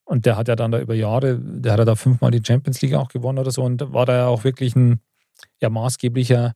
Und 0.05 0.27
der 0.27 0.37
hat 0.37 0.49
ja 0.49 0.55
dann 0.55 0.71
da 0.71 0.79
über 0.79 0.95
Jahre, 0.95 1.39
der 1.39 1.73
hat 1.73 1.79
ja 1.79 1.85
da 1.85 1.95
fünfmal 1.97 2.31
die 2.31 2.43
Champions 2.45 2.81
League 2.83 2.95
auch 2.95 3.09
gewonnen 3.09 3.39
oder 3.39 3.51
so 3.51 3.63
und 3.63 3.93
war 3.93 4.07
da 4.07 4.17
ja 4.17 4.27
auch 4.27 4.45
wirklich 4.45 4.77
ein 4.77 5.01
ja, 5.61 5.71
maßgeblicher 5.71 6.53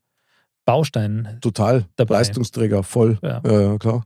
Baustein. 0.64 1.38
Total. 1.40 1.86
Dabei. 1.96 2.14
Leistungsträger, 2.14 2.82
voll. 2.82 3.18
Ja. 3.22 3.42
ja, 3.44 3.78
klar. 3.78 4.04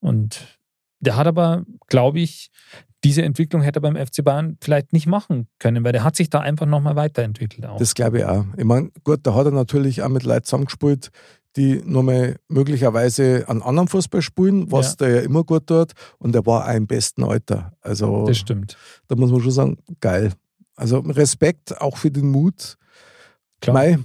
Und 0.00 0.58
der 1.00 1.16
hat 1.16 1.26
aber, 1.26 1.64
glaube 1.88 2.20
ich, 2.20 2.50
diese 3.06 3.22
Entwicklung 3.22 3.62
hätte 3.62 3.78
er 3.78 3.82
beim 3.82 3.94
FC 3.94 4.24
Bayern 4.24 4.56
vielleicht 4.60 4.92
nicht 4.92 5.06
machen 5.06 5.46
können, 5.60 5.84
weil 5.84 5.92
der 5.92 6.02
hat 6.02 6.16
sich 6.16 6.28
da 6.28 6.40
einfach 6.40 6.66
nochmal 6.66 6.96
weiterentwickelt. 6.96 7.64
Auch. 7.64 7.78
Das 7.78 7.94
glaube 7.94 8.18
ich 8.18 8.24
auch. 8.24 8.44
Ich 8.56 8.64
meine, 8.64 8.90
gut, 9.04 9.20
da 9.22 9.32
hat 9.34 9.46
er 9.46 9.52
natürlich 9.52 10.02
auch 10.02 10.08
mit 10.08 10.24
Leuten 10.24 10.44
zusammengespielt, 10.44 11.10
die 11.54 11.80
nochmal 11.84 12.36
möglicherweise 12.48 13.44
an 13.46 13.62
anderen 13.62 13.86
Fußball 13.86 14.22
spielen, 14.22 14.72
was 14.72 14.90
ja. 14.90 15.06
der 15.06 15.10
ja 15.10 15.20
immer 15.20 15.44
gut 15.44 15.68
tut. 15.68 15.92
Und 16.18 16.34
er 16.34 16.44
war 16.46 16.68
auch 16.68 16.74
im 16.74 16.88
besten 16.88 17.22
Alter. 17.22 17.72
Also, 17.80 18.26
das 18.26 18.38
stimmt. 18.38 18.76
Da 19.06 19.14
muss 19.14 19.30
man 19.30 19.40
schon 19.40 19.52
sagen, 19.52 19.78
geil. 20.00 20.32
Also 20.74 20.98
Respekt 20.98 21.80
auch 21.80 21.96
für 21.96 22.10
den 22.10 22.28
Mut. 22.28 22.76
Klar. 23.60 23.74
Mei, 23.74 23.98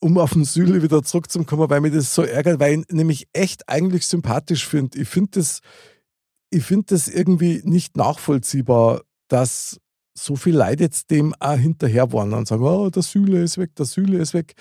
um 0.00 0.18
auf 0.18 0.32
den 0.32 0.44
Süle 0.44 0.82
wieder 0.82 1.04
zurückzukommen, 1.04 1.70
weil 1.70 1.80
mir 1.80 1.92
das 1.92 2.12
so 2.12 2.24
ärgert, 2.24 2.58
weil 2.58 2.80
ich 2.80 2.88
nämlich 2.90 3.28
echt 3.32 3.68
eigentlich 3.68 4.06
sympathisch 4.08 4.66
finde. 4.66 4.98
Ich 4.98 5.08
finde 5.08 5.30
das 5.34 5.60
ich 6.50 6.64
finde 6.64 6.86
das 6.90 7.08
irgendwie 7.08 7.62
nicht 7.64 7.96
nachvollziehbar, 7.96 9.02
dass 9.28 9.80
so 10.18 10.36
viel 10.36 10.56
Leute 10.56 10.84
jetzt 10.84 11.10
dem 11.10 11.34
auch 11.38 11.56
hinterher 11.56 12.12
waren 12.12 12.32
und 12.34 12.48
sagen, 12.48 12.64
oh, 12.64 12.90
der 12.90 13.02
Süle 13.02 13.42
ist 13.42 13.58
weg, 13.58 13.74
der 13.76 13.86
Süle 13.86 14.18
ist 14.18 14.34
weg. 14.34 14.54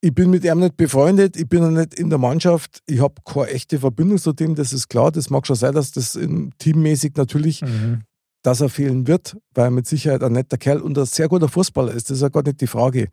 Ich 0.00 0.14
bin 0.14 0.30
mit 0.30 0.44
ihm 0.44 0.60
nicht 0.60 0.76
befreundet, 0.76 1.36
ich 1.36 1.48
bin 1.48 1.72
nicht 1.74 1.94
in 1.94 2.10
der 2.10 2.18
Mannschaft, 2.18 2.82
ich 2.86 3.00
habe 3.00 3.14
keine 3.24 3.48
echte 3.48 3.78
Verbindung 3.78 4.18
zu 4.18 4.32
dem, 4.32 4.54
das 4.54 4.72
ist 4.72 4.88
klar. 4.88 5.10
Das 5.10 5.30
mag 5.30 5.46
schon 5.46 5.56
sein, 5.56 5.74
dass 5.74 5.92
das 5.92 6.18
teammäßig 6.58 7.16
natürlich, 7.16 7.62
mhm. 7.62 8.02
dass 8.42 8.60
er 8.60 8.68
fehlen 8.68 9.06
wird, 9.06 9.36
weil 9.54 9.66
er 9.66 9.70
mit 9.70 9.86
Sicherheit 9.86 10.22
ein 10.22 10.32
netter 10.32 10.58
Kerl 10.58 10.80
und 10.80 10.96
ein 10.98 11.06
sehr 11.06 11.28
guter 11.28 11.48
Fußballer 11.48 11.92
ist, 11.92 12.10
das 12.10 12.18
ist 12.18 12.22
ja 12.22 12.28
gar 12.28 12.42
nicht 12.42 12.60
die 12.60 12.66
Frage. 12.66 13.08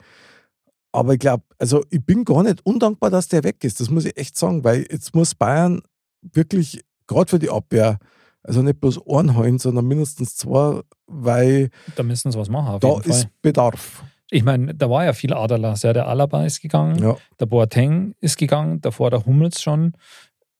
Aber 0.91 1.13
ich 1.13 1.19
glaube, 1.19 1.43
also 1.57 1.83
ich 1.89 2.05
bin 2.05 2.23
gar 2.23 2.43
nicht 2.43 2.63
undankbar, 2.65 3.09
dass 3.09 3.27
der 3.27 3.43
weg 3.43 3.63
ist, 3.63 3.79
das 3.79 3.89
muss 3.89 4.05
ich 4.05 4.15
echt 4.15 4.37
sagen, 4.37 4.63
weil 4.63 4.85
jetzt 4.91 5.15
muss 5.15 5.35
Bayern 5.35 5.81
wirklich 6.21 6.81
gerade 7.07 7.29
für 7.29 7.39
die 7.39 7.49
Abwehr, 7.49 7.99
also 8.43 8.61
nicht 8.61 8.79
bloß 8.79 8.99
einen 9.07 9.59
sondern 9.59 9.85
mindestens 9.85 10.35
zwei, 10.35 10.81
weil 11.07 11.69
da 11.95 12.03
müssen 12.03 12.31
sie 12.31 12.37
was 12.37 12.49
machen. 12.49 12.79
da 12.79 12.99
ist 12.99 13.21
Fall. 13.21 13.31
Bedarf. 13.41 14.03
Ich 14.29 14.43
meine, 14.43 14.73
da 14.73 14.89
war 14.89 15.05
ja 15.05 15.13
viel 15.13 15.33
Aderlass. 15.33 15.83
Ja, 15.83 15.93
der 15.93 16.07
Alaba 16.07 16.45
ist 16.45 16.61
gegangen, 16.61 17.01
ja. 17.01 17.15
der 17.39 17.45
Boateng 17.45 18.15
ist 18.19 18.37
gegangen, 18.37 18.81
davor 18.81 19.11
der 19.11 19.25
Hummels 19.25 19.61
schon. 19.61 19.93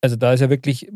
Also 0.00 0.16
da 0.16 0.32
ist 0.32 0.40
ja 0.40 0.50
wirklich 0.50 0.90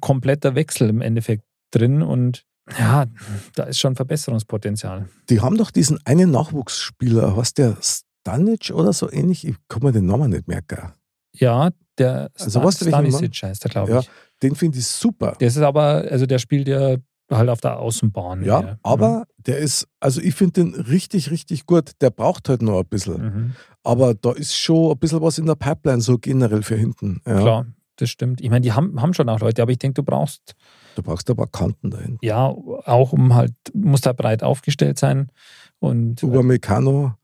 kompletter 0.00 0.54
Wechsel 0.54 0.88
im 0.88 1.00
Endeffekt 1.00 1.44
drin 1.70 2.02
und 2.02 2.44
ja, 2.78 3.06
da 3.54 3.64
ist 3.64 3.78
schon 3.78 3.94
Verbesserungspotenzial. 3.94 5.08
Die 5.30 5.40
haben 5.40 5.56
doch 5.56 5.70
diesen 5.70 5.98
einen 6.04 6.30
Nachwuchsspieler, 6.30 7.36
was 7.36 7.54
der 7.54 7.76
Stanic 7.80 8.72
oder 8.74 8.92
so 8.92 9.10
ähnlich, 9.10 9.46
ich 9.46 9.56
kann 9.68 9.82
mir 9.82 9.92
den 9.92 10.06
Namen 10.06 10.30
nicht 10.30 10.48
merken. 10.48 10.92
Ja, 11.32 11.70
der 11.98 12.30
also 12.38 12.60
Stan 12.70 12.88
Stanisic 12.88 13.42
heißt 13.42 13.64
der, 13.64 13.70
glaube 13.70 13.98
ich. 13.98 14.04
Ja, 14.06 14.12
den 14.42 14.54
finde 14.54 14.78
ich 14.78 14.86
super. 14.86 15.36
Das 15.38 15.56
ist 15.56 15.62
aber, 15.62 16.06
also 16.10 16.26
der 16.26 16.38
spielt 16.38 16.68
ja 16.68 16.96
halt 17.30 17.48
auf 17.48 17.60
der 17.60 17.78
Außenbahn. 17.78 18.44
Ja, 18.44 18.60
ja. 18.60 18.78
aber 18.82 19.18
mhm. 19.18 19.24
der 19.38 19.58
ist, 19.58 19.88
also 20.00 20.20
ich 20.20 20.34
finde 20.34 20.64
den 20.64 20.74
richtig, 20.74 21.30
richtig 21.30 21.66
gut. 21.66 21.92
Der 22.00 22.10
braucht 22.10 22.48
halt 22.48 22.62
noch 22.62 22.80
ein 22.80 22.86
bisschen. 22.86 23.22
Mhm. 23.22 23.52
Aber 23.82 24.14
da 24.14 24.32
ist 24.32 24.56
schon 24.56 24.92
ein 24.92 24.98
bisschen 24.98 25.20
was 25.20 25.38
in 25.38 25.46
der 25.46 25.54
Pipeline, 25.54 26.00
so 26.00 26.18
generell 26.18 26.62
für 26.62 26.76
hinten. 26.76 27.20
Ja. 27.26 27.40
Klar, 27.40 27.66
das 27.96 28.10
stimmt. 28.10 28.40
Ich 28.40 28.50
meine, 28.50 28.62
die 28.62 28.72
haben, 28.72 29.00
haben 29.00 29.14
schon 29.14 29.28
auch 29.28 29.40
Leute, 29.40 29.62
aber 29.62 29.72
ich 29.72 29.78
denke, 29.78 29.94
du 29.94 30.02
brauchst. 30.02 30.54
Du 30.94 31.02
brauchst 31.02 31.28
aber 31.30 31.46
Kanten 31.46 31.90
dahin. 31.90 32.18
Ja, 32.22 32.46
auch 32.46 33.12
um 33.12 33.34
halt, 33.34 33.54
muss 33.74 34.00
da 34.00 34.12
breit 34.12 34.42
aufgestellt 34.42 34.98
sein. 34.98 35.30
Und. 35.78 36.22
Über 36.22 36.42
Meccano. 36.42 37.14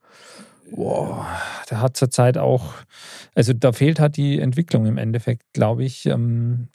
Boah, 0.74 1.26
der 1.70 1.82
hat 1.82 1.98
zurzeit 1.98 2.38
auch, 2.38 2.72
also 3.34 3.52
da 3.52 3.72
fehlt 3.72 4.00
halt 4.00 4.16
die 4.16 4.40
Entwicklung 4.40 4.86
im 4.86 4.96
Endeffekt, 4.96 5.42
glaube 5.52 5.84
ich. 5.84 6.06
Ähm, 6.06 6.68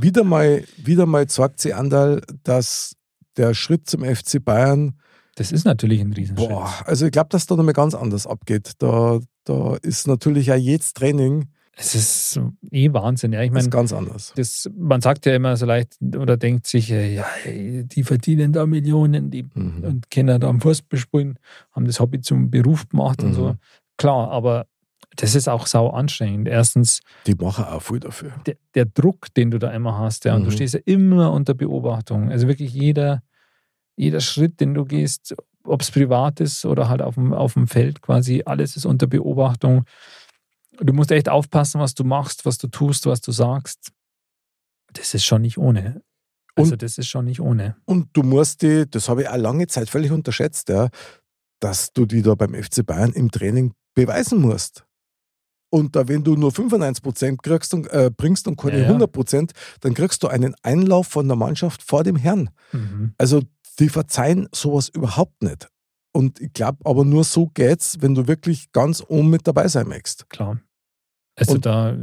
wieder 0.00 0.24
mal, 0.24 0.64
wieder 0.76 1.06
mal 1.06 1.26
zeigt 1.28 1.60
sie 1.60 1.74
Andal, 1.74 2.22
dass 2.44 2.96
der 3.36 3.54
Schritt 3.54 3.88
zum 3.88 4.04
FC 4.04 4.44
Bayern. 4.44 4.98
Das 5.36 5.52
ist 5.52 5.64
natürlich 5.64 6.00
ein 6.00 6.12
Riesenschritt. 6.12 6.48
Boah, 6.48 6.72
also 6.84 7.06
ich 7.06 7.12
glaube, 7.12 7.28
dass 7.30 7.46
da 7.46 7.56
nochmal 7.56 7.72
ganz 7.72 7.94
anders 7.94 8.26
abgeht. 8.26 8.72
Da, 8.78 9.20
da 9.44 9.76
ist 9.76 10.06
natürlich 10.06 10.46
ja 10.46 10.56
jedes 10.56 10.92
Training. 10.92 11.48
Es 11.74 11.94
ist 11.94 12.40
eh 12.70 12.92
Wahnsinn, 12.92 13.32
ja. 13.32 13.42
Ich 13.42 13.50
meine, 13.50 13.70
ganz 13.70 13.94
anders. 13.94 14.34
Das, 14.36 14.68
man 14.76 15.00
sagt 15.00 15.24
ja 15.24 15.34
immer 15.34 15.56
so 15.56 15.64
leicht 15.64 15.96
oder 16.02 16.36
denkt 16.36 16.66
sich, 16.66 16.90
ja, 16.90 17.24
die 17.46 18.04
verdienen 18.04 18.52
da 18.52 18.66
Millionen 18.66 19.30
die, 19.30 19.44
mhm. 19.54 19.82
und 19.82 20.10
Kinder 20.10 20.38
da 20.38 20.48
am 20.48 20.60
Fußball 20.60 20.98
spielen, 20.98 21.38
haben 21.72 21.86
das 21.86 21.98
Hobby 21.98 22.20
zum 22.20 22.50
Beruf 22.50 22.88
gemacht 22.88 23.22
mhm. 23.22 23.28
und 23.28 23.34
so. 23.34 23.48
Mhm. 23.48 23.58
Klar, 23.96 24.30
aber 24.30 24.66
das 25.16 25.34
ist 25.34 25.48
auch 25.48 25.66
sau 25.66 25.90
anstrengend. 25.90 26.48
Erstens. 26.48 27.00
Die 27.26 27.34
machen 27.34 27.64
auch 27.64 27.82
viel 27.82 28.00
dafür. 28.00 28.32
Der, 28.46 28.56
der 28.74 28.86
Druck, 28.86 29.32
den 29.34 29.50
du 29.50 29.58
da 29.58 29.70
immer 29.70 29.98
hast, 29.98 30.24
ja, 30.24 30.34
und 30.34 30.44
du 30.44 30.50
mhm. 30.50 30.54
stehst 30.54 30.74
ja 30.74 30.80
immer 30.84 31.32
unter 31.32 31.54
Beobachtung. 31.54 32.30
Also 32.30 32.48
wirklich 32.48 32.72
jeder, 32.72 33.22
jeder 33.96 34.20
Schritt, 34.20 34.60
den 34.60 34.74
du 34.74 34.84
gehst, 34.84 35.34
ob 35.64 35.82
es 35.82 35.90
privat 35.90 36.40
ist 36.40 36.64
oder 36.64 36.88
halt 36.88 37.02
auf 37.02 37.14
dem, 37.14 37.32
auf 37.32 37.54
dem 37.54 37.68
Feld 37.68 38.00
quasi, 38.02 38.42
alles 38.46 38.76
ist 38.76 38.86
unter 38.86 39.06
Beobachtung. 39.06 39.84
Du 40.80 40.92
musst 40.92 41.10
echt 41.10 41.28
aufpassen, 41.28 41.80
was 41.80 41.94
du 41.94 42.04
machst, 42.04 42.46
was 42.46 42.58
du 42.58 42.68
tust, 42.68 43.06
was 43.06 43.20
du 43.20 43.32
sagst. 43.32 43.92
Das 44.94 45.14
ist 45.14 45.24
schon 45.24 45.42
nicht 45.42 45.58
ohne. 45.58 46.02
Also, 46.54 46.72
und, 46.72 46.82
das 46.82 46.98
ist 46.98 47.08
schon 47.08 47.26
nicht 47.26 47.40
ohne. 47.40 47.76
Und 47.84 48.08
du 48.14 48.22
musst 48.22 48.62
die, 48.62 48.86
das 48.90 49.08
habe 49.08 49.22
ich 49.22 49.28
auch 49.28 49.36
lange 49.36 49.66
Zeit 49.66 49.88
völlig 49.88 50.10
unterschätzt, 50.10 50.68
ja, 50.68 50.88
dass 51.60 51.92
du 51.92 52.06
die 52.06 52.22
da 52.22 52.34
beim 52.34 52.54
FC 52.54 52.84
Bayern 52.84 53.12
im 53.12 53.30
Training 53.30 53.72
beweisen 53.94 54.40
musst. 54.40 54.84
Und 55.74 55.96
da, 55.96 56.06
wenn 56.06 56.22
du 56.22 56.36
nur 56.36 56.50
95% 56.50 57.38
kriegst 57.42 57.72
und, 57.72 57.86
äh, 57.86 58.10
bringst 58.14 58.46
und 58.46 58.56
keine 58.56 58.82
ja, 58.82 58.90
ja. 58.90 58.98
100%, 58.98 59.52
dann 59.80 59.94
kriegst 59.94 60.22
du 60.22 60.28
einen 60.28 60.54
Einlauf 60.62 61.06
von 61.06 61.26
der 61.26 61.36
Mannschaft 61.36 61.82
vor 61.82 62.04
dem 62.04 62.16
Herrn. 62.16 62.50
Mhm. 62.72 63.14
Also 63.16 63.40
die 63.78 63.88
verzeihen 63.88 64.48
sowas 64.54 64.90
überhaupt 64.90 65.42
nicht. 65.42 65.68
Und 66.12 66.40
ich 66.40 66.52
glaube, 66.52 66.78
aber 66.84 67.06
nur 67.06 67.24
so 67.24 67.46
geht's, 67.46 67.96
wenn 68.00 68.14
du 68.14 68.28
wirklich 68.28 68.70
ganz 68.72 69.02
oben 69.08 69.30
mit 69.30 69.46
dabei 69.46 69.66
sein 69.68 69.88
möchtest. 69.88 70.28
Klar. 70.28 70.60
Also 71.36 71.54
und, 71.54 71.64
da 71.64 71.96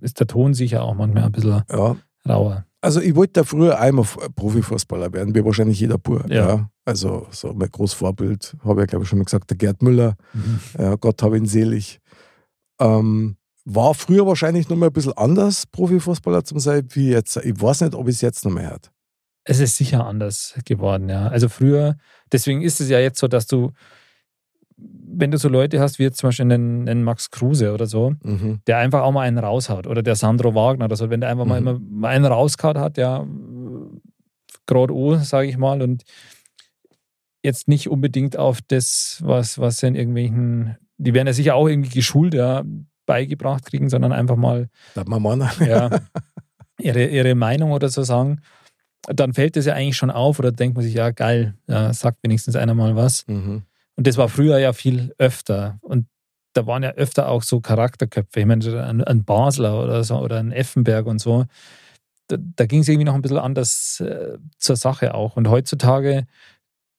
ist 0.00 0.20
der 0.20 0.28
Ton 0.28 0.54
sicher 0.54 0.84
auch 0.84 0.94
manchmal 0.94 1.24
ein 1.24 1.32
bisschen 1.32 1.64
ja. 1.68 1.96
rauer. 2.28 2.64
Also 2.80 3.00
ich 3.00 3.16
wollte 3.16 3.40
da 3.40 3.44
früher 3.44 3.80
einmal 3.80 4.04
Profifußballer 4.36 5.12
werden, 5.12 5.34
wie 5.34 5.44
wahrscheinlich 5.44 5.80
jeder 5.80 5.98
Pur. 5.98 6.24
Ja. 6.28 6.48
ja. 6.48 6.70
Also 6.84 7.26
so 7.32 7.52
mein 7.52 7.70
Großvorbild, 7.72 8.56
habe 8.62 8.82
ich 8.82 8.88
glaube 8.88 9.02
ich 9.02 9.08
schon 9.08 9.18
mal 9.18 9.24
gesagt, 9.24 9.50
der 9.50 9.56
Gerd 9.56 9.82
Müller. 9.82 10.14
Mhm. 10.32 10.60
Ja, 10.78 10.94
Gott 10.94 11.20
habe 11.24 11.36
ihn 11.36 11.46
selig. 11.46 11.98
Ähm, 12.80 13.36
war 13.64 13.94
früher 13.94 14.26
wahrscheinlich 14.26 14.68
noch 14.68 14.76
mal 14.76 14.86
ein 14.86 14.92
bisschen 14.92 15.16
anders, 15.16 15.66
Profifußballer 15.66 16.44
zu 16.44 16.58
sein, 16.58 16.86
wie 16.92 17.10
jetzt. 17.10 17.36
Ich 17.38 17.60
weiß 17.60 17.80
nicht, 17.82 17.94
ob 17.94 18.06
es 18.08 18.20
jetzt 18.20 18.44
noch 18.44 18.52
mehr 18.52 18.70
hat. 18.70 18.92
Es 19.44 19.60
ist 19.60 19.76
sicher 19.76 20.06
anders 20.06 20.58
geworden, 20.64 21.08
ja. 21.08 21.28
Also 21.28 21.48
früher, 21.48 21.96
deswegen 22.32 22.62
ist 22.62 22.80
es 22.80 22.88
ja 22.88 22.98
jetzt 22.98 23.18
so, 23.18 23.28
dass 23.28 23.46
du, 23.46 23.72
wenn 24.76 25.30
du 25.30 25.38
so 25.38 25.48
Leute 25.48 25.80
hast, 25.80 25.98
wie 25.98 26.04
jetzt 26.04 26.18
zum 26.18 26.28
Beispiel 26.28 26.44
einen, 26.44 26.88
einen 26.88 27.04
Max 27.04 27.30
Kruse 27.30 27.72
oder 27.72 27.86
so, 27.86 28.14
mhm. 28.22 28.60
der 28.66 28.78
einfach 28.78 29.02
auch 29.02 29.12
mal 29.12 29.22
einen 29.22 29.38
raushaut, 29.38 29.86
oder 29.86 30.02
der 30.02 30.16
Sandro 30.16 30.54
Wagner 30.54 30.86
oder 30.86 30.96
so, 30.96 31.10
wenn 31.10 31.20
der 31.20 31.30
einfach 31.30 31.44
mhm. 31.44 31.64
mal, 31.64 31.78
mal 31.78 32.08
einen 32.08 32.24
rausgehaut 32.24 32.76
hat, 32.76 32.98
ja, 32.98 33.24
gerade 34.66 34.94
O, 34.94 35.16
sage 35.16 35.48
ich 35.48 35.56
mal, 35.56 35.80
und 35.80 36.02
jetzt 37.42 37.68
nicht 37.68 37.88
unbedingt 37.88 38.36
auf 38.36 38.60
das, 38.66 39.20
was, 39.22 39.58
was 39.58 39.82
in 39.82 39.94
irgendwelchen, 39.94 40.76
die 40.98 41.14
werden 41.14 41.26
ja 41.26 41.32
sicher 41.32 41.54
auch 41.54 41.68
irgendwie 41.68 41.94
geschult, 41.94 42.34
ja, 42.34 42.64
beigebracht 43.06 43.66
kriegen, 43.66 43.88
sondern 43.88 44.12
einfach 44.12 44.36
mal, 44.36 44.68
mal 45.20 45.20
ja, 45.60 45.90
ihre, 46.78 47.06
ihre 47.06 47.34
Meinung 47.34 47.72
oder 47.72 47.88
so 47.88 48.02
sagen 48.02 48.40
dann 49.06 49.34
fällt 49.34 49.56
das 49.56 49.66
ja 49.66 49.74
eigentlich 49.74 49.96
schon 49.96 50.10
auf 50.10 50.38
oder 50.38 50.52
denkt 50.52 50.76
man 50.76 50.84
sich, 50.84 50.94
ja 50.94 51.10
geil, 51.10 51.54
ja, 51.66 51.92
sagt 51.92 52.18
wenigstens 52.22 52.56
einer 52.56 52.74
mal 52.74 52.96
was. 52.96 53.26
Mhm. 53.26 53.62
Und 53.94 54.06
das 54.06 54.16
war 54.16 54.28
früher 54.28 54.58
ja 54.58 54.72
viel 54.72 55.14
öfter. 55.18 55.78
Und 55.80 56.06
da 56.52 56.66
waren 56.66 56.82
ja 56.82 56.90
öfter 56.92 57.28
auch 57.28 57.42
so 57.42 57.60
Charakterköpfe. 57.60 58.40
Ich 58.40 58.46
meine, 58.46 58.84
ein, 58.84 59.04
ein 59.04 59.24
Basler 59.24 59.82
oder 59.82 60.04
so 60.04 60.18
oder 60.18 60.38
ein 60.38 60.52
Effenberg 60.52 61.06
und 61.06 61.20
so. 61.20 61.44
Da, 62.28 62.36
da 62.38 62.66
ging 62.66 62.80
es 62.80 62.88
irgendwie 62.88 63.04
noch 63.04 63.14
ein 63.14 63.22
bisschen 63.22 63.38
anders 63.38 64.00
äh, 64.00 64.38
zur 64.58 64.76
Sache 64.76 65.14
auch. 65.14 65.36
Und 65.36 65.48
heutzutage 65.48 66.26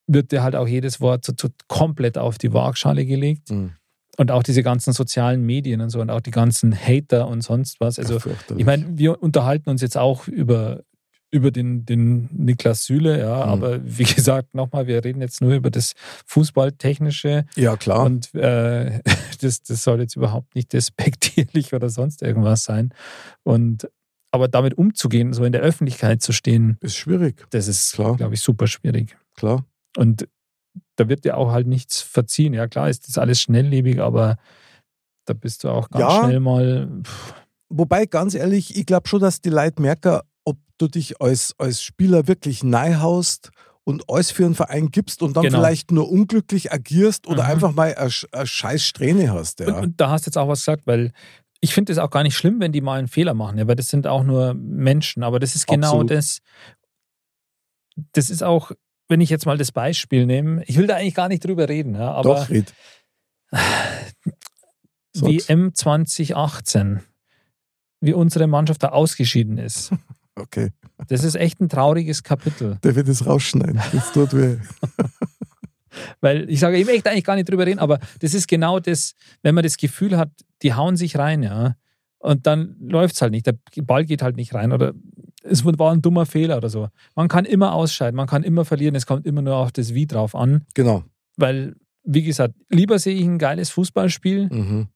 wird 0.08 0.32
dir 0.32 0.44
halt 0.44 0.56
auch 0.56 0.68
jedes 0.68 1.02
Wort 1.02 1.26
so, 1.26 1.34
so 1.40 1.50
komplett 1.68 2.18
auf 2.18 2.38
die 2.38 2.54
Waagschale 2.54 3.06
gelegt. 3.06 3.52
Mhm. 3.52 3.74
Und 4.18 4.32
auch 4.32 4.42
diese 4.42 4.64
ganzen 4.64 4.94
sozialen 4.94 5.46
Medien 5.46 5.80
und 5.80 5.92
so 5.92 6.02
und 6.02 6.10
auch 6.10 6.22
die 6.22 6.32
ganzen 6.32 6.76
Hater 6.76 7.28
und 7.28 7.42
sonst 7.42 7.80
was. 7.80 8.00
Also, 8.00 8.20
ich 8.58 8.66
meine, 8.66 8.98
wir 8.98 9.22
unterhalten 9.22 9.70
uns 9.70 9.82
jetzt 9.82 9.96
auch 9.96 10.28
über, 10.28 10.82
über 11.30 11.52
den, 11.52 11.86
den 11.86 12.28
Niklas 12.32 12.86
Süle, 12.86 13.20
ja, 13.20 13.46
mhm. 13.46 13.52
aber 13.52 13.80
wie 13.84 14.04
gesagt, 14.16 14.56
nochmal, 14.56 14.88
wir 14.88 15.04
reden 15.06 15.22
jetzt 15.22 15.40
nur 15.40 15.54
über 15.54 15.70
das 15.70 15.94
Fußballtechnische. 16.26 17.46
Ja, 17.56 17.78
klar. 17.78 18.06
Und 18.06 18.34
äh, 18.34 19.02
das, 19.42 19.62
das 19.62 19.84
soll 19.84 20.00
jetzt 20.00 20.16
überhaupt 20.16 20.56
nicht 20.56 20.74
despektierlich 20.74 21.74
oder 21.76 21.90
sonst 21.90 22.24
irgendwas 22.24 22.64
sein. 22.64 22.94
Und 23.44 23.88
aber 24.32 24.48
damit 24.48 24.78
umzugehen, 24.78 25.34
so 25.34 25.46
in 25.46 25.52
der 25.52 25.62
Öffentlichkeit 25.62 26.22
zu 26.22 26.34
stehen, 26.34 26.78
ist 26.82 26.96
schwierig. 26.96 27.46
Das 27.52 27.68
ist, 27.68 27.94
glaube 27.94 28.34
ich, 28.34 28.42
super 28.42 28.68
schwierig. 28.68 29.16
Klar. 29.36 29.66
Und 29.96 30.28
da 30.98 31.08
wird 31.08 31.24
dir 31.24 31.38
auch 31.38 31.52
halt 31.52 31.68
nichts 31.68 32.02
verziehen. 32.02 32.54
Ja, 32.54 32.68
klar, 32.68 32.90
ist 32.90 33.08
das 33.08 33.18
alles 33.18 33.40
schnelllebig, 33.40 34.02
aber 34.02 34.38
da 35.26 35.34
bist 35.34 35.64
du 35.64 35.70
auch 35.70 35.90
ganz 35.90 36.02
ja, 36.02 36.26
schnell 36.26 36.40
mal. 36.40 36.90
Pff. 37.04 37.34
Wobei, 37.70 38.06
ganz 38.06 38.34
ehrlich, 38.34 38.76
ich 38.76 38.86
glaube 38.86 39.08
schon, 39.08 39.22
dass 39.22 39.42
die 39.42 39.50
Leute 39.50 39.82
merken, 39.82 40.20
ob 40.46 40.58
du 40.78 40.88
dich 40.88 41.22
als, 41.22 41.54
als 41.58 41.82
Spieler 41.82 42.28
wirklich 42.28 42.64
haust 42.64 43.52
und 43.84 44.10
alles 44.10 44.32
für 44.32 44.46
einen 44.46 44.56
Verein 44.56 44.90
gibst 44.90 45.22
und 45.22 45.38
dann 45.38 45.44
genau. 45.44 45.60
vielleicht 45.60 45.92
nur 45.92 46.10
unglücklich 46.10 46.72
agierst 46.74 47.28
oder 47.28 47.44
mhm. 47.44 47.50
einfach 47.50 47.74
mal 47.74 47.94
eine, 47.96 48.12
eine 48.32 48.48
scheiß 48.48 48.84
Strähne 48.84 49.32
hast. 49.32 49.60
Ja. 49.60 49.68
Und, 49.68 49.84
und, 49.84 50.02
da 50.02 50.10
hast 50.10 50.26
du 50.26 50.30
jetzt 50.30 50.38
auch 50.38 50.48
was 50.48 50.60
gesagt, 50.60 50.88
weil 50.88 51.12
ich 51.60 51.74
finde 51.74 51.92
es 51.92 51.98
auch 51.98 52.10
gar 52.10 52.24
nicht 52.24 52.36
schlimm, 52.36 52.60
wenn 52.60 52.72
die 52.72 52.82
mal 52.82 53.00
einen 53.00 53.08
Fehler 53.08 53.34
machen, 53.34 53.58
ja, 53.58 53.68
weil 53.68 53.76
das 53.76 53.90
sind 53.90 54.08
auch 54.08 54.24
nur 54.24 54.54
Menschen. 54.54 55.24
Aber 55.24 55.40
das 55.40 55.56
ist 55.56 55.68
genau 55.68 55.88
Absolut. 55.88 56.12
das. 56.12 56.40
Das 58.14 58.30
ist 58.30 58.44
auch, 58.44 58.72
wenn 59.08 59.22
ich 59.22 59.30
jetzt 59.30 59.46
mal 59.46 59.58
das 59.58 59.72
Beispiel 59.72 60.26
nehme, 60.26 60.64
ich 60.66 60.78
will 60.78 60.88
da 60.88 60.96
eigentlich 60.96 61.16
gar 61.16 61.28
nicht 61.28 61.46
drüber 61.46 61.70
reden, 61.70 61.96
ja, 61.96 62.12
aber. 62.12 62.36
Doch, 62.36 62.50
red. 62.50 62.74
WM 65.14 65.74
2018 65.74 67.02
wie 68.00 68.14
unsere 68.14 68.48
Mannschaft 68.48 68.84
da 68.84 68.90
ausgeschieden 68.90 69.58
ist. 69.58 69.92
Okay. 70.40 70.70
Das 71.08 71.24
ist 71.24 71.34
echt 71.34 71.60
ein 71.62 71.68
trauriges 71.68 72.22
Kapitel. 72.22 72.78
Der 72.84 72.96
wird 72.96 73.08
es 73.08 73.26
rausschneiden. 73.26 73.82
Das 73.92 74.12
tut 74.12 74.36
weh. 74.36 74.58
Weil 76.22 76.48
ich 76.48 76.60
sage, 76.60 76.78
ich 76.78 76.86
möchte 76.86 77.10
eigentlich 77.10 77.24
gar 77.24 77.34
nicht 77.34 77.50
drüber 77.50 77.66
reden, 77.66 77.80
aber 77.80 77.98
das 78.20 78.36
ist 78.36 78.48
genau 78.48 78.80
das, 78.80 79.16
wenn 79.42 79.56
man 79.56 79.64
das 79.64 79.78
Gefühl 79.78 80.16
hat, 80.16 80.30
die 80.62 80.76
hauen 80.76 80.96
sich 80.96 81.18
rein, 81.18 81.42
ja. 81.42 81.76
Und 82.20 82.46
dann 82.46 82.76
läuft 82.80 83.16
es 83.16 83.22
halt 83.24 83.32
nicht. 83.32 83.48
Der 83.48 83.58
Ball 83.78 84.06
geht 84.06 84.22
halt 84.22 84.36
nicht 84.36 84.54
rein 84.54 84.72
oder 84.72 84.94
es 85.50 85.66
war 85.66 85.92
ein 85.92 86.02
dummer 86.02 86.26
Fehler 86.26 86.58
oder 86.58 86.70
so. 86.70 86.90
Man 87.16 87.28
kann 87.28 87.46
immer 87.46 87.74
ausscheiden, 87.74 88.16
man 88.16 88.28
kann 88.28 88.44
immer 88.44 88.66
verlieren, 88.66 88.96
es 88.96 89.06
kommt 89.06 89.26
immer 89.26 89.42
nur 89.42 89.56
auf 89.56 89.72
das 89.72 89.94
Wie 89.94 90.08
drauf 90.08 90.36
an. 90.36 90.66
Genau. 90.74 91.04
Weil, 91.38 91.76
wie 92.04 92.24
gesagt, 92.24 92.56
lieber 92.70 93.00
sehe 93.00 93.16
ich 93.16 93.26
ein 93.26 93.38
geiles 93.38 93.70
Fußballspiel, 93.70 94.50
mhm 94.52 94.88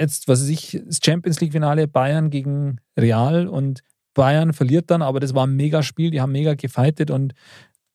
jetzt, 0.00 0.28
was 0.28 0.42
weiß 0.42 0.48
ich, 0.48 0.80
das 0.86 0.98
Champions 1.04 1.40
League-Finale 1.40 1.88
Bayern 1.88 2.30
gegen 2.30 2.80
Real 2.98 3.46
und 3.46 3.82
Bayern 4.14 4.52
verliert 4.52 4.90
dann, 4.90 5.02
aber 5.02 5.20
das 5.20 5.34
war 5.34 5.46
ein 5.46 5.56
mega 5.56 5.82
Spiel, 5.82 6.10
die 6.10 6.20
haben 6.20 6.32
mega 6.32 6.54
gefightet 6.54 7.10
und 7.10 7.34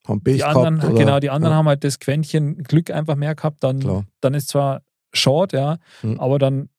haben 0.07 0.21
die 0.23 0.43
anderen, 0.43 0.79
gehabt, 0.79 0.97
genau, 0.97 1.19
die 1.19 1.29
anderen 1.29 1.53
ja. 1.53 1.57
haben 1.57 1.67
halt 1.67 1.83
das 1.83 1.99
Quäntchen 1.99 2.63
Glück 2.63 2.91
einfach 2.91 3.15
mehr 3.15 3.35
gehabt. 3.35 3.63
Dann, 3.63 4.05
dann 4.19 4.33
ist 4.33 4.49
zwar 4.49 4.81
short, 5.13 5.53
ja, 5.53 5.77
mhm. 6.01 6.19
aber 6.19 6.39
dann 6.39 6.69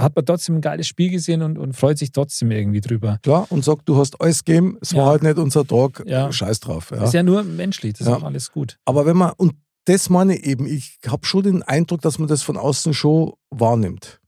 hat 0.00 0.16
man 0.16 0.24
trotzdem 0.24 0.56
ein 0.56 0.60
geiles 0.60 0.86
Spiel 0.86 1.10
gesehen 1.10 1.42
und, 1.42 1.58
und 1.58 1.74
freut 1.74 1.98
sich 1.98 2.12
trotzdem 2.12 2.50
irgendwie 2.50 2.80
drüber. 2.80 3.18
Klar, 3.22 3.46
und 3.50 3.64
sagt, 3.64 3.88
du 3.88 3.96
hast 3.96 4.20
alles 4.20 4.44
gegeben, 4.44 4.78
es 4.80 4.92
ja. 4.92 4.98
war 4.98 5.06
halt 5.08 5.22
nicht 5.22 5.38
unser 5.38 5.66
Tag, 5.66 6.02
ja. 6.06 6.32
scheiß 6.32 6.60
drauf. 6.60 6.90
Ja. 6.90 6.98
Das 6.98 7.08
ist 7.10 7.14
ja 7.14 7.22
nur 7.22 7.42
menschlich, 7.42 7.94
das 7.94 8.06
ist 8.06 8.12
auch 8.12 8.22
alles 8.22 8.50
gut. 8.50 8.78
Aber 8.84 9.06
wenn 9.06 9.16
man, 9.16 9.32
und 9.36 9.54
das 9.84 10.08
meine 10.08 10.36
ich 10.36 10.46
eben, 10.46 10.66
ich 10.66 10.98
habe 11.06 11.26
schon 11.26 11.42
den 11.42 11.62
Eindruck, 11.62 12.00
dass 12.00 12.18
man 12.18 12.28
das 12.28 12.42
von 12.42 12.56
außen 12.56 12.94
schon 12.94 13.32
wahrnimmt. 13.50 14.20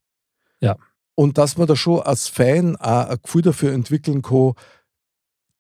Ja. 0.61 0.77
Und 1.14 1.38
dass 1.38 1.57
man 1.57 1.66
da 1.66 1.77
schon 1.77 2.00
als 2.00 2.29
Fan 2.29 2.77
auch 2.77 3.09
ein 3.09 3.18
Gefühl 3.22 3.42
dafür 3.42 3.72
entwickeln 3.72 4.22
kann, 4.22 4.55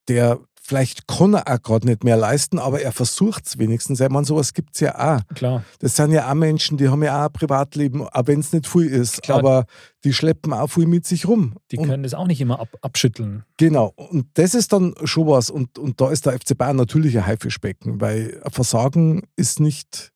der 0.08 0.40
vielleicht 0.66 1.06
kann 1.06 1.34
er 1.34 1.46
auch 1.46 1.62
gerade 1.62 1.86
nicht 1.86 2.04
mehr 2.04 2.16
leisten, 2.16 2.58
aber 2.58 2.80
er 2.80 2.92
versucht 2.92 3.46
es 3.46 3.58
wenigstens. 3.58 4.00
Ich 4.00 4.08
meine, 4.08 4.24
sowas 4.24 4.54
gibt 4.54 4.70
es 4.74 4.80
ja 4.80 5.16
auch. 5.18 5.20
Klar. 5.34 5.62
Das 5.80 5.96
sind 5.96 6.12
ja 6.12 6.30
auch 6.30 6.34
Menschen, 6.34 6.78
die 6.78 6.88
haben 6.88 7.02
ja 7.02 7.20
auch 7.20 7.26
ein 7.26 7.32
Privatleben, 7.32 8.02
auch 8.08 8.26
wenn 8.26 8.40
es 8.40 8.52
nicht 8.52 8.66
viel 8.66 8.86
ist. 8.86 9.22
Klar. 9.22 9.38
Aber 9.38 9.66
die 10.04 10.12
schleppen 10.14 10.52
auch 10.52 10.68
viel 10.68 10.86
mit 10.86 11.06
sich 11.06 11.28
rum. 11.28 11.54
Die 11.70 11.78
Und- 11.78 11.88
können 11.88 12.02
das 12.02 12.14
auch 12.14 12.26
nicht 12.26 12.40
immer 12.40 12.60
ab, 12.60 12.68
abschütteln. 12.80 13.44
Genau, 13.58 13.92
und 13.96 14.26
das 14.34 14.54
ist 14.54 14.72
dann 14.72 14.94
schon 15.04 15.26
was. 15.26 15.50
Und, 15.50 15.78
und 15.78 16.00
da 16.00 16.10
ist 16.10 16.24
der 16.26 16.32
FC 16.32 16.56
Bayern 16.56 16.76
natürlich 16.76 17.16
ein 17.18 17.26
Haifischbecken, 17.26 18.00
weil 18.00 18.40
Versagen 18.50 19.22
ist 19.36 19.60
nicht, 19.60 20.12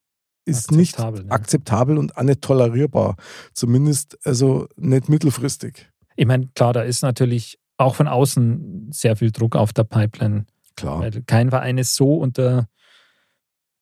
ist 0.47 0.73
nicht 0.73 0.95
Akzeptabel, 0.95 1.25
ne? 1.25 1.31
akzeptabel 1.31 1.99
und 1.99 2.17
auch 2.17 2.23
nicht 2.23 2.41
tolerierbar. 2.41 3.17
Zumindest 3.53 4.17
also 4.25 4.67
nicht 4.77 5.09
mittelfristig. 5.11 5.91
Ich 6.17 6.27
meine, 6.27 6.49
klar, 6.55 6.73
da 6.73 6.83
ist 6.83 7.03
natürlich 7.03 7.59
auch 7.79 7.95
von 7.95 8.09
außen 8.09 8.91
sehr 8.93 9.17
viel 9.17 9.31
Druck 9.31 9.57
auf 9.57 9.73
der 9.73 9.85
Pipeline. 9.85 10.45
Klar. 10.77 11.01
Weil 11.01 11.23
kein 11.23 11.51
Verein 11.51 11.79
ist 11.79 11.95
so 11.95 12.17
unter 12.17 12.69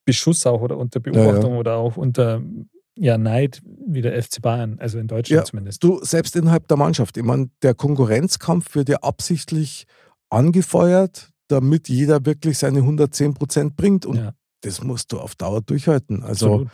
Beschuss 0.05 0.45
auch 0.45 0.61
oder 0.61 0.77
unter 0.77 0.99
Beobachtung 0.99 1.57
oder 1.57 1.75
auch 1.75 1.97
unter 1.97 2.41
ja, 2.99 3.17
Neid 3.17 3.61
wie 3.85 4.01
der 4.01 4.21
FC 4.21 4.41
Bayern, 4.41 4.77
also 4.79 4.97
in 4.97 5.07
Deutschland 5.07 5.41
Ja. 5.41 5.43
zumindest. 5.45 5.83
Du, 5.83 5.99
selbst 6.03 6.35
innerhalb 6.35 6.67
der 6.67 6.77
Mannschaft, 6.77 7.17
ich 7.17 7.23
meine, 7.23 7.49
der 7.61 7.75
Konkurrenzkampf 7.75 8.73
wird 8.73 8.89
ja 8.89 8.97
absichtlich 8.97 9.85
angefeuert, 10.29 11.29
damit 11.47 11.89
jeder 11.89 12.25
wirklich 12.25 12.57
seine 12.57 12.81
110 12.81 13.33
Prozent 13.35 13.75
bringt. 13.75 14.05
Und 14.05 14.17
Ja. 14.17 14.33
das 14.61 14.83
musst 14.83 15.11
du 15.11 15.19
auf 15.19 15.35
Dauer 15.35 15.61
durchhalten. 15.61 16.23
Also 16.23 16.53
Absolut. 16.53 16.69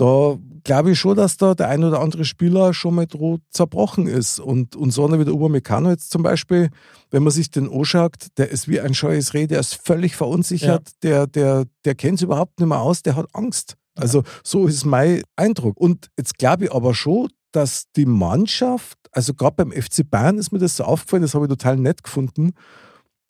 Da 0.00 0.38
glaube 0.64 0.92
ich 0.92 0.98
schon, 0.98 1.16
dass 1.16 1.36
da 1.36 1.54
der 1.54 1.68
ein 1.68 1.84
oder 1.84 2.00
andere 2.00 2.24
Spieler 2.24 2.72
schon 2.72 2.94
mal 2.94 3.06
droh 3.06 3.38
zerbrochen 3.50 4.06
ist. 4.06 4.40
Und, 4.40 4.74
und 4.74 4.92
so 4.92 5.06
einer 5.06 5.18
wie 5.20 5.24
der 5.26 5.34
Upamecano 5.34 5.90
jetzt 5.90 6.10
zum 6.10 6.22
Beispiel, 6.22 6.70
wenn 7.10 7.22
man 7.22 7.32
sich 7.32 7.50
den 7.50 7.70
anschaut, 7.70 8.14
der 8.38 8.50
ist 8.50 8.66
wie 8.66 8.80
ein 8.80 8.94
scheues 8.94 9.34
Reh, 9.34 9.46
der 9.46 9.60
ist 9.60 9.74
völlig 9.74 10.16
verunsichert, 10.16 10.88
der, 11.02 11.26
der, 11.26 11.66
der 11.84 11.94
kennt 11.94 12.16
es 12.18 12.22
überhaupt 12.22 12.58
nicht 12.60 12.68
mehr 12.68 12.80
aus, 12.80 13.02
der 13.02 13.16
hat 13.16 13.26
Angst. 13.34 13.76
Also 13.94 14.22
so 14.42 14.66
ist 14.66 14.86
mein 14.86 15.22
Eindruck. 15.36 15.76
Und 15.78 16.08
jetzt 16.18 16.38
glaube 16.38 16.64
ich 16.64 16.72
aber 16.72 16.94
schon, 16.94 17.28
dass 17.52 17.84
die 17.96 18.06
Mannschaft, 18.06 18.96
also 19.12 19.34
gerade 19.34 19.56
beim 19.64 19.72
FC 19.72 20.08
Bayern 20.08 20.38
ist 20.38 20.50
mir 20.52 20.60
das 20.60 20.76
so 20.76 20.84
aufgefallen, 20.84 21.22
das 21.22 21.34
habe 21.34 21.44
ich 21.44 21.50
total 21.50 21.76
nett 21.76 22.02
gefunden, 22.02 22.52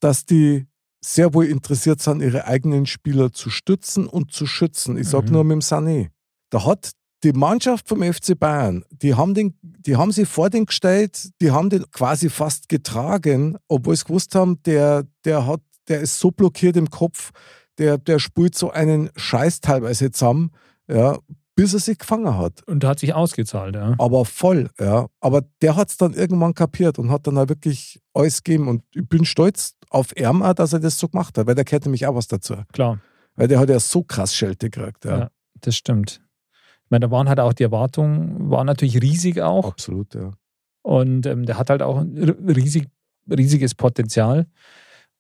dass 0.00 0.24
die 0.24 0.66
sehr 1.02 1.32
wohl 1.34 1.46
interessiert 1.46 2.00
sind, 2.00 2.20
ihre 2.22 2.44
eigenen 2.44 2.86
Spieler 2.86 3.32
zu 3.32 3.50
stützen 3.50 4.06
und 4.06 4.32
zu 4.32 4.46
schützen. 4.46 4.98
Ich 4.98 5.08
sage 5.08 5.26
Mhm. 5.28 5.32
nur 5.32 5.44
mit 5.44 5.52
dem 5.54 5.60
Sané. 5.60 6.10
Da 6.50 6.64
hat 6.64 6.92
die 7.22 7.32
Mannschaft 7.32 7.88
vom 7.88 8.02
FC 8.02 8.38
Bayern, 8.38 8.84
die 8.90 9.14
haben, 9.14 9.34
den, 9.34 9.54
die 9.62 9.96
haben 9.96 10.12
sie 10.12 10.24
vor 10.24 10.50
den 10.50 10.66
gestellt, 10.66 11.30
die 11.40 11.50
haben 11.50 11.70
den 11.70 11.90
quasi 11.90 12.30
fast 12.30 12.68
getragen, 12.68 13.58
obwohl 13.68 13.96
sie 13.96 14.04
gewusst 14.04 14.34
haben, 14.34 14.62
der, 14.62 15.04
der, 15.24 15.46
hat, 15.46 15.60
der 15.88 16.00
ist 16.00 16.18
so 16.18 16.30
blockiert 16.30 16.76
im 16.76 16.88
Kopf, 16.88 17.30
der, 17.78 17.98
der 17.98 18.18
spült 18.18 18.56
so 18.56 18.70
einen 18.70 19.10
Scheiß 19.16 19.60
teilweise 19.60 20.10
zusammen, 20.10 20.50
ja, 20.88 21.18
bis 21.54 21.74
er 21.74 21.80
sich 21.80 21.98
gefangen 21.98 22.38
hat. 22.38 22.66
Und 22.66 22.84
hat 22.84 23.00
sich 23.00 23.12
ausgezahlt, 23.12 23.74
ja. 23.74 23.94
Aber 23.98 24.24
voll, 24.24 24.70
ja. 24.78 25.08
Aber 25.20 25.42
der 25.60 25.76
hat 25.76 25.90
es 25.90 25.98
dann 25.98 26.14
irgendwann 26.14 26.54
kapiert 26.54 26.98
und 26.98 27.10
hat 27.10 27.26
dann 27.26 27.36
auch 27.36 27.48
wirklich 27.48 28.00
alles 28.14 28.42
gegeben. 28.42 28.66
Und 28.68 28.82
ich 28.94 29.06
bin 29.06 29.26
stolz 29.26 29.76
auf 29.90 30.12
auch, 30.16 30.54
dass 30.54 30.72
er 30.72 30.80
das 30.80 30.98
so 30.98 31.08
gemacht 31.08 31.36
hat, 31.36 31.46
weil 31.46 31.54
der 31.54 31.64
kennt 31.64 31.84
nämlich 31.84 32.06
auch 32.06 32.14
was 32.14 32.28
dazu. 32.28 32.54
Klar, 32.72 33.00
Weil 33.36 33.48
der 33.48 33.58
hat 33.58 33.68
ja 33.68 33.78
so 33.78 34.02
krass 34.02 34.34
Schelte 34.34 34.70
gekriegt. 34.70 35.04
Ja. 35.04 35.18
Ja. 35.18 35.30
das 35.60 35.76
stimmt. 35.76 36.22
Ich 36.90 36.92
meine, 36.92 37.06
da 37.06 37.12
waren 37.12 37.28
halt 37.28 37.38
auch 37.38 37.52
die 37.52 37.62
Erwartungen, 37.62 38.50
waren 38.50 38.66
natürlich 38.66 39.00
riesig 39.00 39.40
auch. 39.42 39.68
Absolut, 39.68 40.12
ja. 40.16 40.32
Und 40.82 41.24
ähm, 41.24 41.46
der 41.46 41.56
hat 41.56 41.70
halt 41.70 41.82
auch 41.82 42.04
riesig, 42.04 42.88
riesiges 43.30 43.76
Potenzial. 43.76 44.48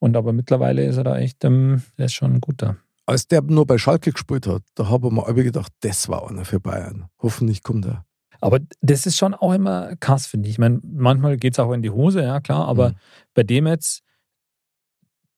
Und 0.00 0.16
aber 0.16 0.32
mittlerweile 0.32 0.84
ist 0.84 0.96
er 0.96 1.04
da 1.04 1.16
echt, 1.16 1.44
ähm, 1.44 1.84
der 1.96 2.06
ist 2.06 2.14
schon 2.14 2.32
ein 2.34 2.40
guter. 2.40 2.76
Als 3.06 3.28
der 3.28 3.42
nur 3.42 3.66
bei 3.68 3.78
Schalke 3.78 4.10
gespielt 4.10 4.48
hat, 4.48 4.62
da 4.74 4.88
habe 4.88 5.06
ich 5.06 5.12
mir 5.12 5.24
alle 5.24 5.44
gedacht, 5.44 5.70
das 5.82 6.08
war 6.08 6.28
einer 6.28 6.44
für 6.44 6.58
Bayern. 6.58 7.06
Hoffentlich 7.22 7.62
kommt 7.62 7.86
er. 7.86 8.04
Aber 8.40 8.58
das 8.80 9.06
ist 9.06 9.16
schon 9.16 9.34
auch 9.34 9.52
immer 9.52 9.94
krass, 10.00 10.26
finde 10.26 10.48
ich. 10.48 10.54
Ich 10.54 10.58
meine, 10.58 10.80
manchmal 10.82 11.36
geht 11.36 11.52
es 11.52 11.60
auch 11.60 11.70
in 11.70 11.82
die 11.82 11.90
Hose, 11.90 12.20
ja 12.22 12.40
klar, 12.40 12.66
aber 12.66 12.88
Mhm. 12.88 12.94
bei 13.34 13.42
dem 13.44 13.66
jetzt, 13.68 14.02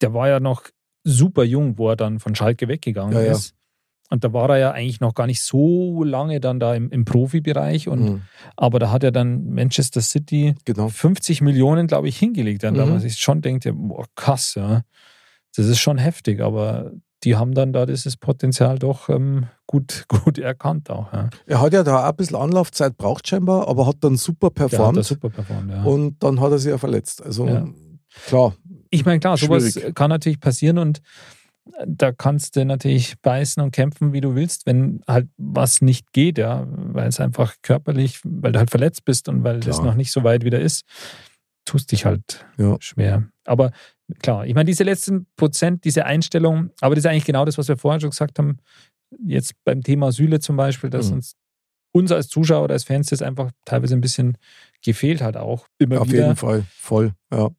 der 0.01 0.15
war 0.15 0.29
ja 0.31 0.41
noch 0.41 0.63
super 1.05 1.45
jung, 1.45 1.77
wo 1.77 1.91
er 1.91 1.97
dann 1.97 2.21
von 2.21 2.35
Schalke 2.35 2.69
weggegangen 2.69 3.13
Ja, 3.13 3.21
ja. 3.21 3.39
Und 4.13 4.25
da 4.25 4.33
war 4.35 4.51
er 4.51 4.59
ja 4.59 4.71
eigentlich 4.73 5.01
noch 5.01 5.15
gar 5.15 5.27
nicht 5.27 5.41
so 5.43 6.05
lange 6.05 6.39
dann 6.39 6.61
da 6.61 6.75
im, 6.75 6.91
im 6.91 7.05
Profibereich. 7.07 7.89
Und, 7.89 8.01
Mhm. 8.03 8.23
Aber 8.57 8.79
da 8.79 8.91
hat 8.91 9.03
er 9.05 9.11
dann 9.13 9.49
Manchester 9.51 10.03
City 10.03 10.55
Genau. 10.67 10.89
50 10.89 11.41
Millionen, 11.41 11.87
glaube 11.87 12.09
ich, 12.09 12.19
hingelegt. 12.19 12.63
Dann, 12.63 12.75
da 12.75 12.85
Mhm. 12.85 12.91
man 12.93 13.01
sich 13.01 13.17
schon 13.17 13.41
denkt, 13.41 13.65
ja, 13.65 13.73
boah, 13.75 14.05
krass, 14.15 14.55
ja. 14.55 14.83
Das 15.57 15.67
ist 15.67 15.81
schon 15.81 15.97
heftig, 15.99 16.41
aber 16.43 16.93
die 17.25 17.37
haben 17.37 17.55
dann 17.55 17.73
da 17.73 17.87
dieses 17.87 18.17
Potenzial 18.17 18.79
doch 18.79 19.09
ähm, 19.09 19.47
gut, 19.67 20.05
gut 20.27 20.39
erkannt 20.39 20.91
auch. 20.91 21.13
Ja. 21.13 21.31
Er 21.47 21.61
hat 21.61 21.73
ja 21.73 21.83
da 21.83 22.01
auch 22.05 22.11
ein 22.11 22.17
bisschen 22.17 22.37
Anlaufzeit 22.37 22.97
braucht 22.97 23.27
scheinbar, 23.29 23.67
aber 23.69 23.87
hat 23.87 23.97
dann 24.01 24.17
super 24.17 24.51
performt. 24.51 24.99
da 24.99 25.03
super 25.03 25.31
performt, 25.31 25.71
ja. 25.71 25.85
Und 25.85 26.23
dann 26.23 26.41
hat 26.41 26.51
er 26.53 26.59
sich 26.59 26.71
ja 26.71 26.79
verletzt. 26.79 27.23
Also 27.25 27.47
Ja. 27.47 27.67
klar, 28.27 28.55
Ich 28.91 29.05
meine, 29.07 29.21
klar, 29.21 29.37
sowas 29.39 29.73
Schwierig. 29.73 29.95
kann 29.95 30.11
natürlich 30.11 30.39
passieren 30.41 30.77
und 30.79 31.01
da 31.87 32.13
kannst 32.13 32.57
du 32.57 32.65
natürlich 32.65 33.15
beißen 33.21 33.63
und 33.63 33.71
kämpfen, 33.71 34.13
wie 34.13 34.21
du 34.21 34.35
willst, 34.35 34.67
wenn 34.67 35.01
halt 35.07 35.29
was 35.37 35.81
nicht 35.81 36.13
geht, 36.13 36.39
ja, 36.39 36.67
weil 36.69 37.09
es 37.09 37.21
einfach 37.21 37.55
körperlich, 37.63 38.21
weil 38.25 38.53
du 38.53 38.59
halt 38.59 38.71
verletzt 38.71 39.05
bist 39.05 39.29
und 39.29 39.45
weil 39.45 39.61
das 39.61 39.77
Klar. 39.77 39.87
noch 39.91 39.95
nicht 39.95 40.11
so 40.13 40.25
weit 40.25 40.45
wieder 40.45 40.61
ist, 40.61 40.85
tust 41.65 41.93
dich 41.93 42.05
halt 42.05 42.45
Ja. 42.59 42.77
schwer. 42.81 43.29
Aber 43.45 43.71
klar, 44.21 44.45
ich 44.47 44.55
meine, 44.55 44.67
diese 44.67 44.83
letzten 44.85 45.27
Prozent, 45.37 45.85
diese 45.85 46.05
Einstellung, 46.05 46.71
aber 46.81 46.95
das 46.97 47.05
ist 47.05 47.11
eigentlich 47.11 47.25
genau 47.25 47.45
das, 47.45 47.59
was 47.59 47.69
wir 47.69 47.77
vorher 47.77 48.01
schon 48.01 48.11
gesagt 48.11 48.39
haben, 48.39 48.59
jetzt 49.25 49.55
beim 49.65 49.83
Thema 49.83 50.11
Süle 50.11 50.41
zum 50.41 50.57
Beispiel, 50.57 50.91
dass 50.91 51.09
Mhm. 51.11 51.17
uns 51.17 51.37
uns 51.95 52.11
als 52.11 52.29
Zuschauer 52.29 52.65
oder 52.65 52.73
als 52.73 52.85
Fans 52.85 53.09
das 53.11 53.21
einfach 53.21 53.51
teilweise 53.67 53.95
ein 53.95 54.01
bisschen 54.01 54.39
gefehlt 54.83 55.21
hat 55.21 55.37
auch. 55.37 55.69
Immer 55.79 56.01
auf 56.01 56.09
wieder. 56.09 56.23
jeden 56.23 56.37
Fall. 56.37 56.65
Voll. 56.75 57.13
Ja. 57.31 57.51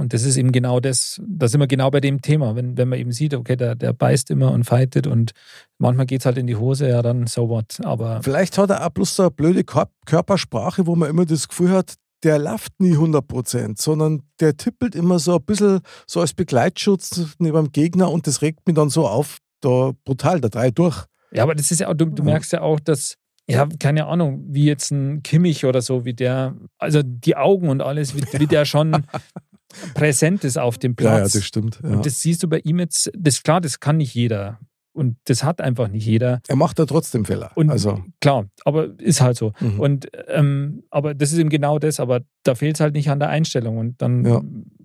Und 0.00 0.14
das 0.14 0.24
ist 0.24 0.36
eben 0.38 0.50
genau 0.50 0.80
das, 0.80 1.20
da 1.28 1.46
sind 1.46 1.60
wir 1.60 1.66
genau 1.66 1.90
bei 1.90 2.00
dem 2.00 2.22
Thema. 2.22 2.56
Wenn, 2.56 2.76
wenn 2.78 2.88
man 2.88 2.98
eben 2.98 3.12
sieht, 3.12 3.34
okay, 3.34 3.54
der, 3.56 3.74
der 3.74 3.92
beißt 3.92 4.30
immer 4.30 4.50
und 4.52 4.64
fightet 4.64 5.06
und 5.06 5.32
manchmal 5.78 6.06
geht 6.06 6.20
es 6.20 6.26
halt 6.26 6.38
in 6.38 6.46
die 6.46 6.56
Hose, 6.56 6.88
ja, 6.88 7.02
dann 7.02 7.26
so 7.26 7.48
what. 7.50 7.78
Aber 7.84 8.22
Vielleicht 8.22 8.56
hat 8.58 8.70
er 8.70 8.86
auch 8.86 8.90
bloß 8.90 9.14
so 9.16 9.22
eine 9.24 9.30
blöde 9.30 9.60
Kör- 9.60 9.88
Körpersprache, 10.06 10.86
wo 10.86 10.96
man 10.96 11.10
immer 11.10 11.26
das 11.26 11.48
Gefühl 11.48 11.70
hat, 11.72 11.94
der 12.22 12.38
läuft 12.38 12.80
nie 12.80 12.92
100 12.92 13.26
Prozent, 13.26 13.78
sondern 13.78 14.22
der 14.40 14.56
tippelt 14.56 14.94
immer 14.94 15.18
so 15.18 15.36
ein 15.36 15.42
bisschen 15.44 15.80
so 16.06 16.20
als 16.20 16.32
Begleitschutz 16.34 17.36
neben 17.38 17.56
dem 17.56 17.72
Gegner 17.72 18.10
und 18.10 18.26
das 18.26 18.42
regt 18.42 18.66
mich 18.66 18.76
dann 18.76 18.90
so 18.90 19.06
auf, 19.06 19.38
da 19.60 19.92
brutal, 20.04 20.40
da 20.40 20.48
drei 20.48 20.70
durch. 20.70 21.04
ja, 21.32 21.42
aber 21.42 21.54
das 21.54 21.70
ist 21.70 21.80
ja 21.80 21.88
auch, 21.88 21.94
du, 21.94 22.06
du 22.06 22.22
Ja. 22.22 22.24
merkst 22.24 22.52
ja 22.52 22.60
auch, 22.62 22.80
dass, 22.80 23.14
ja, 23.48 23.66
keine 23.78 24.06
Ahnung, 24.06 24.44
wie 24.48 24.64
jetzt 24.64 24.90
ein 24.92 25.22
Kimmich 25.22 25.64
oder 25.64 25.80
so, 25.82 26.04
wie 26.04 26.14
der, 26.14 26.54
also 26.78 27.02
die 27.02 27.36
Augen 27.36 27.68
und 27.68 27.80
alles, 27.82 28.14
wie, 28.14 28.22
wie 28.38 28.46
der 28.46 28.64
schon 28.64 28.92
präsent 29.94 30.44
ist 30.44 30.58
auf 30.58 30.78
dem 30.78 30.94
Ja, 30.98 31.04
ja, 31.12 31.16
Platz. 31.18 31.32
das 31.32 31.44
stimmt. 31.44 31.80
Ja. 31.82 31.90
Und 31.90 32.06
das 32.06 32.20
siehst 32.20 32.42
du 32.42 32.48
bei 32.48 32.58
ihm 32.60 32.78
jetzt, 32.78 33.10
das 33.16 33.42
klar, 33.42 33.60
das 33.60 33.80
kann 33.80 33.96
nicht 33.98 34.14
jeder. 34.14 34.58
Und 34.92 35.16
das 35.26 35.44
hat 35.44 35.60
einfach 35.60 35.86
nicht 35.88 36.04
jeder. 36.04 36.40
er 36.48 36.56
macht 36.56 36.78
da 36.80 36.84
trotzdem 36.84 37.24
Fehler. 37.24 37.52
Und 37.54 37.70
also, 37.70 38.02
klar, 38.20 38.46
aber 38.64 38.88
ist 38.98 39.20
halt 39.20 39.36
so. 39.36 39.52
mhm. 39.60 39.78
Und 39.80 40.08
ähm, 40.26 40.82
aber 40.90 41.14
das 41.14 41.32
ist 41.32 41.38
eben 41.38 41.48
genau 41.48 41.78
das, 41.78 42.00
aber 42.00 42.22
da 42.42 42.56
fehlt 42.56 42.74
es 42.74 42.80
halt 42.80 42.94
nicht 42.94 43.08
an 43.08 43.20
der 43.20 43.28
Einstellung. 43.28 43.78
Und 43.78 44.02
dann 44.02 44.24
Ja. 44.24 44.42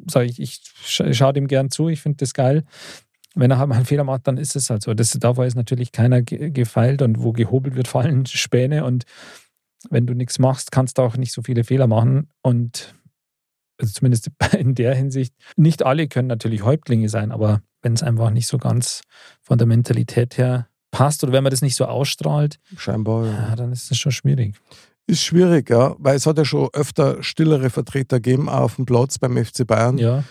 sage 0.08 0.28
ich, 0.28 0.40
ich 0.40 0.62
scha 0.84 1.12
schaue 1.12 1.34
dem 1.34 1.48
gern 1.48 1.72
zu, 1.72 1.90
ich 1.90 2.02
finde 2.02 2.18
das 2.18 2.34
geil. 2.36 2.64
Wenn 3.34 3.50
er 3.52 3.58
halt 3.58 3.68
mal 3.68 3.76
einen 3.76 3.86
Fehler 3.86 4.04
macht, 4.06 4.28
dann 4.28 4.38
ist 4.38 4.56
es 4.56 4.70
halt 4.70 4.84
so. 4.84 4.94
Das, 4.94 5.10
davor 5.20 5.46
ist 5.46 5.56
natürlich 5.56 5.92
keiner 5.92 6.22
ge 6.22 6.52
gefeilt 6.52 7.02
und 7.02 7.22
wo 7.24 7.34
gehobelt 7.34 7.76
wird, 7.76 7.88
fallen 7.90 8.28
Späne. 8.28 8.86
Und 8.86 9.06
wenn 9.90 10.06
du 10.06 10.14
nichts 10.14 10.38
machst, 10.40 10.72
kannst 10.72 11.00
du 11.00 11.02
auch 11.02 11.18
nicht 11.18 11.34
so 11.34 11.42
viele 11.42 11.64
Fehler 11.64 11.88
machen. 11.88 12.30
Und 12.44 12.94
also 13.80 13.94
zumindest 13.94 14.30
in 14.58 14.76
der 14.76 14.96
Hinsicht, 14.96 15.34
nicht 15.56 15.84
alle 15.86 16.08
können 16.08 16.28
natürlich 16.28 16.64
Häuptlinge 16.64 17.10
sein, 17.10 17.32
aber 17.32 17.62
wenn 17.82 17.94
es 17.94 18.04
einfach 18.04 18.30
nicht 18.32 18.48
so 18.48 18.58
ganz 18.58 19.02
von 19.42 19.58
der 19.58 19.68
Mentalität 19.68 20.38
her 20.38 20.68
passt 20.92 21.24
oder 21.24 21.34
wenn 21.34 21.44
man 21.44 21.52
das 21.52 21.62
nicht 21.62 21.76
so 21.76 21.86
ausstrahlt, 21.86 22.60
scheinbar. 22.78 23.26
Ja. 23.26 23.32
ja, 23.50 23.56
dann 23.56 23.72
ist 23.72 23.92
das 23.92 23.98
schon 23.98 24.12
schwierig. 24.12 24.56
Ist 25.08 25.24
schwierig, 25.24 25.70
ja, 25.70 25.96
weil 26.00 26.16
es 26.16 26.26
hat 26.26 26.38
ja 26.38 26.46
schon 26.46 26.70
öfter 26.74 27.22
stillere 27.22 27.70
Vertreter 27.70 28.20
gegeben, 28.20 28.50
auf 28.50 28.78
dem 28.78 28.86
Platz 28.86 29.20
beim 29.20 29.38
FC 29.38 29.68
Bayern, 29.68 29.98
Ja. 30.00 30.24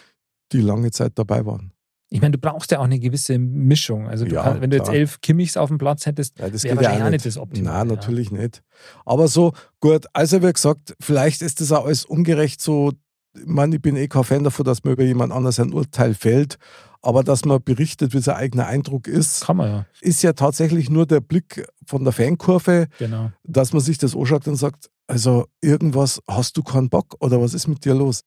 die 0.53 0.61
lange 0.61 0.91
Zeit 0.91 1.13
dabei 1.17 1.47
waren. 1.47 1.71
Ich 2.11 2.21
meine, 2.21 2.33
du 2.33 2.39
brauchst 2.39 2.71
ja 2.71 2.79
auch 2.79 2.85
eine 2.85 2.99
gewisse 2.99 3.39
Mischung. 3.39 4.09
Also, 4.09 4.25
Ja, 4.27 4.43
kann, 4.45 4.61
wenn 4.61 4.71
du 4.71 4.77
jetzt 4.77 4.87
klar. 4.87 4.97
elf 4.97 5.21
Kimmichs 5.21 5.57
auf 5.57 5.69
dem 5.69 5.79
Platz 5.79 6.07
hättest, 6.07 6.39
Ja, 6.39 6.49
das 6.49 6.63
wäre 6.65 6.75
geht 6.77 6.83
ja 6.83 6.89
wahrscheinlich 6.91 7.07
auch 7.07 7.11
nicht. 7.11 7.27
das 7.27 7.39
Optimum. 7.39 7.73
Nein, 7.73 7.87
natürlich 7.89 8.31
nicht. 8.31 8.63
Aber 9.05 9.27
so, 9.29 9.53
gut, 9.81 10.07
also 10.13 10.43
wie 10.43 10.53
gesagt, 10.53 10.95
vielleicht 11.01 11.43
ist 11.43 11.61
das 11.61 11.73
auch 11.73 11.87
alles 11.87 12.05
ungerecht 12.05 12.61
so. 12.61 12.93
Ich 13.37 13.47
meine, 13.47 13.77
ich 13.77 13.83
bin 13.83 13.97
eh 13.97 14.09
kein 14.09 14.25
Fan 14.25 14.45
davon, 14.45 14.65
dass 14.65 14.85
man 14.85 14.95
über 14.95 15.05
jemand 15.05 15.33
anders 15.33 15.59
ein 15.59 15.73
Urteil 15.73 16.15
fällt. 16.15 16.59
Aber 17.03 17.23
dass 17.23 17.45
man 17.45 17.63
berichtet, 17.63 18.15
wie 18.15 18.21
sein 18.21 18.37
eigener 18.37 18.67
Eindruck 18.67 19.09
ist, 19.09 19.45
Kann 19.45 19.59
man 19.59 19.69
ja, 19.69 19.87
ist 20.01 20.23
ja 20.23 20.33
tatsächlich 20.33 20.89
nur 20.89 21.05
der 21.05 21.21
Blick 21.21 21.67
von 21.85 22.03
der 22.03 22.15
Fankurve, 22.15 22.89
genau. 22.99 23.31
dass 23.43 23.75
man 23.75 23.83
sich 23.83 23.99
das 23.99 24.17
anschaut 24.17 24.49
und 24.49 24.57
sagt, 24.57 24.89
also 25.07 25.47
irgendwas, 25.61 26.23
hast 26.27 26.57
du 26.57 26.63
keinen 26.63 26.89
Bock 26.89 27.15
oder 27.21 27.43
was 27.43 27.53
ist 27.53 27.69
mit 27.69 27.85
dir 27.85 27.95
los? 27.95 28.23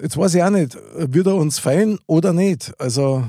Jetzt 0.00 0.16
weiß 0.16 0.34
ich 0.36 0.42
auch 0.42 0.50
nicht, 0.50 0.78
wird 0.94 1.26
er 1.26 1.34
uns 1.34 1.58
feiern 1.58 1.98
oder 2.06 2.32
nicht. 2.32 2.72
Also. 2.78 3.26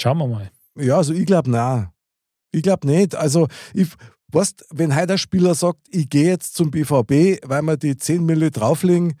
Schauen 0.00 0.18
wir 0.18 0.26
mal. 0.26 0.50
Ja, 0.76 0.96
also 0.96 1.12
ich 1.12 1.26
glaube, 1.26 1.50
nein. 1.50 1.88
Ich 2.50 2.62
glaube 2.62 2.86
nicht. 2.86 3.14
Also, 3.14 3.48
ich, 3.74 3.88
weißt, 4.32 4.64
wenn 4.70 4.96
heute 4.96 5.14
ein 5.14 5.18
Spieler 5.18 5.54
sagt, 5.54 5.80
ich 5.90 6.08
gehe 6.08 6.28
jetzt 6.28 6.54
zum 6.54 6.70
BVB, 6.70 7.44
weil 7.44 7.62
wir 7.62 7.76
die 7.76 7.96
10 7.96 8.24
Mille 8.24 8.50
drauflegen, 8.50 9.18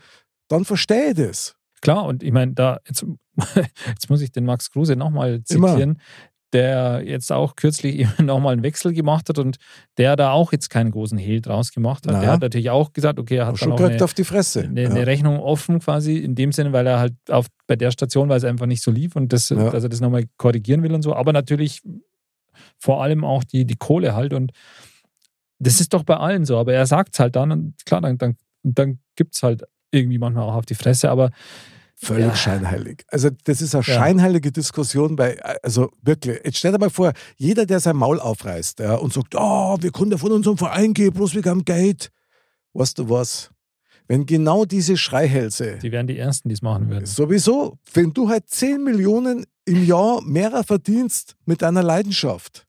dann 0.48 0.64
verstehe 0.64 1.10
ich 1.10 1.14
das. 1.14 1.56
Klar, 1.80 2.04
und 2.06 2.22
ich 2.22 2.32
meine, 2.32 2.54
da, 2.54 2.78
jetzt, 2.86 3.06
jetzt 3.86 4.10
muss 4.10 4.20
ich 4.20 4.32
den 4.32 4.44
Max 4.44 4.70
Kruse 4.70 4.96
nochmal 4.96 5.42
zitieren. 5.44 5.80
Immer 5.80 5.96
der 6.52 7.02
jetzt 7.04 7.30
auch 7.30 7.56
kürzlich 7.56 8.06
nochmal 8.18 8.54
einen 8.54 8.62
Wechsel 8.62 8.92
gemacht 8.92 9.28
hat 9.28 9.38
und 9.38 9.58
der 9.98 10.16
da 10.16 10.32
auch 10.32 10.52
jetzt 10.52 10.70
keinen 10.70 10.90
großen 10.90 11.18
Hehl 11.18 11.40
draus 11.40 11.72
gemacht 11.72 12.06
hat. 12.06 12.14
Na. 12.14 12.20
Der 12.20 12.30
hat 12.32 12.40
natürlich 12.40 12.70
auch 12.70 12.92
gesagt, 12.92 13.18
okay, 13.18 13.36
er 13.36 13.46
hat 13.46 13.58
schon 13.58 13.76
dann 13.76 13.92
eine, 13.92 14.04
auf 14.04 14.14
die 14.14 14.24
Fresse. 14.24 14.62
Eine, 14.62 14.82
ja. 14.82 14.90
eine, 14.90 15.06
Rechnung 15.06 15.38
offen 15.40 15.80
quasi 15.80 16.16
in 16.18 16.34
dem 16.34 16.52
Sinne, 16.52 16.72
weil 16.72 16.86
er 16.86 17.00
halt 17.00 17.14
auf, 17.28 17.46
bei 17.66 17.76
der 17.76 17.90
Station, 17.90 18.28
weil 18.28 18.38
es 18.38 18.44
einfach 18.44 18.66
nicht 18.66 18.82
so 18.82 18.90
lief 18.90 19.16
und 19.16 19.32
das, 19.32 19.50
ja. 19.50 19.70
dass 19.70 19.82
er 19.82 19.88
das 19.88 20.00
nochmal 20.00 20.24
korrigieren 20.36 20.82
will 20.82 20.94
und 20.94 21.02
so. 21.02 21.14
Aber 21.14 21.32
natürlich 21.32 21.82
vor 22.78 23.02
allem 23.02 23.24
auch 23.24 23.44
die, 23.44 23.64
die 23.64 23.76
Kohle 23.76 24.14
halt 24.14 24.32
und 24.32 24.52
das 25.60 25.80
ist 25.80 25.92
doch 25.92 26.04
bei 26.04 26.16
allen 26.16 26.44
so, 26.44 26.56
aber 26.56 26.72
er 26.72 26.86
sagt 26.86 27.14
es 27.14 27.20
halt 27.20 27.36
dann 27.36 27.50
und 27.50 27.74
klar, 27.84 28.00
dann, 28.00 28.16
dann, 28.16 28.36
dann 28.62 29.00
gibt 29.16 29.34
es 29.34 29.42
halt 29.42 29.64
irgendwie 29.90 30.18
manchmal 30.18 30.44
auch 30.44 30.54
auf 30.54 30.66
die 30.66 30.74
Fresse, 30.74 31.10
aber 31.10 31.30
Völlig 32.00 32.26
ja. 32.26 32.36
scheinheilig. 32.36 33.02
Also, 33.08 33.28
das 33.42 33.60
ist 33.60 33.74
eine 33.74 33.84
ja. 33.84 33.94
scheinheilige 33.94 34.52
Diskussion 34.52 35.16
bei, 35.16 35.36
also 35.64 35.90
wirklich, 36.00 36.38
jetzt 36.44 36.58
stell 36.58 36.70
dir 36.70 36.78
mal 36.78 36.90
vor, 36.90 37.12
jeder, 37.36 37.66
der 37.66 37.80
sein 37.80 37.96
Maul 37.96 38.20
aufreißt 38.20 38.78
ja, 38.78 38.94
und 38.94 39.12
sagt, 39.12 39.34
oh, 39.36 39.76
wir 39.80 39.90
können 39.90 40.16
von 40.16 40.30
unserem 40.30 40.56
Verein 40.56 40.94
gehen, 40.94 41.12
bloß 41.12 41.34
wir 41.34 41.42
haben 41.42 41.64
Geld. 41.64 42.12
Weißt 42.72 43.00
du 43.00 43.10
was? 43.10 43.50
Wenn 44.06 44.26
genau 44.26 44.64
diese 44.64 44.96
Schreihälse. 44.96 45.78
Die 45.82 45.90
wären 45.90 46.06
die 46.06 46.16
Ersten, 46.16 46.48
die 46.48 46.54
es 46.54 46.62
machen 46.62 46.88
würden. 46.88 47.04
Sowieso. 47.04 47.78
Wenn 47.92 48.12
du 48.12 48.28
halt 48.28 48.48
10 48.48 48.82
Millionen 48.84 49.44
im 49.64 49.84
Jahr 49.84 50.22
mehr 50.22 50.62
verdienst 50.62 51.34
mit 51.46 51.62
deiner 51.62 51.82
Leidenschaft, 51.82 52.64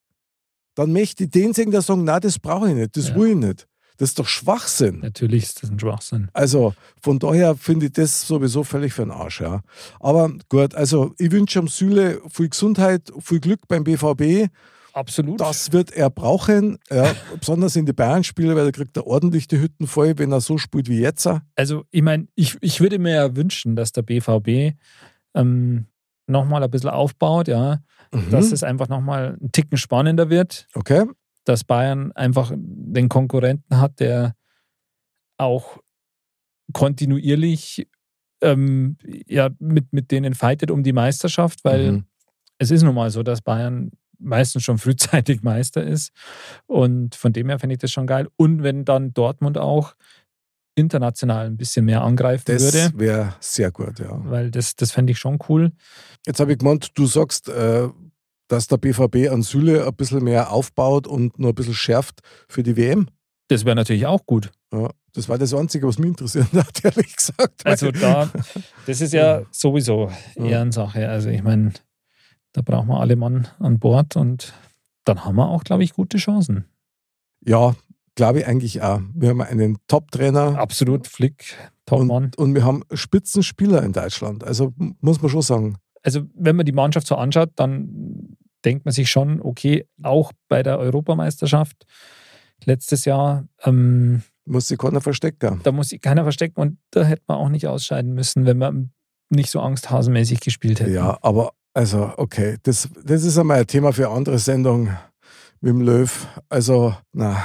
dann 0.73 0.91
möchte 0.91 1.25
ich 1.25 1.29
den 1.29 1.53
singen, 1.53 1.71
der 1.71 1.83
sagen, 1.83 2.03
na, 2.03 2.19
das 2.19 2.39
brauche 2.39 2.69
ich 2.69 2.75
nicht, 2.75 2.97
das 2.97 3.09
ja. 3.09 3.15
will 3.15 3.29
ich 3.29 3.35
nicht. 3.35 3.67
Das 3.99 4.11
ist 4.11 4.19
doch 4.19 4.27
Schwachsinn. 4.27 5.01
Natürlich 5.01 5.43
ist 5.43 5.61
das 5.61 5.69
ein 5.69 5.77
Schwachsinn. 5.77 6.29
Also 6.31 6.73
von 7.01 7.19
daher 7.19 7.55
finde 7.55 7.87
ich 7.87 7.91
das 7.91 8.25
sowieso 8.25 8.63
völlig 8.63 8.93
für 8.93 9.01
den 9.01 9.11
Arsch. 9.11 9.41
Ja. 9.41 9.61
Aber 9.99 10.31
gut, 10.47 10.73
also 10.73 11.13
ich 11.17 11.29
wünsche 11.31 11.59
am 11.59 11.67
Süle 11.67 12.21
viel 12.29 12.47
Gesundheit, 12.47 13.11
viel 13.19 13.41
Glück 13.41 13.67
beim 13.67 13.83
BVB. 13.83 14.49
Absolut. 14.93 15.41
Das 15.41 15.73
wird 15.73 15.91
er 15.91 16.09
brauchen, 16.09 16.79
ja, 16.89 17.13
besonders 17.39 17.75
in 17.75 17.85
die 17.85 17.91
Bayern-Spiele, 17.91 18.55
weil 18.55 18.67
er 18.67 18.71
kriegt 18.71 18.95
er 18.95 19.05
ordentlich 19.05 19.49
die 19.49 19.59
Hütten 19.59 19.85
voll, 19.85 20.17
wenn 20.17 20.31
er 20.31 20.39
so 20.39 20.57
spielt 20.57 20.87
wie 20.87 21.01
jetzt. 21.01 21.27
Also 21.57 21.83
ich 21.91 22.01
meine, 22.01 22.29
ich, 22.35 22.57
ich 22.61 22.79
würde 22.79 22.99
mir 22.99 23.15
ja 23.15 23.35
wünschen, 23.35 23.75
dass 23.75 23.91
der 23.91 24.03
BVB 24.03 24.77
ähm, 25.35 25.87
nochmal 26.25 26.63
ein 26.63 26.71
bisschen 26.71 26.89
aufbaut, 26.89 27.49
ja, 27.49 27.81
mhm. 28.13 28.29
dass 28.31 28.53
es 28.53 28.63
einfach 28.63 28.87
nochmal 28.87 29.37
einen 29.41 29.51
Ticken 29.51 29.77
spannender 29.77 30.29
wird. 30.29 30.69
Okay 30.73 31.03
dass 31.49 31.63
Bayern 31.63 32.11
einfach 32.13 32.53
den 32.55 33.09
Konkurrenten 33.09 33.81
hat, 33.81 33.99
der 33.99 34.35
auch 35.37 35.79
kontinuierlich 36.73 37.87
ähm, 38.41 38.97
ja, 39.27 39.49
mit, 39.59 39.91
mit 39.91 40.11
denen 40.11 40.35
fightet 40.35 40.69
um 40.69 40.83
die 40.83 40.93
Meisterschaft, 40.93 41.65
weil 41.65 41.91
mhm. 41.91 42.03
es 42.59 42.69
ist 42.69 42.83
nun 42.83 42.95
mal 42.95 43.09
so, 43.09 43.23
dass 43.23 43.41
Bayern 43.41 43.91
meistens 44.19 44.63
schon 44.63 44.77
frühzeitig 44.77 45.41
Meister 45.43 45.83
ist. 45.83 46.11
Und 46.67 47.15
von 47.15 47.33
dem 47.33 47.49
her 47.49 47.57
finde 47.57 47.73
ich 47.73 47.79
das 47.79 47.91
schon 47.91 48.05
geil. 48.05 48.27
Und 48.35 48.61
wenn 48.61 48.85
dann 48.85 49.13
Dortmund 49.13 49.57
auch 49.57 49.95
international 50.75 51.47
ein 51.47 51.57
bisschen 51.57 51.85
mehr 51.85 52.03
angreifen 52.03 52.43
das 52.45 52.61
würde. 52.61 52.91
Das 52.91 52.99
wäre 52.99 53.35
sehr 53.39 53.71
gut, 53.71 53.99
ja. 53.99 54.21
Weil 54.23 54.51
das, 54.51 54.75
das 54.75 54.91
fände 54.91 55.11
ich 55.11 55.19
schon 55.19 55.39
cool. 55.49 55.71
Jetzt 56.25 56.39
habe 56.39 56.51
ich 56.51 56.59
gemeint, 56.59 56.91
du 56.97 57.07
sagst, 57.07 57.49
äh, 57.49 57.89
dass 58.49 58.67
der 58.67 58.77
BVB 58.77 59.31
an 59.31 59.41
Süle 59.41 59.87
ein 59.87 59.95
bisschen 59.95 60.23
mehr 60.23 60.51
aufbaut 60.51 61.07
und 61.07 61.39
nur 61.39 61.49
ein 61.51 61.55
bisschen 61.55 61.73
schärft 61.73 62.19
für 62.49 62.63
die 62.63 62.75
WM. 62.75 63.07
Das 63.47 63.63
wäre 63.63 63.75
natürlich 63.75 64.05
auch 64.05 64.25
gut. 64.25 64.51
Ja, 64.73 64.89
das 65.13 65.29
war 65.29 65.37
das 65.37 65.53
Einzige, 65.53 65.87
was 65.87 65.97
mich 65.97 66.09
interessiert 66.09 66.51
hat, 66.53 66.83
ehrlich 66.83 67.15
gesagt. 67.15 67.65
Also 67.65 67.91
da, 67.91 68.29
das 68.85 69.01
ist 69.01 69.13
ja 69.13 69.43
sowieso 69.51 70.11
Ehrensache. 70.35 71.07
Also 71.07 71.29
ich 71.29 71.41
meine, 71.41 71.71
da 72.51 72.61
brauchen 72.61 72.89
wir 72.89 72.99
alle 72.99 73.15
Mann 73.15 73.47
an 73.59 73.79
Bord 73.79 74.15
und 74.15 74.53
dann 75.05 75.23
haben 75.25 75.35
wir 75.35 75.47
auch, 75.47 75.63
glaube 75.63 75.83
ich, 75.83 75.93
gute 75.93 76.17
Chancen. 76.17 76.65
Ja, 77.45 77.75
glaube 78.15 78.39
ich 78.39 78.47
eigentlich 78.47 78.81
auch. 78.81 78.99
Wir 79.13 79.29
haben 79.29 79.41
einen 79.41 79.77
Top-Trainer. 79.87 80.59
Absolut, 80.59 81.07
Flick, 81.07 81.55
Top-Mann. 81.85 82.25
Und, 82.25 82.37
und 82.37 82.55
wir 82.55 82.65
haben 82.65 82.83
Spitzenspieler 82.93 83.83
in 83.83 83.93
Deutschland. 83.93 84.43
Also 84.43 84.73
muss 85.01 85.21
man 85.21 85.29
schon 85.29 85.41
sagen. 85.41 85.77
Also 86.03 86.21
wenn 86.33 86.55
man 86.55 86.65
die 86.65 86.71
Mannschaft 86.71 87.07
so 87.07 87.15
anschaut, 87.15 87.51
dann 87.55 88.37
denkt 88.65 88.85
man 88.85 88.93
sich 88.93 89.09
schon, 89.09 89.41
okay, 89.41 89.87
auch 90.03 90.31
bei 90.47 90.63
der 90.63 90.79
Europameisterschaft 90.79 91.85
letztes 92.65 93.05
Jahr. 93.05 93.45
Ähm, 93.63 94.23
muss 94.45 94.67
sich 94.67 94.77
keiner 94.77 95.01
verstecken. 95.01 95.61
Da 95.63 95.71
muss 95.71 95.89
sich 95.89 96.01
keiner 96.01 96.23
verstecken 96.23 96.59
und 96.59 96.77
da 96.91 97.03
hätte 97.03 97.23
man 97.27 97.37
auch 97.37 97.49
nicht 97.49 97.67
ausscheiden 97.67 98.13
müssen, 98.13 98.45
wenn 98.45 98.57
man 98.57 98.91
nicht 99.29 99.51
so 99.51 99.59
angsthasenmäßig 99.59 100.39
gespielt 100.39 100.79
hätte. 100.79 100.91
Ja, 100.91 101.19
aber 101.21 101.51
also, 101.73 102.11
okay, 102.17 102.57
das, 102.63 102.89
das 103.03 103.23
ist 103.23 103.37
einmal 103.37 103.59
ein 103.59 103.67
Thema 103.67 103.93
für 103.93 104.09
andere 104.09 104.39
Sendung 104.39 104.89
mit 105.61 105.71
dem 105.71 105.81
Löw. 105.81 106.27
Also, 106.49 106.95
na. 107.13 107.43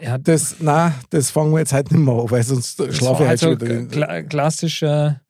Ja, 0.00 0.18
das, 0.18 0.56
na, 0.60 0.94
das 1.10 1.30
fangen 1.30 1.52
wir 1.52 1.58
jetzt 1.58 1.72
halt 1.72 1.90
nicht 1.90 2.00
mehr 2.00 2.14
an, 2.14 2.30
weil 2.30 2.42
sonst 2.42 2.76
schlafe 2.94 3.22
ich 3.22 3.28
halt 3.28 3.42
also 3.42 3.60
wieder. 3.60 4.22
Klassischer 4.24 5.20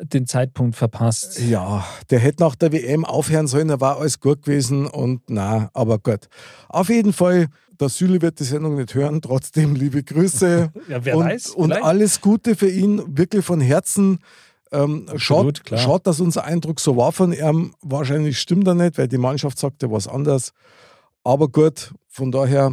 den 0.00 0.26
Zeitpunkt 0.26 0.76
verpasst. 0.76 1.40
Ja, 1.40 1.84
der 2.10 2.18
hätte 2.18 2.42
nach 2.42 2.54
der 2.54 2.72
WM 2.72 3.04
aufhören 3.04 3.46
sollen, 3.46 3.68
da 3.68 3.80
war 3.80 3.98
alles 3.98 4.20
gut 4.20 4.42
gewesen 4.42 4.86
und 4.86 5.22
na, 5.28 5.70
aber 5.72 5.98
gut. 5.98 6.28
Auf 6.68 6.88
jeden 6.88 7.12
Fall, 7.12 7.46
der 7.80 7.88
Süle 7.88 8.20
wird 8.20 8.40
die 8.40 8.44
Sendung 8.44 8.76
nicht 8.76 8.94
hören, 8.94 9.22
trotzdem 9.22 9.74
liebe 9.74 10.02
Grüße. 10.02 10.72
ja, 10.88 11.04
wer 11.04 11.16
und, 11.16 11.24
weiß. 11.24 11.50
Und 11.50 11.72
alles 11.72 12.20
Gute 12.20 12.56
für 12.56 12.68
ihn, 12.68 13.02
wirklich 13.06 13.44
von 13.44 13.60
Herzen. 13.60 14.18
Ähm, 14.72 15.06
schaut, 15.16 15.62
schaut, 15.76 16.06
dass 16.06 16.18
unser 16.18 16.44
Eindruck 16.44 16.80
so 16.80 16.96
war 16.96 17.12
von 17.12 17.32
ihm. 17.32 17.74
Wahrscheinlich 17.80 18.40
stimmt 18.40 18.66
er 18.66 18.74
nicht, 18.74 18.98
weil 18.98 19.06
die 19.06 19.18
Mannschaft 19.18 19.58
sagte 19.58 19.90
was 19.92 20.08
anderes. 20.08 20.52
Aber 21.22 21.48
gut, 21.48 21.94
von 22.08 22.32
daher 22.32 22.72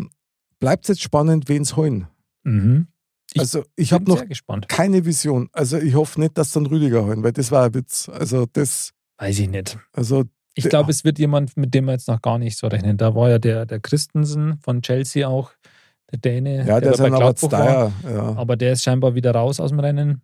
bleibt 0.60 0.86
es 0.86 0.90
jetzt 0.90 1.04
spannend, 1.04 1.48
wen 1.48 1.62
es 1.62 1.76
holen. 1.76 2.08
Mhm. 2.44 2.88
Ich 3.34 3.40
also 3.40 3.64
ich 3.76 3.94
habe 3.94 4.06
noch 4.06 4.26
gespannt. 4.28 4.68
keine 4.68 5.06
Vision. 5.06 5.50
Also 5.54 5.78
ich 5.78 5.96
hoffe 5.96 6.20
nicht, 6.20 6.38
dass 6.38 6.52
dann 6.52 6.66
Rüdiger 6.66 7.06
holen, 7.06 7.24
weil 7.24 7.32
das 7.32 7.52
war 7.52 7.66
ein 7.66 7.74
Witz. 7.74 8.10
Also 8.10 8.46
das. 8.52 8.92
Weiß 9.18 9.40
ich 9.40 9.50
nicht. 9.50 9.78
Also 9.94 10.26
ich 10.54 10.68
glaube, 10.68 10.92
es 10.92 11.04
wird 11.04 11.18
jemand, 11.18 11.56
mit 11.56 11.74
dem 11.74 11.86
wir 11.86 11.94
jetzt 11.94 12.08
noch 12.08 12.22
gar 12.22 12.38
nicht 12.38 12.58
so 12.58 12.68
rechnen. 12.68 12.98
Da 12.98 13.16
war 13.16 13.30
ja 13.30 13.40
der, 13.40 13.66
der 13.66 13.80
Christensen 13.80 14.58
von 14.58 14.82
Chelsea 14.82 15.28
auch, 15.28 15.52
der 16.12 16.20
Däne. 16.20 16.60
Ja, 16.60 16.80
der, 16.80 16.82
der 16.82 16.92
ist 16.92 17.02
ein 17.02 17.14
aber 17.14 17.52
war, 17.52 17.94
ja. 18.04 18.36
Aber 18.36 18.58
der 18.58 18.74
ist 18.74 18.84
scheinbar 18.84 19.16
wieder 19.16 19.32
raus 19.32 19.60
aus 19.60 19.70
dem 19.70 19.80
Rennen. 19.80 20.22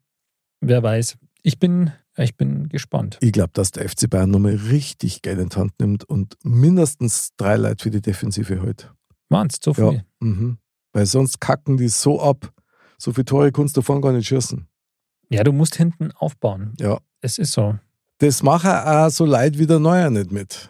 Wer 0.59 0.83
weiß. 0.83 1.17
Ich 1.43 1.59
bin, 1.59 1.91
ich 2.17 2.35
bin 2.35 2.67
gespannt. 2.67 3.19
Ich 3.21 3.31
glaube, 3.31 3.51
dass 3.53 3.71
der 3.71 3.87
FC 3.87 4.09
Bayern 4.09 4.31
nochmal 4.31 4.55
richtig 4.55 5.21
Geld 5.21 5.39
in 5.39 5.49
die 5.49 5.55
Hand 5.55 5.73
nimmt 5.79 6.03
und 6.03 6.35
mindestens 6.43 7.29
drei 7.37 7.55
Leute 7.55 7.83
für 7.83 7.91
die 7.91 8.01
Defensive 8.01 8.61
heute. 8.61 8.91
Meinst 9.29 9.65
du, 9.65 9.71
so 9.71 9.73
viel? 9.75 9.97
Ja, 9.97 10.01
mhm. 10.19 10.57
Weil 10.91 11.05
sonst 11.05 11.39
kacken 11.39 11.77
die 11.77 11.89
so 11.89 12.21
ab 12.21 12.51
so 12.97 13.13
viele 13.13 13.25
Tore 13.25 13.51
kannst 13.51 13.77
du 13.77 13.81
davon 13.81 14.01
gar 14.01 14.11
nicht 14.11 14.27
schießen. 14.27 14.67
Ja, 15.29 15.43
du 15.43 15.51
musst 15.51 15.75
hinten 15.75 16.11
aufbauen. 16.13 16.73
Ja. 16.79 16.99
Es 17.21 17.37
ist 17.37 17.51
so. 17.51 17.77
Das 18.19 18.43
machen 18.43 18.71
auch 18.71 19.09
so 19.09 19.25
Leute 19.25 19.59
wie 19.59 19.67
der 19.67 19.79
Neuer 19.79 20.09
nicht 20.09 20.31
mit. 20.31 20.69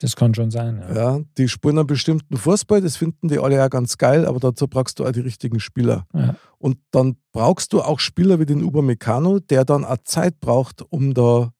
Das 0.00 0.16
kann 0.16 0.34
schon 0.34 0.50
sein, 0.50 0.78
ja. 0.78 0.94
ja. 0.94 1.20
Die 1.36 1.48
spielen 1.48 1.78
einen 1.78 1.86
bestimmten 1.86 2.36
Fußball, 2.38 2.80
das 2.80 2.96
finden 2.96 3.28
die 3.28 3.38
alle 3.38 3.56
ja 3.56 3.68
ganz 3.68 3.98
geil, 3.98 4.24
aber 4.24 4.40
dazu 4.40 4.66
brauchst 4.66 4.98
du 4.98 5.06
auch 5.06 5.12
die 5.12 5.20
richtigen 5.20 5.60
Spieler. 5.60 6.06
Ja. 6.14 6.36
Und 6.58 6.78
dann 6.90 7.16
brauchst 7.32 7.74
du 7.74 7.82
auch 7.82 8.00
Spieler 8.00 8.40
wie 8.40 8.46
den 8.46 8.64
Upamecano, 8.64 9.40
der 9.40 9.66
dann 9.66 9.84
auch 9.84 9.98
Zeit 10.04 10.40
braucht, 10.40 10.82
um 10.90 11.12
da 11.12 11.52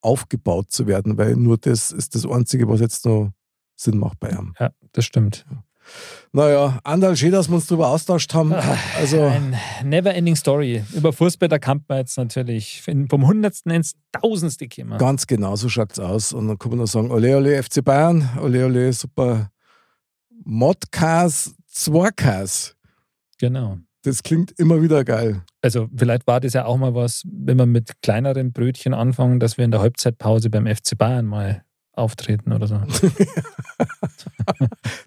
aufgebaut 0.00 0.70
zu 0.70 0.86
werden, 0.86 1.18
weil 1.18 1.36
nur 1.36 1.58
das 1.58 1.90
ist 1.90 2.14
das 2.14 2.26
Einzige, 2.26 2.66
was 2.66 2.80
jetzt 2.80 3.04
noch 3.04 3.30
Sinn 3.76 3.98
macht 3.98 4.18
bei 4.20 4.30
ihm. 4.30 4.54
Ja, 4.58 4.70
das 4.92 5.04
stimmt. 5.04 5.44
Ja. 5.50 5.62
Naja, 6.32 6.78
anderl 6.84 7.16
schön, 7.16 7.32
dass 7.32 7.48
wir 7.48 7.56
uns 7.56 7.66
darüber 7.66 7.88
austauscht 7.88 8.32
haben. 8.32 8.54
Also, 8.98 9.22
Ein 9.22 9.56
never-ending 9.84 10.36
Story. 10.36 10.82
Über 10.94 11.12
Fußball, 11.12 11.48
da 11.48 11.58
kann 11.58 11.84
man 11.88 11.98
jetzt 11.98 12.16
natürlich 12.16 12.82
vom 12.82 13.26
Hundertsten 13.26 13.70
ins 13.72 13.94
Tausendste 14.12 14.68
kommen. 14.68 14.98
Ganz 14.98 15.26
genau, 15.26 15.56
so 15.56 15.68
schaut 15.68 15.92
es 15.92 15.98
aus. 15.98 16.32
Und 16.32 16.48
dann 16.48 16.58
kann 16.58 16.70
man 16.70 16.78
nur 16.78 16.86
sagen, 16.86 17.10
ole 17.10 17.36
ole 17.36 17.62
FC 17.62 17.84
Bayern, 17.84 18.28
ole 18.40 18.64
ole 18.64 18.92
super 18.92 19.50
Modcast, 20.44 21.54
Zwarkas. 21.66 22.74
Genau. 23.38 23.78
Das 24.02 24.22
klingt 24.22 24.52
immer 24.58 24.82
wieder 24.82 25.04
geil. 25.04 25.42
Also 25.60 25.88
vielleicht 25.94 26.26
war 26.26 26.40
das 26.40 26.54
ja 26.54 26.64
auch 26.64 26.76
mal 26.76 26.94
was, 26.94 27.22
wenn 27.24 27.56
wir 27.56 27.66
mit 27.66 28.02
kleineren 28.02 28.52
Brötchen 28.52 28.94
anfangen, 28.94 29.38
dass 29.38 29.58
wir 29.58 29.64
in 29.64 29.70
der 29.70 29.80
Halbzeitpause 29.80 30.50
beim 30.50 30.66
FC 30.66 30.98
Bayern 30.98 31.26
mal 31.26 31.64
auftreten 31.94 32.52
oder 32.52 32.66
so. 32.66 32.80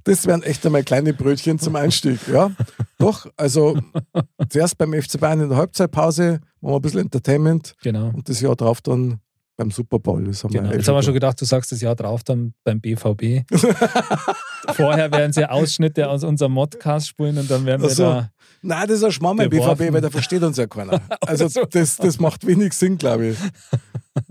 das 0.03 0.25
wären 0.25 0.43
echt 0.43 0.65
einmal 0.65 0.83
kleine 0.83 1.13
Brötchen 1.13 1.59
zum 1.59 1.75
Einstieg, 1.75 2.19
ja. 2.27 2.51
Doch, 2.97 3.27
also 3.37 3.77
zuerst 4.49 4.77
beim 4.77 4.93
FC 4.93 5.19
Bayern 5.19 5.41
in 5.41 5.49
der 5.49 5.57
Halbzeitpause 5.57 6.39
machen 6.61 6.73
wir 6.73 6.75
ein 6.75 6.81
bisschen 6.81 6.99
Entertainment 7.01 7.75
Genau. 7.83 8.09
und 8.09 8.29
das 8.29 8.39
Jahr 8.41 8.55
drauf 8.55 8.81
dann 8.81 9.19
beim 9.57 9.71
Super 9.71 9.99
Bowl. 9.99 10.23
Das 10.25 10.43
haben 10.43 10.51
genau. 10.51 10.69
wir 10.69 10.77
Jetzt 10.77 10.87
haben 10.87 10.95
wir 10.95 11.03
schon 11.03 11.13
gedacht, 11.13 11.39
du 11.39 11.45
sagst 11.45 11.71
das 11.71 11.81
Jahr 11.81 11.95
drauf 11.95 12.23
dann 12.23 12.53
beim 12.63 12.81
BVB. 12.81 13.45
Vorher 14.73 15.11
werden 15.11 15.31
sie 15.31 15.49
Ausschnitte 15.49 16.09
aus 16.09 16.23
unserem 16.23 16.51
Modcast 16.53 17.07
spulen 17.07 17.37
und 17.37 17.49
dann 17.49 17.65
werden 17.65 17.81
wir 17.81 17.89
Ach 17.89 17.93
so. 17.93 18.03
da. 18.03 18.31
Nein, 18.61 18.87
das 18.87 18.97
ist 18.97 19.03
ein 19.03 19.11
Schmarrn 19.11 19.37
beim. 19.37 19.49
BVB, 19.49 19.93
weil 19.93 20.01
da 20.01 20.09
versteht 20.09 20.43
uns 20.43 20.57
ja 20.57 20.67
keiner. 20.67 21.01
Also 21.25 21.47
so. 21.47 21.65
das, 21.65 21.97
das 21.97 22.19
macht 22.19 22.45
wenig 22.45 22.73
Sinn, 22.73 22.97
glaube 22.97 23.27
ich. 23.29 23.37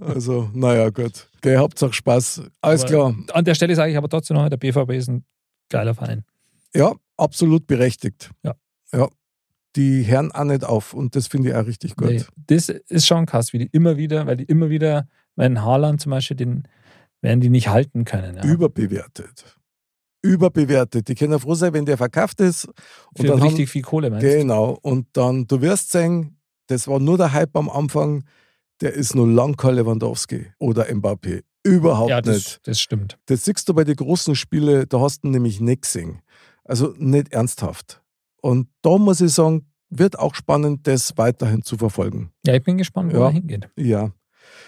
Also, 0.00 0.50
naja, 0.52 0.90
gut. 0.90 1.28
Okay, 1.38 1.56
Hauptsache 1.56 1.92
Spaß. 1.92 2.42
Alles 2.60 2.82
Aber- 2.82 2.90
klar. 2.90 3.14
An 3.32 3.44
der 3.44 3.54
Stelle 3.54 3.74
sage 3.74 3.92
ich 3.92 3.96
aber 3.96 4.08
trotzdem 4.08 4.36
noch, 4.36 4.48
der 4.48 4.56
BVB 4.56 4.90
ist 4.92 5.08
ein 5.08 5.24
geiler 5.70 5.94
Verein. 5.94 6.24
Ja, 6.74 6.92
absolut 7.16 7.66
berechtigt. 7.66 8.30
Ja. 8.42 8.54
Ja. 8.92 9.08
Die 9.76 10.06
hören 10.06 10.30
auch 10.32 10.44
nicht 10.44 10.64
auf 10.64 10.94
und 10.94 11.16
das 11.16 11.26
finde 11.26 11.48
ich 11.50 11.54
auch 11.54 11.66
richtig 11.66 11.96
gut. 11.96 12.08
Nee, 12.08 12.22
das 12.46 12.68
ist 12.68 13.06
schon 13.06 13.26
krass, 13.26 13.52
wie 13.52 13.58
die 13.58 13.68
immer 13.72 13.96
wieder, 13.96 14.26
weil 14.26 14.36
die 14.36 14.44
immer 14.44 14.70
wieder, 14.70 15.08
wenn 15.36 15.62
Haaland 15.62 16.00
zum 16.00 16.10
Beispiel, 16.10 16.36
den 16.36 16.68
werden 17.20 17.40
die 17.40 17.48
nicht 17.50 17.68
halten 17.68 18.04
können. 18.04 18.36
Ja. 18.36 18.44
Überbewertet. 18.44 19.56
Überbewertet. 20.22 21.08
Die 21.08 21.14
können 21.14 21.38
froh 21.40 21.54
sein, 21.54 21.72
wenn 21.72 21.84
der 21.84 21.96
verkauft 21.98 22.40
ist. 22.40 22.66
Und 22.66 22.74
Für 23.16 23.26
dann 23.26 23.42
richtig 23.42 23.66
haben, 23.66 23.72
viel 23.72 23.82
Kohle, 23.82 24.10
meinst 24.10 24.26
du? 24.26 24.30
Genau. 24.38 24.78
Und 24.80 25.08
dann, 25.12 25.46
du 25.46 25.60
wirst 25.60 25.90
sehen, 25.90 26.38
das 26.68 26.88
war 26.88 27.00
nur 27.00 27.18
der 27.18 27.32
Hype 27.32 27.56
am 27.56 27.68
Anfang, 27.68 28.24
der 28.80 28.94
ist 28.94 29.14
nur 29.14 29.26
lang 29.28 29.56
kein 29.56 29.74
Lewandowski 29.74 30.46
oder 30.58 30.84
Mbappé. 30.86 31.42
Überhaupt 31.62 32.10
Ja, 32.10 32.16
nicht. 32.20 32.28
das, 32.28 32.60
das 32.62 32.80
stimmt. 32.80 33.18
Das 33.26 33.44
siehst 33.44 33.68
du 33.68 33.74
bei 33.74 33.84
den 33.84 33.96
großen 33.96 34.34
Spielen, 34.34 34.86
da 34.88 35.00
hast 35.00 35.24
du 35.24 35.28
nämlich 35.28 35.60
nichts 35.60 35.92
gesehen. 35.92 36.20
Also 36.64 36.94
nicht 36.98 37.32
ernsthaft. 37.32 38.02
Und 38.44 38.68
da 38.82 38.98
muss 38.98 39.22
ich 39.22 39.32
sagen, 39.32 39.66
wird 39.88 40.18
auch 40.18 40.34
spannend, 40.34 40.86
das 40.86 41.16
weiterhin 41.16 41.62
zu 41.62 41.78
verfolgen. 41.78 42.30
Ja, 42.44 42.52
ich 42.54 42.62
bin 42.62 42.76
gespannt, 42.76 43.10
wo 43.14 43.18
Ja. 43.20 43.26
er 43.28 43.30
hingeht. 43.32 43.70
Ja. 43.76 44.10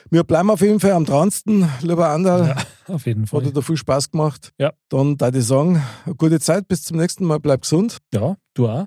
Wir 0.08 0.24
bleiben 0.24 0.48
auf 0.50 0.62
jeden 0.62 0.80
Fall 0.80 0.92
am 0.92 1.04
dransten, 1.04 1.68
lieber 1.82 2.08
Anderl. 2.08 2.46
Ja, 2.48 2.56
auf 2.94 3.04
jeden 3.04 3.26
Fall. 3.26 3.40
Hat 3.40 3.46
dir 3.48 3.52
da 3.52 3.60
viel 3.60 3.76
Spaß 3.76 4.10
gemacht. 4.12 4.54
Ja. 4.58 4.72
Dann 4.88 5.18
da 5.18 5.28
ich 5.28 5.44
sagen, 5.44 5.82
gute 6.16 6.40
Zeit, 6.40 6.68
bis 6.68 6.84
zum 6.84 6.96
nächsten 6.96 7.26
Mal, 7.26 7.38
bleib 7.38 7.60
gesund. 7.62 7.98
Ja, 8.14 8.36
du 8.54 8.66
auch. 8.66 8.86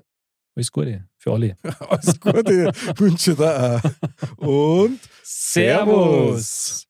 Alles 0.56 0.72
Gute 0.72 1.04
für 1.18 1.32
alle. 1.34 1.56
Alles 1.88 2.18
Gute, 2.18 2.72
wünsche 2.96 3.36
dir 3.36 3.82
auch. 4.36 4.44
Und 4.44 4.98
Servus. 5.22 6.84